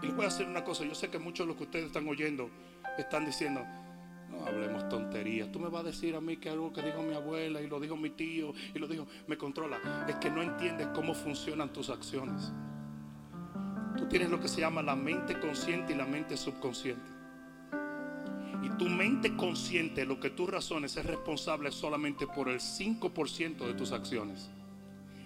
Y 0.02 0.06
les 0.06 0.16
voy 0.16 0.26
a 0.26 0.30
hacer 0.30 0.48
una 0.48 0.64
cosa. 0.64 0.86
Yo 0.86 0.96
sé 0.96 1.10
que 1.10 1.20
muchos 1.20 1.46
de 1.46 1.48
los 1.50 1.58
que 1.58 1.64
ustedes 1.64 1.86
están 1.88 2.08
oyendo 2.08 2.50
están 2.98 3.26
diciendo, 3.26 3.66
no 4.30 4.46
hablemos 4.46 4.88
tonterías. 4.90 5.52
Tú 5.52 5.60
me 5.60 5.70
vas 5.70 5.82
a 5.82 5.88
decir 5.88 6.16
a 6.16 6.22
mí 6.22 6.38
que 6.38 6.50
algo 6.50 6.72
que 6.72 6.82
dijo 6.82 7.02
mi 7.02 7.14
abuela 7.14 7.62
y 7.62 7.68
lo 7.68 7.80
dijo 7.80 7.98
mi 7.98 8.12
tío 8.12 8.54
y 8.74 8.80
lo 8.80 8.88
dijo, 8.88 9.08
me 9.28 9.38
controla. 9.38 10.06
Es 10.08 10.16
que 10.16 10.30
no 10.30 10.42
entiendes 10.42 10.88
cómo 10.94 11.14
funcionan 11.14 11.74
tus 11.74 11.90
acciones. 11.90 12.52
Tú 13.98 14.08
tienes 14.08 14.30
lo 14.30 14.40
que 14.40 14.48
se 14.48 14.62
llama 14.62 14.82
la 14.82 14.96
mente 14.96 15.40
consciente 15.40 15.94
y 15.94 15.96
la 15.96 16.06
mente 16.06 16.38
subconsciente. 16.38 17.10
Y 18.64 18.70
tu 18.78 18.86
mente 18.86 19.36
consciente, 19.36 20.06
lo 20.06 20.20
que 20.20 20.30
tú 20.30 20.48
razones, 20.48 20.96
es 20.96 21.06
responsable 21.06 21.72
solamente 21.72 22.28
por 22.28 22.48
el 22.48 22.60
5% 22.60 23.66
de 23.66 23.74
tus 23.74 23.92
acciones. 23.92 24.50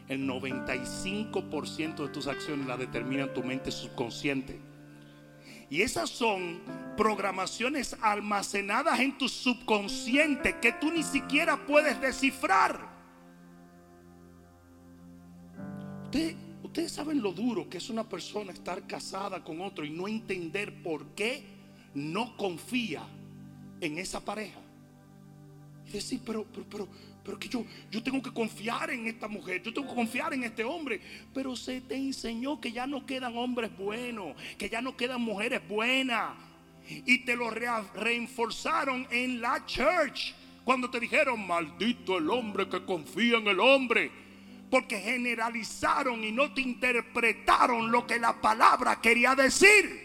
El 0.08 0.28
95% 0.28 1.96
de 1.96 2.10
tus 2.10 2.28
acciones 2.28 2.68
las 2.68 2.80
determinan 2.80 3.34
tu 3.34 3.44
mente 3.44 3.72
subconsciente. 3.72 4.60
Y 5.70 5.82
esas 5.82 6.10
son 6.10 6.62
programaciones 6.96 7.96
almacenadas 8.02 9.00
en 9.00 9.18
tu 9.18 9.28
subconsciente 9.28 10.60
que 10.60 10.74
tú 10.74 10.92
ni 10.92 11.04
siquiera 11.04 11.66
puedes 11.66 12.00
descifrar. 12.00 12.96
ustedes 16.64 16.92
saben 16.92 17.22
lo 17.22 17.32
duro 17.32 17.70
que 17.70 17.78
es 17.78 17.90
una 17.90 18.04
persona 18.04 18.52
estar 18.52 18.86
casada 18.86 19.44
con 19.44 19.62
otro 19.62 19.86
y 19.86 19.90
no 19.90 20.10
entender 20.10 20.82
por 20.84 21.08
qué 21.16 21.44
no 21.94 22.36
confía 22.36 23.02
en 23.80 23.98
esa 23.98 24.20
pareja. 24.24 24.60
Y 25.88 25.92
decir, 25.92 26.20
pero, 26.26 26.46
pero, 26.52 26.66
pero, 26.70 26.88
pero 27.26 27.40
que 27.40 27.50
yo, 27.50 27.66
yo 27.90 28.04
tengo 28.04 28.22
que 28.22 28.32
confiar 28.32 28.92
en 28.92 29.08
esta 29.08 29.28
mujer, 29.28 29.64
yo 29.64 29.74
tengo 29.74 29.90
que 29.90 29.96
confiar 29.96 30.34
en 30.36 30.44
este 30.44 30.64
hombre. 30.64 31.02
Pero 31.34 31.56
se 31.56 31.82
te 31.82 31.96
enseñó 31.96 32.62
que 32.62 32.72
ya 32.72 32.86
no 32.86 33.06
quedan 33.06 33.36
hombres 33.36 33.76
buenos, 33.76 34.36
que 34.60 34.70
ya 34.70 34.80
no 34.80 34.96
quedan 34.96 35.22
mujeres 35.22 35.68
buenas. 35.68 36.36
Y 36.88 37.26
te 37.26 37.36
lo 37.36 37.50
reenforzaron 37.50 39.08
en 39.10 39.42
la 39.42 39.66
church. 39.66 40.36
Cuando 40.64 40.90
te 40.92 41.00
dijeron, 41.00 41.46
maldito 41.48 42.20
el 42.20 42.30
hombre 42.30 42.70
que 42.70 42.86
confía 42.86 43.38
en 43.38 43.48
el 43.48 43.60
hombre. 43.60 44.12
Porque 44.70 45.00
generalizaron 45.00 46.24
y 46.24 46.32
no 46.32 46.54
te 46.54 46.62
interpretaron 46.62 47.92
lo 47.92 48.06
que 48.06 48.20
la 48.20 48.40
palabra 48.40 49.02
quería 49.02 49.34
decir. 49.34 50.05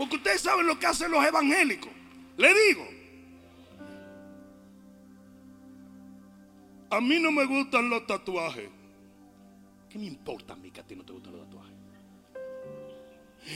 Porque 0.00 0.16
ustedes 0.16 0.40
saben 0.40 0.66
lo 0.66 0.78
que 0.78 0.86
hacen 0.86 1.10
los 1.10 1.22
evangélicos. 1.22 1.92
Le 2.38 2.54
digo. 2.54 2.88
A 6.88 7.02
mí 7.02 7.18
no 7.18 7.30
me 7.30 7.44
gustan 7.44 7.90
los 7.90 8.06
tatuajes. 8.06 8.70
¿Qué 9.90 9.98
me 9.98 10.06
importa 10.06 10.54
a 10.54 10.56
mí 10.56 10.70
que 10.70 10.80
a 10.80 10.86
ti 10.86 10.96
no 10.96 11.04
te 11.04 11.12
gustan 11.12 11.34
los 11.34 11.44
tatuajes? 11.44 11.74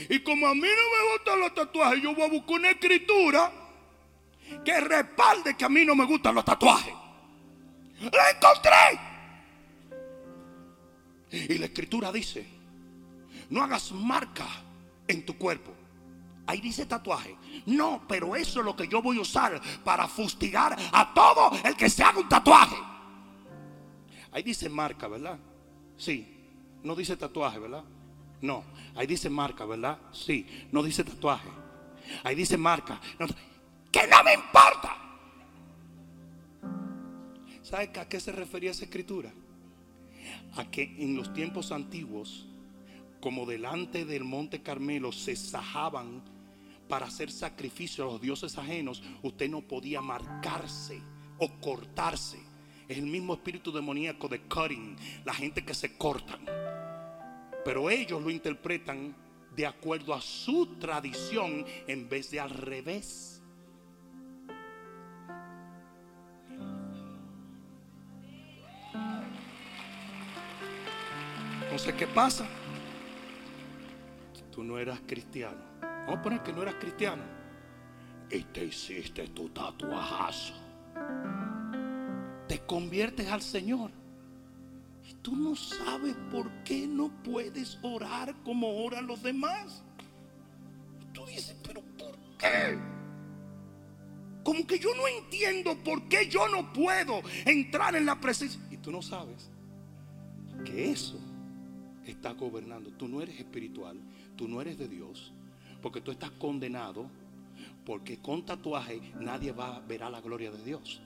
Y 0.07 0.19
como 0.19 0.45
a 0.45 0.53
mí 0.53 0.61
no 0.61 0.67
me 0.67 1.13
gustan 1.13 1.39
los 1.39 1.55
tatuajes, 1.55 2.03
yo 2.03 2.13
voy 2.13 2.25
a 2.25 2.29
buscar 2.29 2.59
una 2.59 2.69
escritura 2.69 3.51
que 4.63 4.79
respalde 4.81 5.57
que 5.57 5.65
a 5.65 5.69
mí 5.69 5.83
no 5.83 5.95
me 5.95 6.05
gustan 6.05 6.35
los 6.35 6.45
tatuajes. 6.45 6.93
La 8.01 8.29
encontré. 8.29 8.99
Y 11.55 11.57
la 11.57 11.65
escritura 11.65 12.11
dice, 12.11 12.45
no 13.49 13.63
hagas 13.63 13.91
marca 13.93 14.45
en 15.07 15.25
tu 15.25 15.39
cuerpo 15.39 15.74
Ahí 16.47 16.61
dice 16.61 16.85
tatuaje. 16.85 17.35
No, 17.65 18.03
pero 18.07 18.35
eso 18.35 18.59
es 18.59 18.65
lo 18.65 18.75
que 18.75 18.87
yo 18.87 19.01
voy 19.01 19.17
a 19.17 19.21
usar 19.21 19.59
para 19.83 20.07
fustigar 20.07 20.75
a 20.91 21.13
todo 21.13 21.51
el 21.63 21.75
que 21.75 21.89
se 21.89 22.03
haga 22.03 22.19
un 22.19 22.29
tatuaje. 22.29 22.75
Ahí 24.31 24.43
dice 24.43 24.69
marca, 24.69 25.07
¿verdad? 25.07 25.39
Sí. 25.97 26.31
No 26.83 26.95
dice 26.95 27.17
tatuaje, 27.17 27.57
¿verdad? 27.57 27.83
No. 28.41 28.63
Ahí 28.95 29.07
dice 29.07 29.29
marca, 29.29 29.65
¿verdad? 29.65 29.97
Sí. 30.11 30.45
No 30.71 30.83
dice 30.83 31.03
tatuaje. 31.03 31.49
Ahí 32.23 32.35
dice 32.35 32.57
marca. 32.57 32.99
que 33.91 34.07
no 34.07 34.23
me 34.23 34.33
importa. 34.33 34.97
¿Sabe 37.63 37.91
a 37.99 38.07
qué 38.07 38.19
se 38.19 38.31
refería 38.31 38.71
esa 38.71 38.83
escritura? 38.83 39.33
A 40.57 40.69
que 40.69 40.83
en 40.99 41.15
los 41.15 41.33
tiempos 41.33 41.71
antiguos, 41.71 42.45
como 43.19 43.47
delante 43.47 44.05
del 44.05 44.23
monte 44.23 44.61
Carmelo 44.61 45.11
se 45.11 45.35
sajaban 45.35 46.21
para 46.87 47.07
hacer 47.07 47.31
sacrificio 47.31 48.03
a 48.03 48.07
los 48.13 48.21
dioses 48.21 48.57
ajenos, 48.57 49.01
usted 49.23 49.49
no 49.49 49.61
podía 49.61 50.01
marcarse 50.01 51.01
o 51.37 51.59
cortarse. 51.59 52.39
Es 52.87 52.97
el 52.97 53.05
mismo 53.05 53.33
espíritu 53.33 53.71
demoníaco 53.71 54.27
de 54.27 54.41
cutting, 54.41 54.95
la 55.25 55.33
gente 55.33 55.65
que 55.65 55.73
se 55.73 55.97
cortan. 55.97 56.45
Pero 57.63 57.89
ellos 57.89 58.21
lo 58.21 58.29
interpretan 58.29 59.15
de 59.55 59.65
acuerdo 59.65 60.13
a 60.13 60.21
su 60.21 60.77
tradición 60.77 61.65
en 61.87 62.07
vez 62.07 62.29
de 62.29 62.39
al 62.39 62.51
revés. 62.51 63.41
Entonces, 71.63 71.93
¿qué 71.95 72.07
pasa? 72.07 72.47
Tú 74.51 74.63
no 74.63 74.77
eras 74.77 75.01
cristiano 75.05 75.74
Vamos 76.05 76.19
a 76.19 76.21
poner 76.21 76.43
que 76.43 76.53
no 76.53 76.61
eras 76.61 76.75
cristiano. 76.75 77.23
Y 78.29 78.43
te 78.43 78.65
hiciste 78.65 79.27
tu 79.29 79.49
tatuajazo. 79.49 80.53
Te 82.47 82.59
conviertes 82.59 83.27
al 83.27 83.41
Señor. 83.41 83.91
Y 85.07 85.13
tú 85.15 85.35
no 85.35 85.55
sabes 85.55 86.15
por 86.31 86.49
qué 86.63 86.87
no 86.87 87.11
puedes 87.23 87.77
orar 87.83 88.35
como 88.43 88.83
oran 88.83 89.05
los 89.07 89.21
demás. 89.21 89.83
tú 91.13 91.25
dices, 91.25 91.55
pero 91.63 91.81
¿por 91.97 92.17
qué? 92.37 92.77
Como 94.43 94.65
que 94.67 94.77
yo 94.77 94.89
no 94.95 95.07
entiendo 95.07 95.75
por 95.83 96.07
qué 96.07 96.27
yo 96.27 96.47
no 96.47 96.71
puedo 96.71 97.21
entrar 97.45 97.95
en 97.95 98.05
la 98.05 98.19
presencia. 98.19 98.59
Y 98.69 98.77
tú 98.77 98.91
no 98.91 99.01
sabes 99.01 99.49
que 100.63 100.91
eso 100.91 101.19
está 102.05 102.33
gobernando. 102.33 102.91
Tú 102.91 103.07
no 103.07 103.21
eres 103.21 103.39
espiritual, 103.39 103.99
tú 104.35 104.47
no 104.47 104.61
eres 104.61 104.77
de 104.77 104.87
Dios. 104.87 105.33
Porque 105.85 106.01
tú 106.01 106.09
estás 106.09 106.31
condenado. 106.31 107.05
Porque 107.85 108.17
con 108.17 108.43
tatuaje 108.43 108.99
nadie 109.19 109.51
va 109.51 109.75
a 109.75 109.79
ver 109.81 110.01
a 110.01 110.09
la 110.09 110.19
gloria 110.19 110.49
de 110.49 110.63
Dios. 110.63 110.99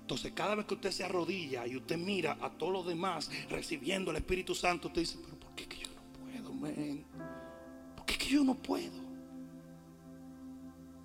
Entonces 0.00 0.32
cada 0.32 0.56
vez 0.56 0.66
que 0.66 0.74
usted 0.74 0.90
se 0.90 1.04
arrodilla 1.04 1.68
y 1.68 1.76
usted 1.76 1.96
mira 1.96 2.36
a 2.40 2.50
todos 2.50 2.72
los 2.72 2.86
demás 2.88 3.30
recibiendo 3.48 4.10
el 4.10 4.16
Espíritu 4.16 4.52
Santo, 4.52 4.88
usted 4.88 5.02
dice, 5.02 5.20
pero 5.24 5.38
¿por 5.38 5.54
qué 5.54 5.68
que 5.68 5.78
yo 5.78 5.90
no 5.94 6.58
puedo? 6.58 6.98
¿Por 7.94 8.04
qué 8.04 8.18
que 8.18 8.26
yo 8.26 8.42
no 8.42 8.56
puedo? 8.56 9.00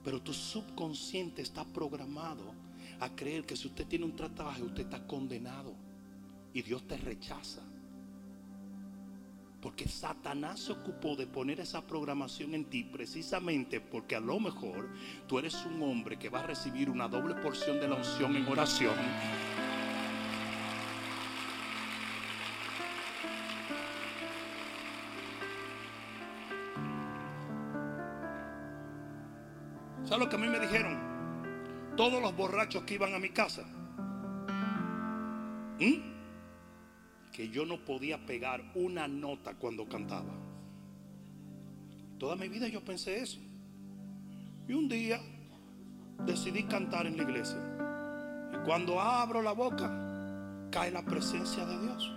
Pero 0.03 0.19
tu 0.19 0.33
subconsciente 0.33 1.43
está 1.43 1.63
programado 1.63 2.55
a 3.01 3.15
creer 3.15 3.45
que 3.45 3.55
si 3.55 3.67
usted 3.67 3.85
tiene 3.85 4.05
un 4.05 4.15
tatuaje, 4.15 4.63
usted 4.63 4.85
está 4.85 5.05
condenado 5.05 5.75
y 6.55 6.63
Dios 6.63 6.87
te 6.87 6.97
rechaza. 6.97 7.61
Porque 9.65 9.87
Satanás 9.87 10.59
se 10.59 10.73
ocupó 10.73 11.15
de 11.15 11.25
poner 11.25 11.59
esa 11.59 11.81
programación 11.81 12.53
en 12.53 12.65
ti 12.65 12.83
precisamente 12.83 13.81
porque 13.81 14.15
a 14.15 14.19
lo 14.19 14.39
mejor 14.39 14.89
tú 15.25 15.39
eres 15.39 15.55
un 15.65 15.81
hombre 15.81 16.19
que 16.19 16.29
va 16.29 16.41
a 16.41 16.43
recibir 16.43 16.87
una 16.87 17.07
doble 17.07 17.33
porción 17.33 17.79
de 17.79 17.87
la 17.87 17.95
unción 17.95 18.35
en 18.35 18.47
oración. 18.47 18.93
¿Sabes 30.03 30.19
lo 30.19 30.29
que 30.29 30.35
a 30.35 30.39
mí 30.39 30.47
me 30.47 30.59
dijeron? 30.59 31.95
Todos 31.97 32.21
los 32.21 32.35
borrachos 32.35 32.83
que 32.83 32.93
iban 32.93 33.15
a 33.15 33.17
mi 33.17 33.29
casa. 33.29 33.63
¿Mm? 35.79 36.14
Que 37.35 37.49
yo 37.49 37.65
no 37.65 37.77
podía 37.83 38.25
pegar 38.25 38.63
una 38.75 39.09
nota 39.09 39.55
cuando 39.55 39.89
cantaba. 39.89 40.33
Toda 42.17 42.37
mi 42.37 42.47
vida 42.47 42.69
yo 42.69 42.79
pensé 42.83 43.19
eso. 43.19 43.39
Y 44.69 44.73
un 44.73 44.87
día 44.87 45.19
decidí 46.25 46.63
cantar 46.63 47.05
en 47.07 47.17
la 47.17 47.23
iglesia. 47.23 47.57
Y 48.53 48.65
cuando 48.65 49.01
abro 49.01 49.41
la 49.41 49.51
boca, 49.51 49.91
cae 50.71 50.91
la 50.91 51.03
presencia 51.03 51.65
de 51.65 51.81
Dios. 51.81 52.13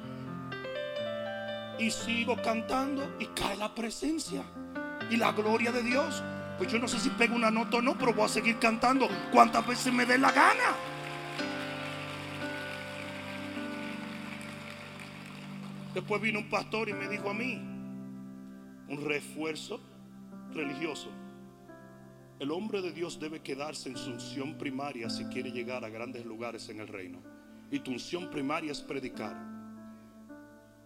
Y 1.81 1.91
sigo 1.91 2.37
cantando 2.41 3.17
y 3.19 3.27
cae 3.27 3.57
la 3.57 3.75
presencia 3.75 4.45
y 5.11 5.17
la 5.17 5.33
gloria 5.33 5.73
de 5.73 5.83
Dios. 5.83 6.23
Pues 6.59 6.71
yo 6.71 6.79
no 6.79 6.87
sé 6.87 7.01
si 7.01 7.11
pego 7.11 7.35
una 7.35 7.51
nota 7.51 7.79
o 7.79 7.83
no, 7.83 7.99
pero 7.99 8.15
voy 8.15 8.27
a 8.27 8.29
seguir 8.29 8.59
cantando 8.61 9.09
cuantas 9.33 9.67
veces 9.67 9.93
me 9.93 10.07
dé 10.07 10.17
la 10.17 10.31
gana. 10.31 10.77
Después 15.95 16.21
vino 16.21 16.39
un 16.39 16.49
pastor 16.49 16.89
y 16.89 16.93
me 16.93 17.09
dijo 17.09 17.31
a 17.31 17.35
mí, 17.35 17.55
un 18.89 19.05
refuerzo 19.05 19.81
religioso. 20.53 21.11
El 22.39 22.51
hombre 22.53 22.81
de 22.81 22.93
Dios 22.93 23.19
debe 23.19 23.41
quedarse 23.41 23.89
en 23.89 23.97
su 23.97 24.11
unción 24.11 24.57
primaria 24.57 25.11
si 25.11 25.25
quiere 25.25 25.51
llegar 25.51 25.85
a 25.85 25.89
grandes 25.89 26.25
lugares 26.25 26.69
en 26.69 26.81
el 26.81 26.89
reino. 26.89 27.21
Y 27.71 27.81
tu 27.81 27.91
unción 27.91 28.31
primaria 28.31 28.73
es 28.73 28.81
predicar. 28.81 29.37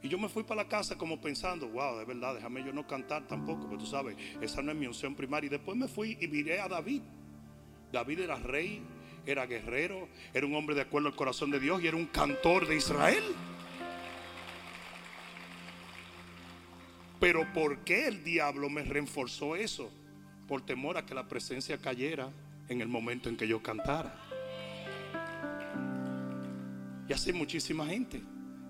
Y 0.03 0.09
yo 0.09 0.19
me 0.19 0.29
fui 0.29 0.43
para 0.43 0.63
la 0.63 0.69
casa 0.69 0.97
como 0.97 1.21
pensando, 1.21 1.69
wow, 1.69 1.99
de 1.99 2.05
verdad, 2.05 2.35
déjame 2.35 2.65
yo 2.65 2.73
no 2.73 2.87
cantar 2.87 3.27
tampoco, 3.29 3.69
porque 3.69 3.85
tú 3.85 3.87
sabes, 3.87 4.17
esa 4.41 4.63
no 4.63 4.73
es 4.73 4.79
mi 4.79 4.87
unción 4.87 5.15
primaria. 5.15 5.47
Y 5.47 5.51
después 5.51 5.77
me 5.77 5.87
fui 5.87 6.17
y 6.21 6.27
miré 6.27 6.61
a 6.61 6.69
David. 6.69 7.03
David 7.93 8.21
era 8.21 8.37
rey, 8.37 8.83
era 9.27 9.47
guerrero, 9.47 10.09
era 10.35 10.47
un 10.47 10.55
hombre 10.55 10.75
de 10.75 10.81
acuerdo 10.81 11.09
al 11.09 11.15
corazón 11.15 11.51
de 11.51 11.61
Dios 11.61 11.83
y 11.83 11.87
era 11.87 11.97
un 11.97 12.07
cantor 12.07 12.67
de 12.67 12.77
Israel. 12.77 13.23
Pero 17.23 17.51
¿por 17.53 17.85
qué 17.85 18.09
el 18.09 18.25
diablo 18.25 18.68
me 18.68 18.83
reforzó 18.83 19.55
eso? 19.55 19.91
por 20.49 20.61
temor 20.61 20.99
a 20.99 21.07
que 21.07 21.14
la 21.14 21.29
presencia 21.29 21.79
cayera 21.79 22.31
en 22.68 22.81
el 22.81 22.89
momento 22.89 23.29
en 23.29 23.37
que 23.37 23.49
yo 23.49 23.62
cantara. 23.62 24.14
Y 27.09 27.12
así 27.12 27.33
muchísima 27.33 27.87
gente. 27.87 28.20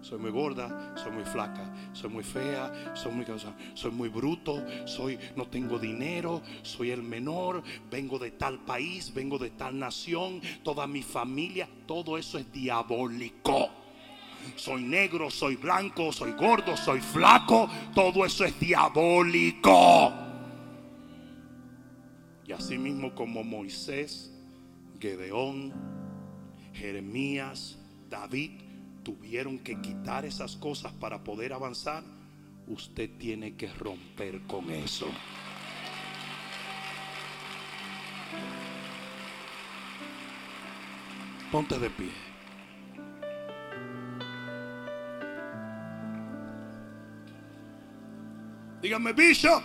Soy 0.00 0.18
muy 0.18 0.30
gorda, 0.30 0.94
soy 0.96 1.10
muy 1.10 1.24
flaca, 1.24 1.74
soy 1.92 2.10
muy 2.10 2.22
fea, 2.22 2.92
soy 2.94 3.12
muy 3.12 3.26
soy 3.74 3.90
muy 3.90 4.08
bruto, 4.08 4.64
soy 4.86 5.18
no 5.34 5.48
tengo 5.48 5.78
dinero, 5.78 6.42
soy 6.62 6.90
el 6.90 7.02
menor, 7.02 7.64
vengo 7.90 8.18
de 8.18 8.32
tal 8.32 8.64
país, 8.64 9.12
vengo 9.14 9.38
de 9.38 9.50
tal 9.50 9.78
nación, 9.78 10.40
toda 10.62 10.86
mi 10.86 11.02
familia, 11.02 11.68
todo 11.86 12.18
eso 12.18 12.38
es 12.38 12.52
diabólico. 12.52 13.81
Soy 14.56 14.82
negro, 14.82 15.30
soy 15.30 15.56
blanco, 15.56 16.12
soy 16.12 16.32
gordo, 16.32 16.76
soy 16.76 17.00
flaco, 17.00 17.68
todo 17.94 18.24
eso 18.24 18.44
es 18.44 18.58
diabólico. 18.58 20.12
Y 22.46 22.52
así 22.52 22.78
mismo 22.78 23.14
como 23.14 23.44
Moisés, 23.44 24.32
Gedeón, 25.00 25.72
Jeremías, 26.74 27.78
David 28.08 28.52
tuvieron 29.02 29.58
que 29.58 29.80
quitar 29.80 30.24
esas 30.24 30.56
cosas 30.56 30.92
para 30.92 31.24
poder 31.24 31.52
avanzar, 31.52 32.02
usted 32.66 33.10
tiene 33.18 33.56
que 33.56 33.72
romper 33.72 34.42
con 34.42 34.70
eso. 34.70 35.06
Ponte 41.50 41.78
de 41.78 41.90
pie. 41.90 42.31
Dígame, 48.82 49.12
Bishop, 49.12 49.62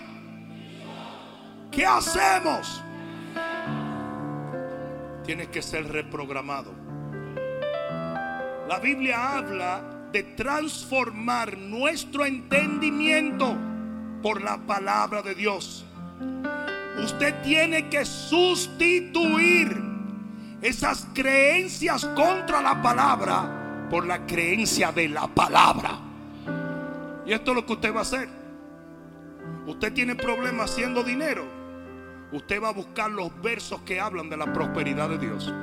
¿qué 1.72 1.84
hacemos? 1.84 2.84
Tienes 5.26 5.48
que 5.48 5.64
ser 5.64 5.88
reprogramado. 5.92 6.72
La 8.68 8.78
Biblia 8.80 9.38
habla 9.38 9.82
de 10.12 10.22
transformar 10.22 11.58
nuestro 11.58 12.26
entendimiento 12.26 13.58
por 14.22 14.44
la 14.44 14.58
palabra 14.58 15.24
de 15.24 15.34
Dios. 15.34 15.84
Usted 17.04 17.42
tiene 17.42 17.90
que 17.90 18.06
sustituir 18.06 19.82
esas 20.62 21.08
creencias 21.16 22.06
contra 22.06 22.62
la 22.62 22.80
palabra 22.84 23.88
por 23.90 24.06
la 24.06 24.28
creencia 24.28 24.92
de 24.92 25.10
la 25.10 25.28
palabra. 25.28 25.98
Y 27.26 27.34
esto 27.34 27.52
es 27.52 27.56
lo 27.56 27.66
que 27.66 27.74
usted 27.74 27.92
va 27.92 28.00
a 28.00 28.04
hacer. 28.04 28.37
Usted 29.68 29.92
tiene 29.92 30.16
problemas 30.16 30.72
haciendo 30.72 31.04
dinero. 31.04 31.46
Usted 32.32 32.64
va 32.64 32.70
a 32.70 32.74
buscar 32.74 33.12
los 33.12 33.30
versos 33.42 33.82
que 33.82 34.00
hablan 34.00 34.30
de 34.30 34.38
la 34.38 34.52
prosperidad 34.54 35.10
de 35.10 35.18
Dios. 35.18 35.54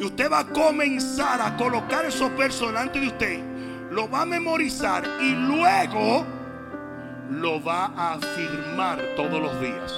Y 0.00 0.04
usted 0.04 0.32
va 0.32 0.40
a 0.40 0.46
comenzar 0.46 1.42
a 1.42 1.56
colocar 1.58 2.06
esos 2.06 2.34
versos 2.36 2.68
delante 2.68 3.00
de 3.00 3.06
usted. 3.08 3.40
Lo 3.90 4.10
va 4.10 4.22
a 4.22 4.26
memorizar 4.26 5.04
y 5.20 5.32
luego 5.32 6.24
lo 7.30 7.62
va 7.62 7.92
a 7.96 8.14
afirmar 8.14 8.98
todos 9.14 9.40
los 9.40 9.60
días. 9.60 9.92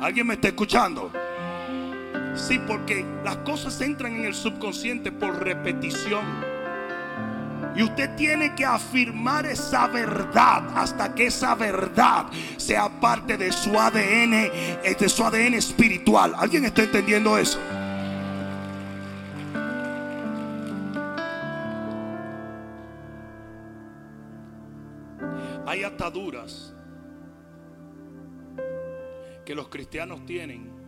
¿Alguien 0.00 0.28
me 0.28 0.34
está 0.34 0.48
escuchando? 0.48 1.10
Sí, 2.36 2.60
porque 2.64 3.04
las 3.24 3.38
cosas 3.38 3.80
entran 3.80 4.14
en 4.14 4.24
el 4.24 4.34
subconsciente 4.34 5.10
por 5.10 5.42
repetición. 5.42 6.49
Y 7.76 7.82
usted 7.82 8.14
tiene 8.16 8.54
que 8.54 8.64
afirmar 8.64 9.46
esa 9.46 9.86
verdad 9.86 10.64
hasta 10.74 11.14
que 11.14 11.26
esa 11.26 11.54
verdad 11.54 12.26
sea 12.56 12.88
parte 13.00 13.36
de 13.36 13.52
su 13.52 13.78
ADN, 13.78 14.34
eh, 14.34 14.96
de 14.98 15.08
su 15.08 15.24
ADN 15.24 15.54
espiritual. 15.54 16.34
¿Alguien 16.36 16.64
está 16.64 16.82
entendiendo 16.82 17.38
eso? 17.38 17.58
Hay 25.66 25.84
ataduras 25.84 26.74
que 29.44 29.54
los 29.54 29.68
cristianos 29.68 30.26
tienen 30.26 30.79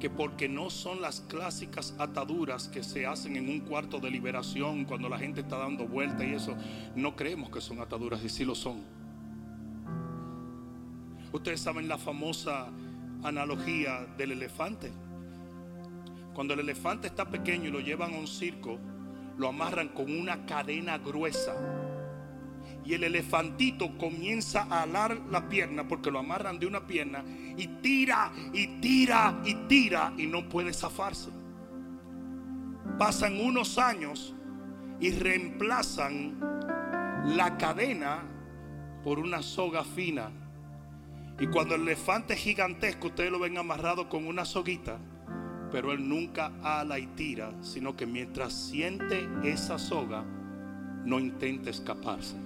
que 0.00 0.10
porque 0.10 0.48
no 0.48 0.70
son 0.70 1.00
las 1.00 1.20
clásicas 1.22 1.94
ataduras 1.98 2.68
que 2.68 2.82
se 2.82 3.06
hacen 3.06 3.36
en 3.36 3.48
un 3.48 3.60
cuarto 3.60 3.98
de 3.98 4.10
liberación 4.10 4.84
cuando 4.84 5.08
la 5.08 5.18
gente 5.18 5.40
está 5.40 5.58
dando 5.58 5.86
vuelta 5.86 6.24
y 6.24 6.34
eso, 6.34 6.54
no 6.94 7.16
creemos 7.16 7.50
que 7.50 7.60
son 7.60 7.80
ataduras 7.80 8.22
y 8.22 8.28
sí 8.28 8.44
lo 8.44 8.54
son. 8.54 8.82
Ustedes 11.32 11.60
saben 11.60 11.88
la 11.88 11.98
famosa 11.98 12.68
analogía 13.22 14.06
del 14.16 14.32
elefante. 14.32 14.92
Cuando 16.34 16.54
el 16.54 16.60
elefante 16.60 17.06
está 17.06 17.28
pequeño 17.30 17.68
y 17.68 17.72
lo 17.72 17.80
llevan 17.80 18.14
a 18.14 18.18
un 18.18 18.26
circo, 18.26 18.78
lo 19.38 19.48
amarran 19.48 19.88
con 19.88 20.14
una 20.14 20.46
cadena 20.46 20.98
gruesa 20.98 21.54
y 22.86 22.94
el 22.94 23.02
elefantito 23.02 23.98
comienza 23.98 24.62
a 24.70 24.82
alar 24.82 25.20
la 25.30 25.48
pierna 25.48 25.88
porque 25.88 26.10
lo 26.10 26.20
amarran 26.20 26.58
de 26.60 26.66
una 26.66 26.86
pierna 26.86 27.24
y 27.56 27.66
tira 27.82 28.30
y 28.52 28.80
tira 28.80 29.40
y 29.44 29.54
tira 29.66 30.12
y 30.16 30.26
no 30.26 30.48
puede 30.48 30.72
zafarse. 30.72 31.30
Pasan 32.96 33.40
unos 33.40 33.76
años 33.78 34.34
y 35.00 35.10
reemplazan 35.10 36.38
la 37.36 37.58
cadena 37.58 38.22
por 39.02 39.18
una 39.18 39.42
soga 39.42 39.82
fina. 39.82 40.30
Y 41.40 41.48
cuando 41.48 41.74
el 41.74 41.82
elefante 41.82 42.34
es 42.34 42.40
gigantesco, 42.40 43.08
ustedes 43.08 43.32
lo 43.32 43.40
ven 43.40 43.58
amarrado 43.58 44.08
con 44.08 44.26
una 44.26 44.44
soguita, 44.44 44.98
pero 45.72 45.92
él 45.92 46.08
nunca 46.08 46.52
ala 46.62 46.98
y 46.98 47.08
tira, 47.08 47.52
sino 47.60 47.96
que 47.96 48.06
mientras 48.06 48.54
siente 48.54 49.28
esa 49.42 49.78
soga, 49.78 50.24
no 51.04 51.18
intenta 51.18 51.68
escaparse. 51.68 52.45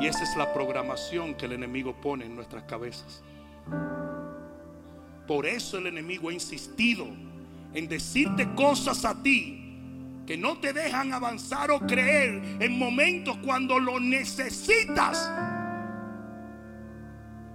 Y 0.00 0.06
esa 0.06 0.24
es 0.24 0.36
la 0.36 0.52
programación 0.52 1.34
que 1.34 1.46
el 1.46 1.52
enemigo 1.52 1.94
pone 2.00 2.24
en 2.24 2.34
nuestras 2.34 2.64
cabezas. 2.64 3.22
Por 5.26 5.46
eso 5.46 5.78
el 5.78 5.86
enemigo 5.86 6.28
ha 6.28 6.32
insistido 6.32 7.06
en 7.72 7.88
decirte 7.88 8.54
cosas 8.54 9.04
a 9.04 9.22
ti 9.22 9.60
que 10.26 10.36
no 10.36 10.58
te 10.58 10.72
dejan 10.72 11.12
avanzar 11.12 11.70
o 11.70 11.80
creer 11.80 12.42
en 12.60 12.78
momentos 12.78 13.36
cuando 13.44 13.78
lo 13.78 14.00
necesitas. 14.00 15.30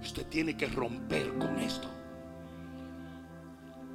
Usted 0.02 0.26
tiene 0.26 0.56
que 0.56 0.66
romper 0.66 1.36
con 1.38 1.58
esto. 1.58 1.88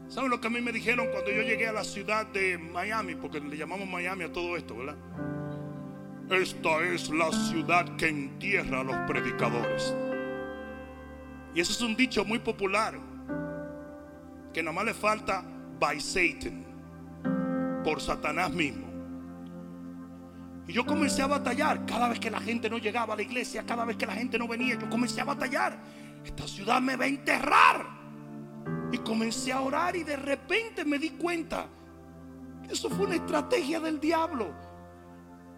¿Saben 0.08 0.30
lo 0.30 0.40
que 0.40 0.48
a 0.48 0.50
mí 0.50 0.62
me 0.62 0.72
dijeron 0.72 1.08
cuando 1.12 1.32
yo 1.32 1.42
llegué 1.42 1.68
a 1.68 1.74
la 1.74 1.84
ciudad 1.84 2.28
de 2.28 2.58
Miami? 2.58 3.16
Porque 3.16 3.40
le 3.40 3.58
llamamos 3.58 3.88
Miami 3.88 4.26
a 4.26 4.32
todo 4.32 4.56
esto, 4.56 4.78
¿verdad? 4.78 4.96
Esta 6.30 6.84
es 6.84 7.10
la 7.12 7.32
ciudad 7.32 7.96
que 7.98 8.08
entierra 8.08 8.80
a 8.80 8.84
los 8.84 8.96
predicadores. 9.08 9.96
Y 11.54 11.60
ese 11.60 11.74
es 11.74 11.82
un 11.82 11.96
dicho 11.96 12.26
muy 12.26 12.40
popular. 12.40 13.00
Que 14.52 14.64
nada 14.64 14.74
más 14.74 14.86
le 14.86 14.94
falta 14.96 15.44
by 15.80 16.02
Satan. 16.02 16.66
Por 17.84 18.02
Satanás 18.02 18.52
mismo. 18.52 18.88
Y 20.68 20.74
yo 20.74 20.84
comencé 20.84 21.22
a 21.22 21.28
batallar. 21.28 21.86
Cada 21.86 22.10
vez 22.10 22.20
que 22.20 22.32
la 22.32 22.40
gente 22.40 22.72
no 22.72 22.80
llegaba 22.80 23.14
a 23.14 23.18
la 23.18 23.22
iglesia, 23.22 23.64
cada 23.64 23.86
vez 23.86 23.96
que 23.96 24.08
la 24.08 24.14
gente 24.14 24.40
no 24.40 24.48
venía, 24.48 24.80
yo 24.80 24.90
comencé 24.90 25.22
a 25.22 25.26
batallar. 25.26 25.78
Esta 26.26 26.48
ciudad 26.48 26.82
me 26.82 26.96
va 26.96 27.06
a 27.06 27.08
enterrar. 27.08 27.86
Y 28.92 28.98
comencé 28.98 29.54
a 29.54 29.62
orar 29.62 29.96
y 29.96 30.04
de 30.04 30.16
repente 30.16 30.84
me 30.86 30.98
di 30.98 31.12
cuenta 31.12 31.68
que 32.66 32.74
eso 32.74 32.90
fue 32.90 33.06
una 33.06 33.16
estrategia 33.16 33.80
del 33.80 34.00
diablo. 34.00 34.65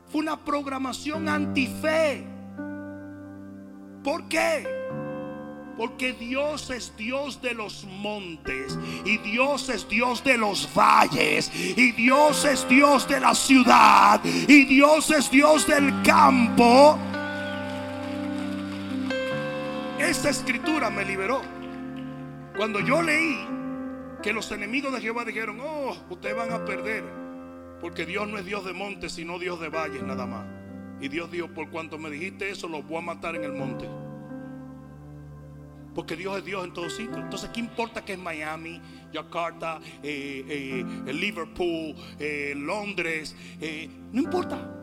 Fue 0.10 0.22
una 0.22 0.38
programación 0.38 1.28
antife. 1.28 2.26
¿Por 4.04 4.28
qué? 4.30 4.66
Porque 5.78 6.14
Dios 6.14 6.70
es 6.70 6.96
Dios 6.98 7.42
de 7.42 7.54
los 7.54 7.84
montes 7.84 8.80
y 9.06 9.18
Dios 9.18 9.70
es 9.70 9.88
Dios 9.88 10.24
de 10.24 10.38
los 10.38 10.68
valles 10.74 11.52
y 11.54 11.92
Dios 11.92 12.46
es 12.46 12.68
Dios 12.68 13.08
de 13.08 13.20
la 13.20 13.36
ciudad 13.36 14.20
y 14.24 14.66
Dios 14.66 15.12
es 15.12 15.30
Dios 15.30 15.68
del 15.68 16.02
campo. 16.04 16.98
Esta 20.00 20.30
escritura 20.30 20.90
me 20.90 21.04
liberó. 21.04 21.42
Cuando 22.56 22.80
yo 22.80 23.02
leí 23.02 23.46
que 24.24 24.34
los 24.34 24.52
enemigos 24.52 24.94
de 24.94 25.02
Jehová 25.02 25.26
dijeron, 25.26 25.60
oh, 25.62 25.96
ustedes 26.10 26.36
van 26.36 26.52
a 26.54 26.66
perder. 26.66 27.27
Porque 27.82 28.06
Dios 28.06 28.28
no 28.28 28.38
es 28.38 28.46
Dios 28.46 28.66
de 28.66 28.74
monte, 28.74 29.10
sino 29.10 29.38
Dios 29.38 29.60
de 29.60 29.70
valles 29.70 30.04
nada 30.04 30.26
más. 30.26 30.46
Y 31.00 31.10
Dios 31.10 31.32
dijo, 31.32 31.48
por 31.48 31.70
cuanto 31.70 31.98
me 31.98 32.10
dijiste 32.10 32.50
eso, 32.50 32.68
los 32.68 32.86
voy 32.88 32.98
a 32.98 33.02
matar 33.02 33.36
en 33.36 33.44
el 33.44 33.54
monte. 33.54 33.88
Porque 35.94 36.16
Dios 36.16 36.38
es 36.38 36.46
Dios 36.46 36.64
en 36.64 36.74
todos 36.74 36.96
sitios. 36.96 37.18
Entonces, 37.18 37.50
¿qué 37.52 37.60
importa 37.60 38.06
que 38.06 38.14
es 38.14 38.20
Miami, 38.20 38.82
Jakarta, 39.12 39.80
eh, 40.04 40.84
eh, 41.08 41.14
Liverpool, 41.14 41.96
eh, 42.20 42.54
Londres? 42.56 43.36
no 44.12 44.22
importa. 44.22 44.74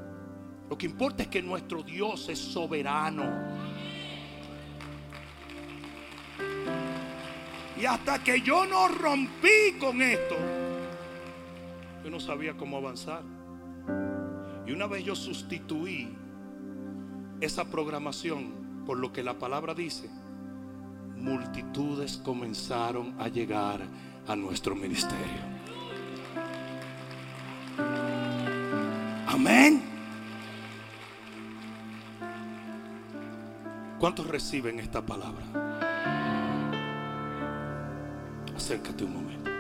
Lo 0.69 0.79
que 0.79 0.87
importa 0.87 1.23
es 1.25 1.29
que 1.29 1.43
nuestro 1.43 1.83
Dios 1.83 2.29
es 2.29 2.39
soberano. 2.39 3.25
Y 7.81 7.87
hasta 7.87 8.23
que 8.23 8.41
yo 8.41 8.67
no 8.67 8.89
rompí 8.89 9.79
con 9.79 10.01
esto, 10.01 10.37
yo 12.05 12.11
no 12.11 12.21
sabía 12.21 12.55
cómo 12.57 12.77
avanzar. 12.77 13.23
Y 14.67 14.73
una 14.73 14.87
vez 14.87 15.05
yo 15.05 15.17
sustituí 15.17 16.15
esa 17.41 17.65
programación 17.65 18.85
por 18.87 18.99
lo 18.99 19.11
que 19.13 19.23
la 19.23 19.39
palabra 19.39 19.75
dice, 19.75 20.11
multitudes 21.17 22.19
comenzaron 22.19 23.15
a 23.19 23.29
llegar 23.29 23.81
a 24.27 24.37
nuestro 24.37 24.75
ministerio. 24.75 25.55
Amén. 29.27 29.83
¿Cuántos 33.99 34.27
reciben 34.27 34.79
esta 34.79 35.01
palabra? 35.01 35.45
Acércate 38.55 39.05
un 39.05 39.15
momento. 39.15 39.51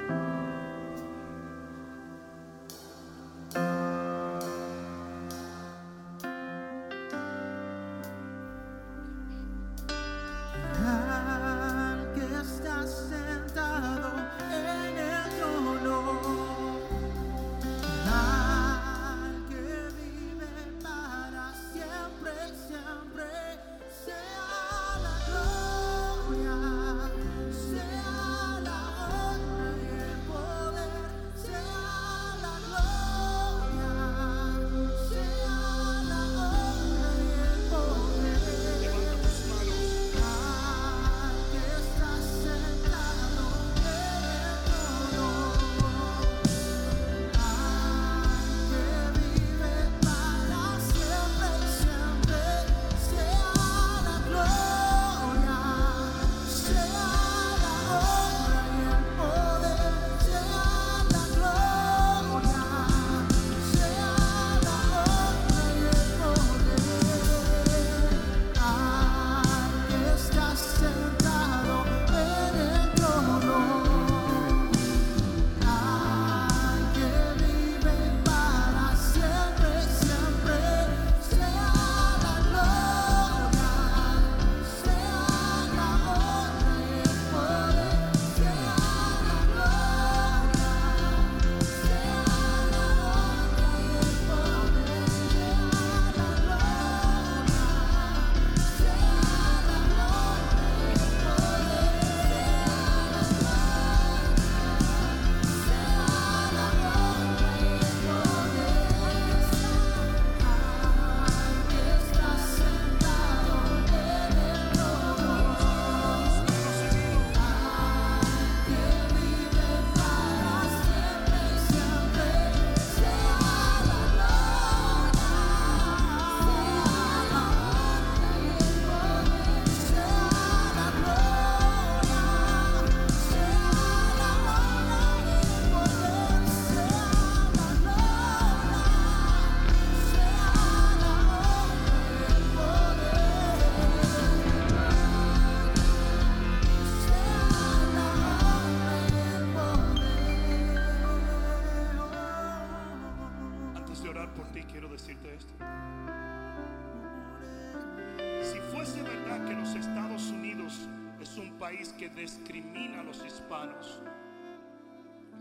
Los 163.14 163.26
hispanos, 163.26 164.00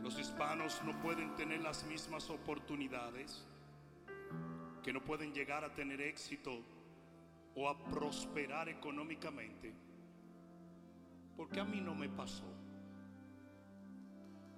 los 0.02 0.20
hispanos 0.20 0.82
no 0.84 1.00
pueden 1.02 1.36
tener 1.36 1.62
las 1.62 1.84
mismas 1.86 2.30
oportunidades, 2.30 3.46
que 4.84 4.94
no 4.94 5.04
pueden 5.04 5.34
llegar 5.34 5.64
a 5.64 5.74
tener 5.74 6.02
éxito 6.02 6.62
o 7.56 7.70
a 7.70 7.84
prosperar 7.86 8.70
económicamente, 8.70 9.74
porque 11.36 11.60
a 11.60 11.64
mí 11.64 11.82
no 11.82 11.96
me 11.96 12.10
pasó. 12.10 12.44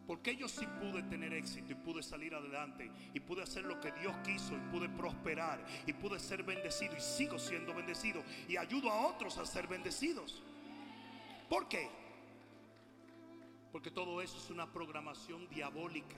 Porque 0.07 0.35
yo 0.35 0.47
sí 0.47 0.67
pude 0.79 1.01
tener 1.03 1.33
éxito 1.33 1.71
y 1.71 1.75
pude 1.75 2.03
salir 2.03 2.35
adelante 2.35 2.91
y 3.13 3.19
pude 3.19 3.41
hacer 3.41 3.63
lo 3.63 3.79
que 3.79 3.91
Dios 3.93 4.15
quiso 4.23 4.55
y 4.55 4.59
pude 4.71 4.87
prosperar 4.89 5.65
y 5.87 5.93
pude 5.93 6.19
ser 6.19 6.43
bendecido 6.43 6.95
y 6.95 6.99
sigo 6.99 7.39
siendo 7.39 7.73
bendecido 7.73 8.23
y 8.47 8.55
ayudo 8.57 8.91
a 8.91 9.07
otros 9.07 9.37
a 9.39 9.45
ser 9.47 9.67
bendecidos. 9.67 10.43
¿Por 11.49 11.67
qué? 11.67 12.04
Porque 13.75 13.91
todo 13.91 14.21
eso 14.21 14.37
es 14.37 14.49
una 14.49 14.71
programación 14.71 15.49
diabólica 15.49 16.15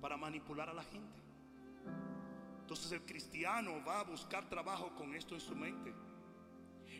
para 0.00 0.16
manipular 0.16 0.68
a 0.68 0.72
la 0.72 0.84
gente. 0.84 1.18
Entonces 2.60 2.92
el 2.92 3.00
cristiano 3.00 3.82
va 3.84 3.98
a 3.98 4.04
buscar 4.04 4.48
trabajo 4.48 4.94
con 4.94 5.16
esto 5.16 5.34
en 5.34 5.40
su 5.40 5.56
mente. 5.56 5.92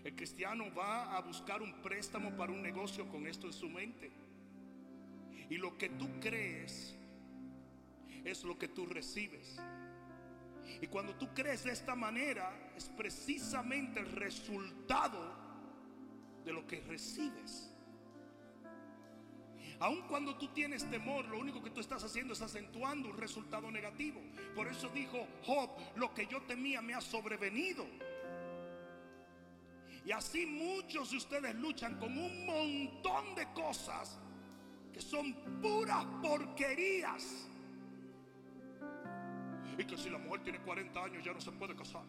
El 0.03 0.17
cristiano 0.17 0.75
va 0.75 1.17
a 1.17 1.21
buscar 1.21 1.63
un 1.63 1.73
préstamo 1.83 2.37
para 2.37 2.51
un 2.51 2.63
negocio 2.63 3.09
con 3.09 3.29
esto 3.29 3.47
en 3.47 3.53
su 3.53 3.69
mente. 3.69 4.11
Y 5.49 5.57
lo 5.57 5.79
que 5.79 5.89
tú 5.91 6.09
crees 6.21 6.97
es 8.25 8.43
lo 8.43 8.59
que 8.59 8.67
tú 8.67 8.87
recibes. 8.87 9.57
Y 10.83 10.89
cuando 10.89 11.15
tú 11.15 11.29
crees 11.33 11.63
de 11.63 11.71
esta 11.71 11.95
manera, 11.95 12.73
es 12.77 12.89
precisamente 12.89 14.01
el 14.01 14.11
resultado 14.11 15.33
de 16.45 16.53
lo 16.53 16.67
que 16.67 16.81
recibes. 16.81 17.71
Aun 19.81 20.03
cuando 20.03 20.37
tú 20.37 20.49
tienes 20.49 20.89
temor, 20.91 21.25
lo 21.27 21.39
único 21.39 21.63
que 21.63 21.71
tú 21.71 21.81
estás 21.81 22.03
haciendo 22.05 22.33
es 22.33 22.43
acentuando 22.43 23.09
un 23.09 23.19
resultado 23.19 23.71
negativo. 23.71 24.21
Por 24.55 24.69
eso 24.69 24.89
dijo 24.89 25.27
Job, 25.45 25.71
lo 25.97 26.15
que 26.15 26.27
yo 26.27 26.43
temía 26.43 26.81
me 26.81 26.95
ha 26.95 27.01
sobrevenido. 27.01 27.87
Y 30.05 30.13
así 30.13 30.47
muchos 30.47 31.11
de 31.11 31.17
ustedes 31.17 31.55
luchan 31.55 31.99
con 31.99 32.17
un 32.17 32.47
montón 32.47 33.35
de 33.35 33.51
cosas 33.53 34.19
que 34.93 35.01
son 35.01 35.35
puras 35.61 36.05
porquerías. 36.23 37.49
Y 39.77 39.85
que 39.85 39.97
si 39.97 40.09
la 40.09 40.19
mujer 40.19 40.43
tiene 40.45 40.61
40 40.61 41.05
años 41.05 41.25
ya 41.25 41.33
no 41.33 41.41
se 41.41 41.51
puede 41.51 41.75
casar. 41.75 42.05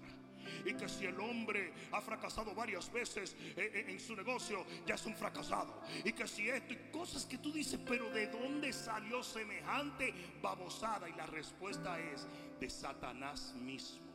Y 0.66 0.74
que 0.74 0.88
si 0.88 1.06
el 1.06 1.20
hombre 1.20 1.74
ha 1.92 2.02
fracasado 2.02 2.54
varias 2.54 2.92
veces 2.92 3.36
eh, 3.40 3.72
eh, 3.74 3.86
en 3.90 4.00
su 4.00 4.16
negocio, 4.16 4.66
ya 4.86 4.96
es 4.96 5.06
un 5.06 5.16
fracasado. 5.16 5.82
Y 6.04 6.14
que 6.14 6.28
si 6.28 6.50
esto 6.50 6.74
y 6.74 6.92
cosas 6.92 7.26
que 7.26 7.38
tú 7.38 7.52
dices, 7.52 7.80
pero 7.86 8.10
¿de 8.12 8.28
dónde 8.28 8.72
salió 8.74 9.24
semejante 9.24 10.14
babosada? 10.42 11.10
Y 11.10 11.14
la 11.14 11.26
respuesta 11.26 12.00
es 12.00 12.28
de 12.60 12.70
Satanás 12.70 13.54
mismo. 13.56 14.06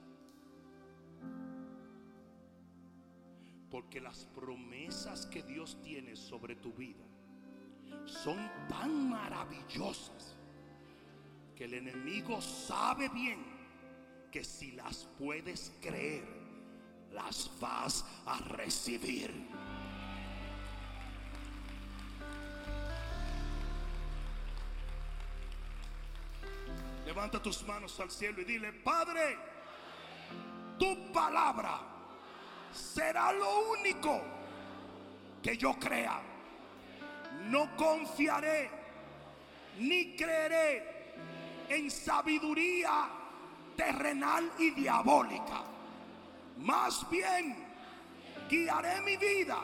Porque 3.70 4.00
las 4.00 4.24
promesas 4.34 5.26
que 5.26 5.42
Dios 5.42 5.80
tiene 5.82 6.16
sobre 6.16 6.56
tu 6.56 6.72
vida 6.72 7.04
son 8.04 8.50
tan 8.68 9.08
maravillosas 9.08 10.36
que 11.54 11.64
el 11.64 11.74
enemigo 11.74 12.40
sabe 12.40 13.08
bien 13.10 13.49
que 14.30 14.44
si 14.44 14.72
las 14.72 15.08
puedes 15.18 15.72
creer, 15.80 16.24
las 17.12 17.50
vas 17.60 18.04
a 18.26 18.38
recibir. 18.38 19.32
Levanta 27.04 27.42
tus 27.42 27.66
manos 27.66 27.98
al 27.98 28.10
cielo 28.10 28.40
y 28.40 28.44
dile, 28.44 28.72
Padre, 28.72 29.36
tu 30.78 31.12
palabra 31.12 31.80
será 32.72 33.32
lo 33.32 33.70
único 33.70 34.22
que 35.42 35.56
yo 35.56 35.74
crea. 35.74 36.22
No 37.48 37.74
confiaré 37.76 38.70
ni 39.78 40.14
creeré 40.14 41.14
en 41.68 41.90
sabiduría 41.90 43.19
terrenal 43.80 44.52
y 44.58 44.70
diabólica. 44.72 45.62
Más 46.58 47.08
bien, 47.08 47.56
guiaré 48.50 49.00
mi 49.00 49.16
vida 49.16 49.56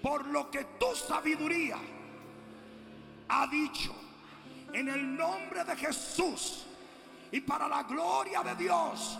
por 0.00 0.24
lo 0.26 0.48
que 0.48 0.64
tu 0.78 0.94
sabiduría 0.94 1.78
ha 3.28 3.46
dicho 3.48 3.92
en 4.72 4.88
el 4.88 5.16
nombre 5.16 5.64
de 5.64 5.74
Jesús 5.74 6.64
y 7.32 7.40
para 7.40 7.66
la 7.66 7.82
gloria 7.82 8.44
de 8.44 8.54
Dios. 8.54 9.18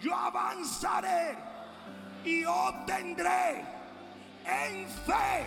Yo 0.00 0.14
avanzaré 0.14 1.36
y 2.24 2.44
obtendré 2.44 3.64
en 4.44 4.88
fe 4.88 5.44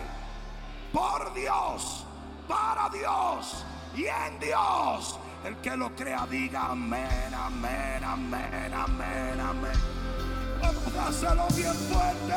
por 0.92 1.32
Dios, 1.32 2.04
para 2.46 2.90
Dios 2.90 3.64
y 3.96 4.04
en 4.04 4.38
Dios. 4.38 5.18
El 5.44 5.54
que 5.56 5.76
lo 5.76 5.90
crea 5.94 6.26
diga 6.30 6.70
amén, 6.70 7.34
amén, 7.34 8.02
amén, 8.02 8.72
amén, 8.72 9.40
amén. 9.40 9.72
Vamos 10.62 10.96
a 10.96 11.08
hacerlo 11.08 11.46
bien 11.54 11.74
fuerte. 11.74 12.32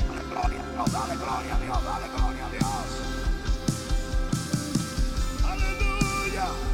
Dale 0.00 0.22
gloria 0.30 0.60
a 0.60 0.72
Dios, 0.72 0.92
dale 0.92 1.16
gloria 1.16 1.54
a 1.54 1.58
Dios, 1.58 1.84
dale 1.84 2.08
gloria 2.08 2.46
a 2.46 2.50
Dios. 2.50 2.86
Aleluya. 5.44 6.69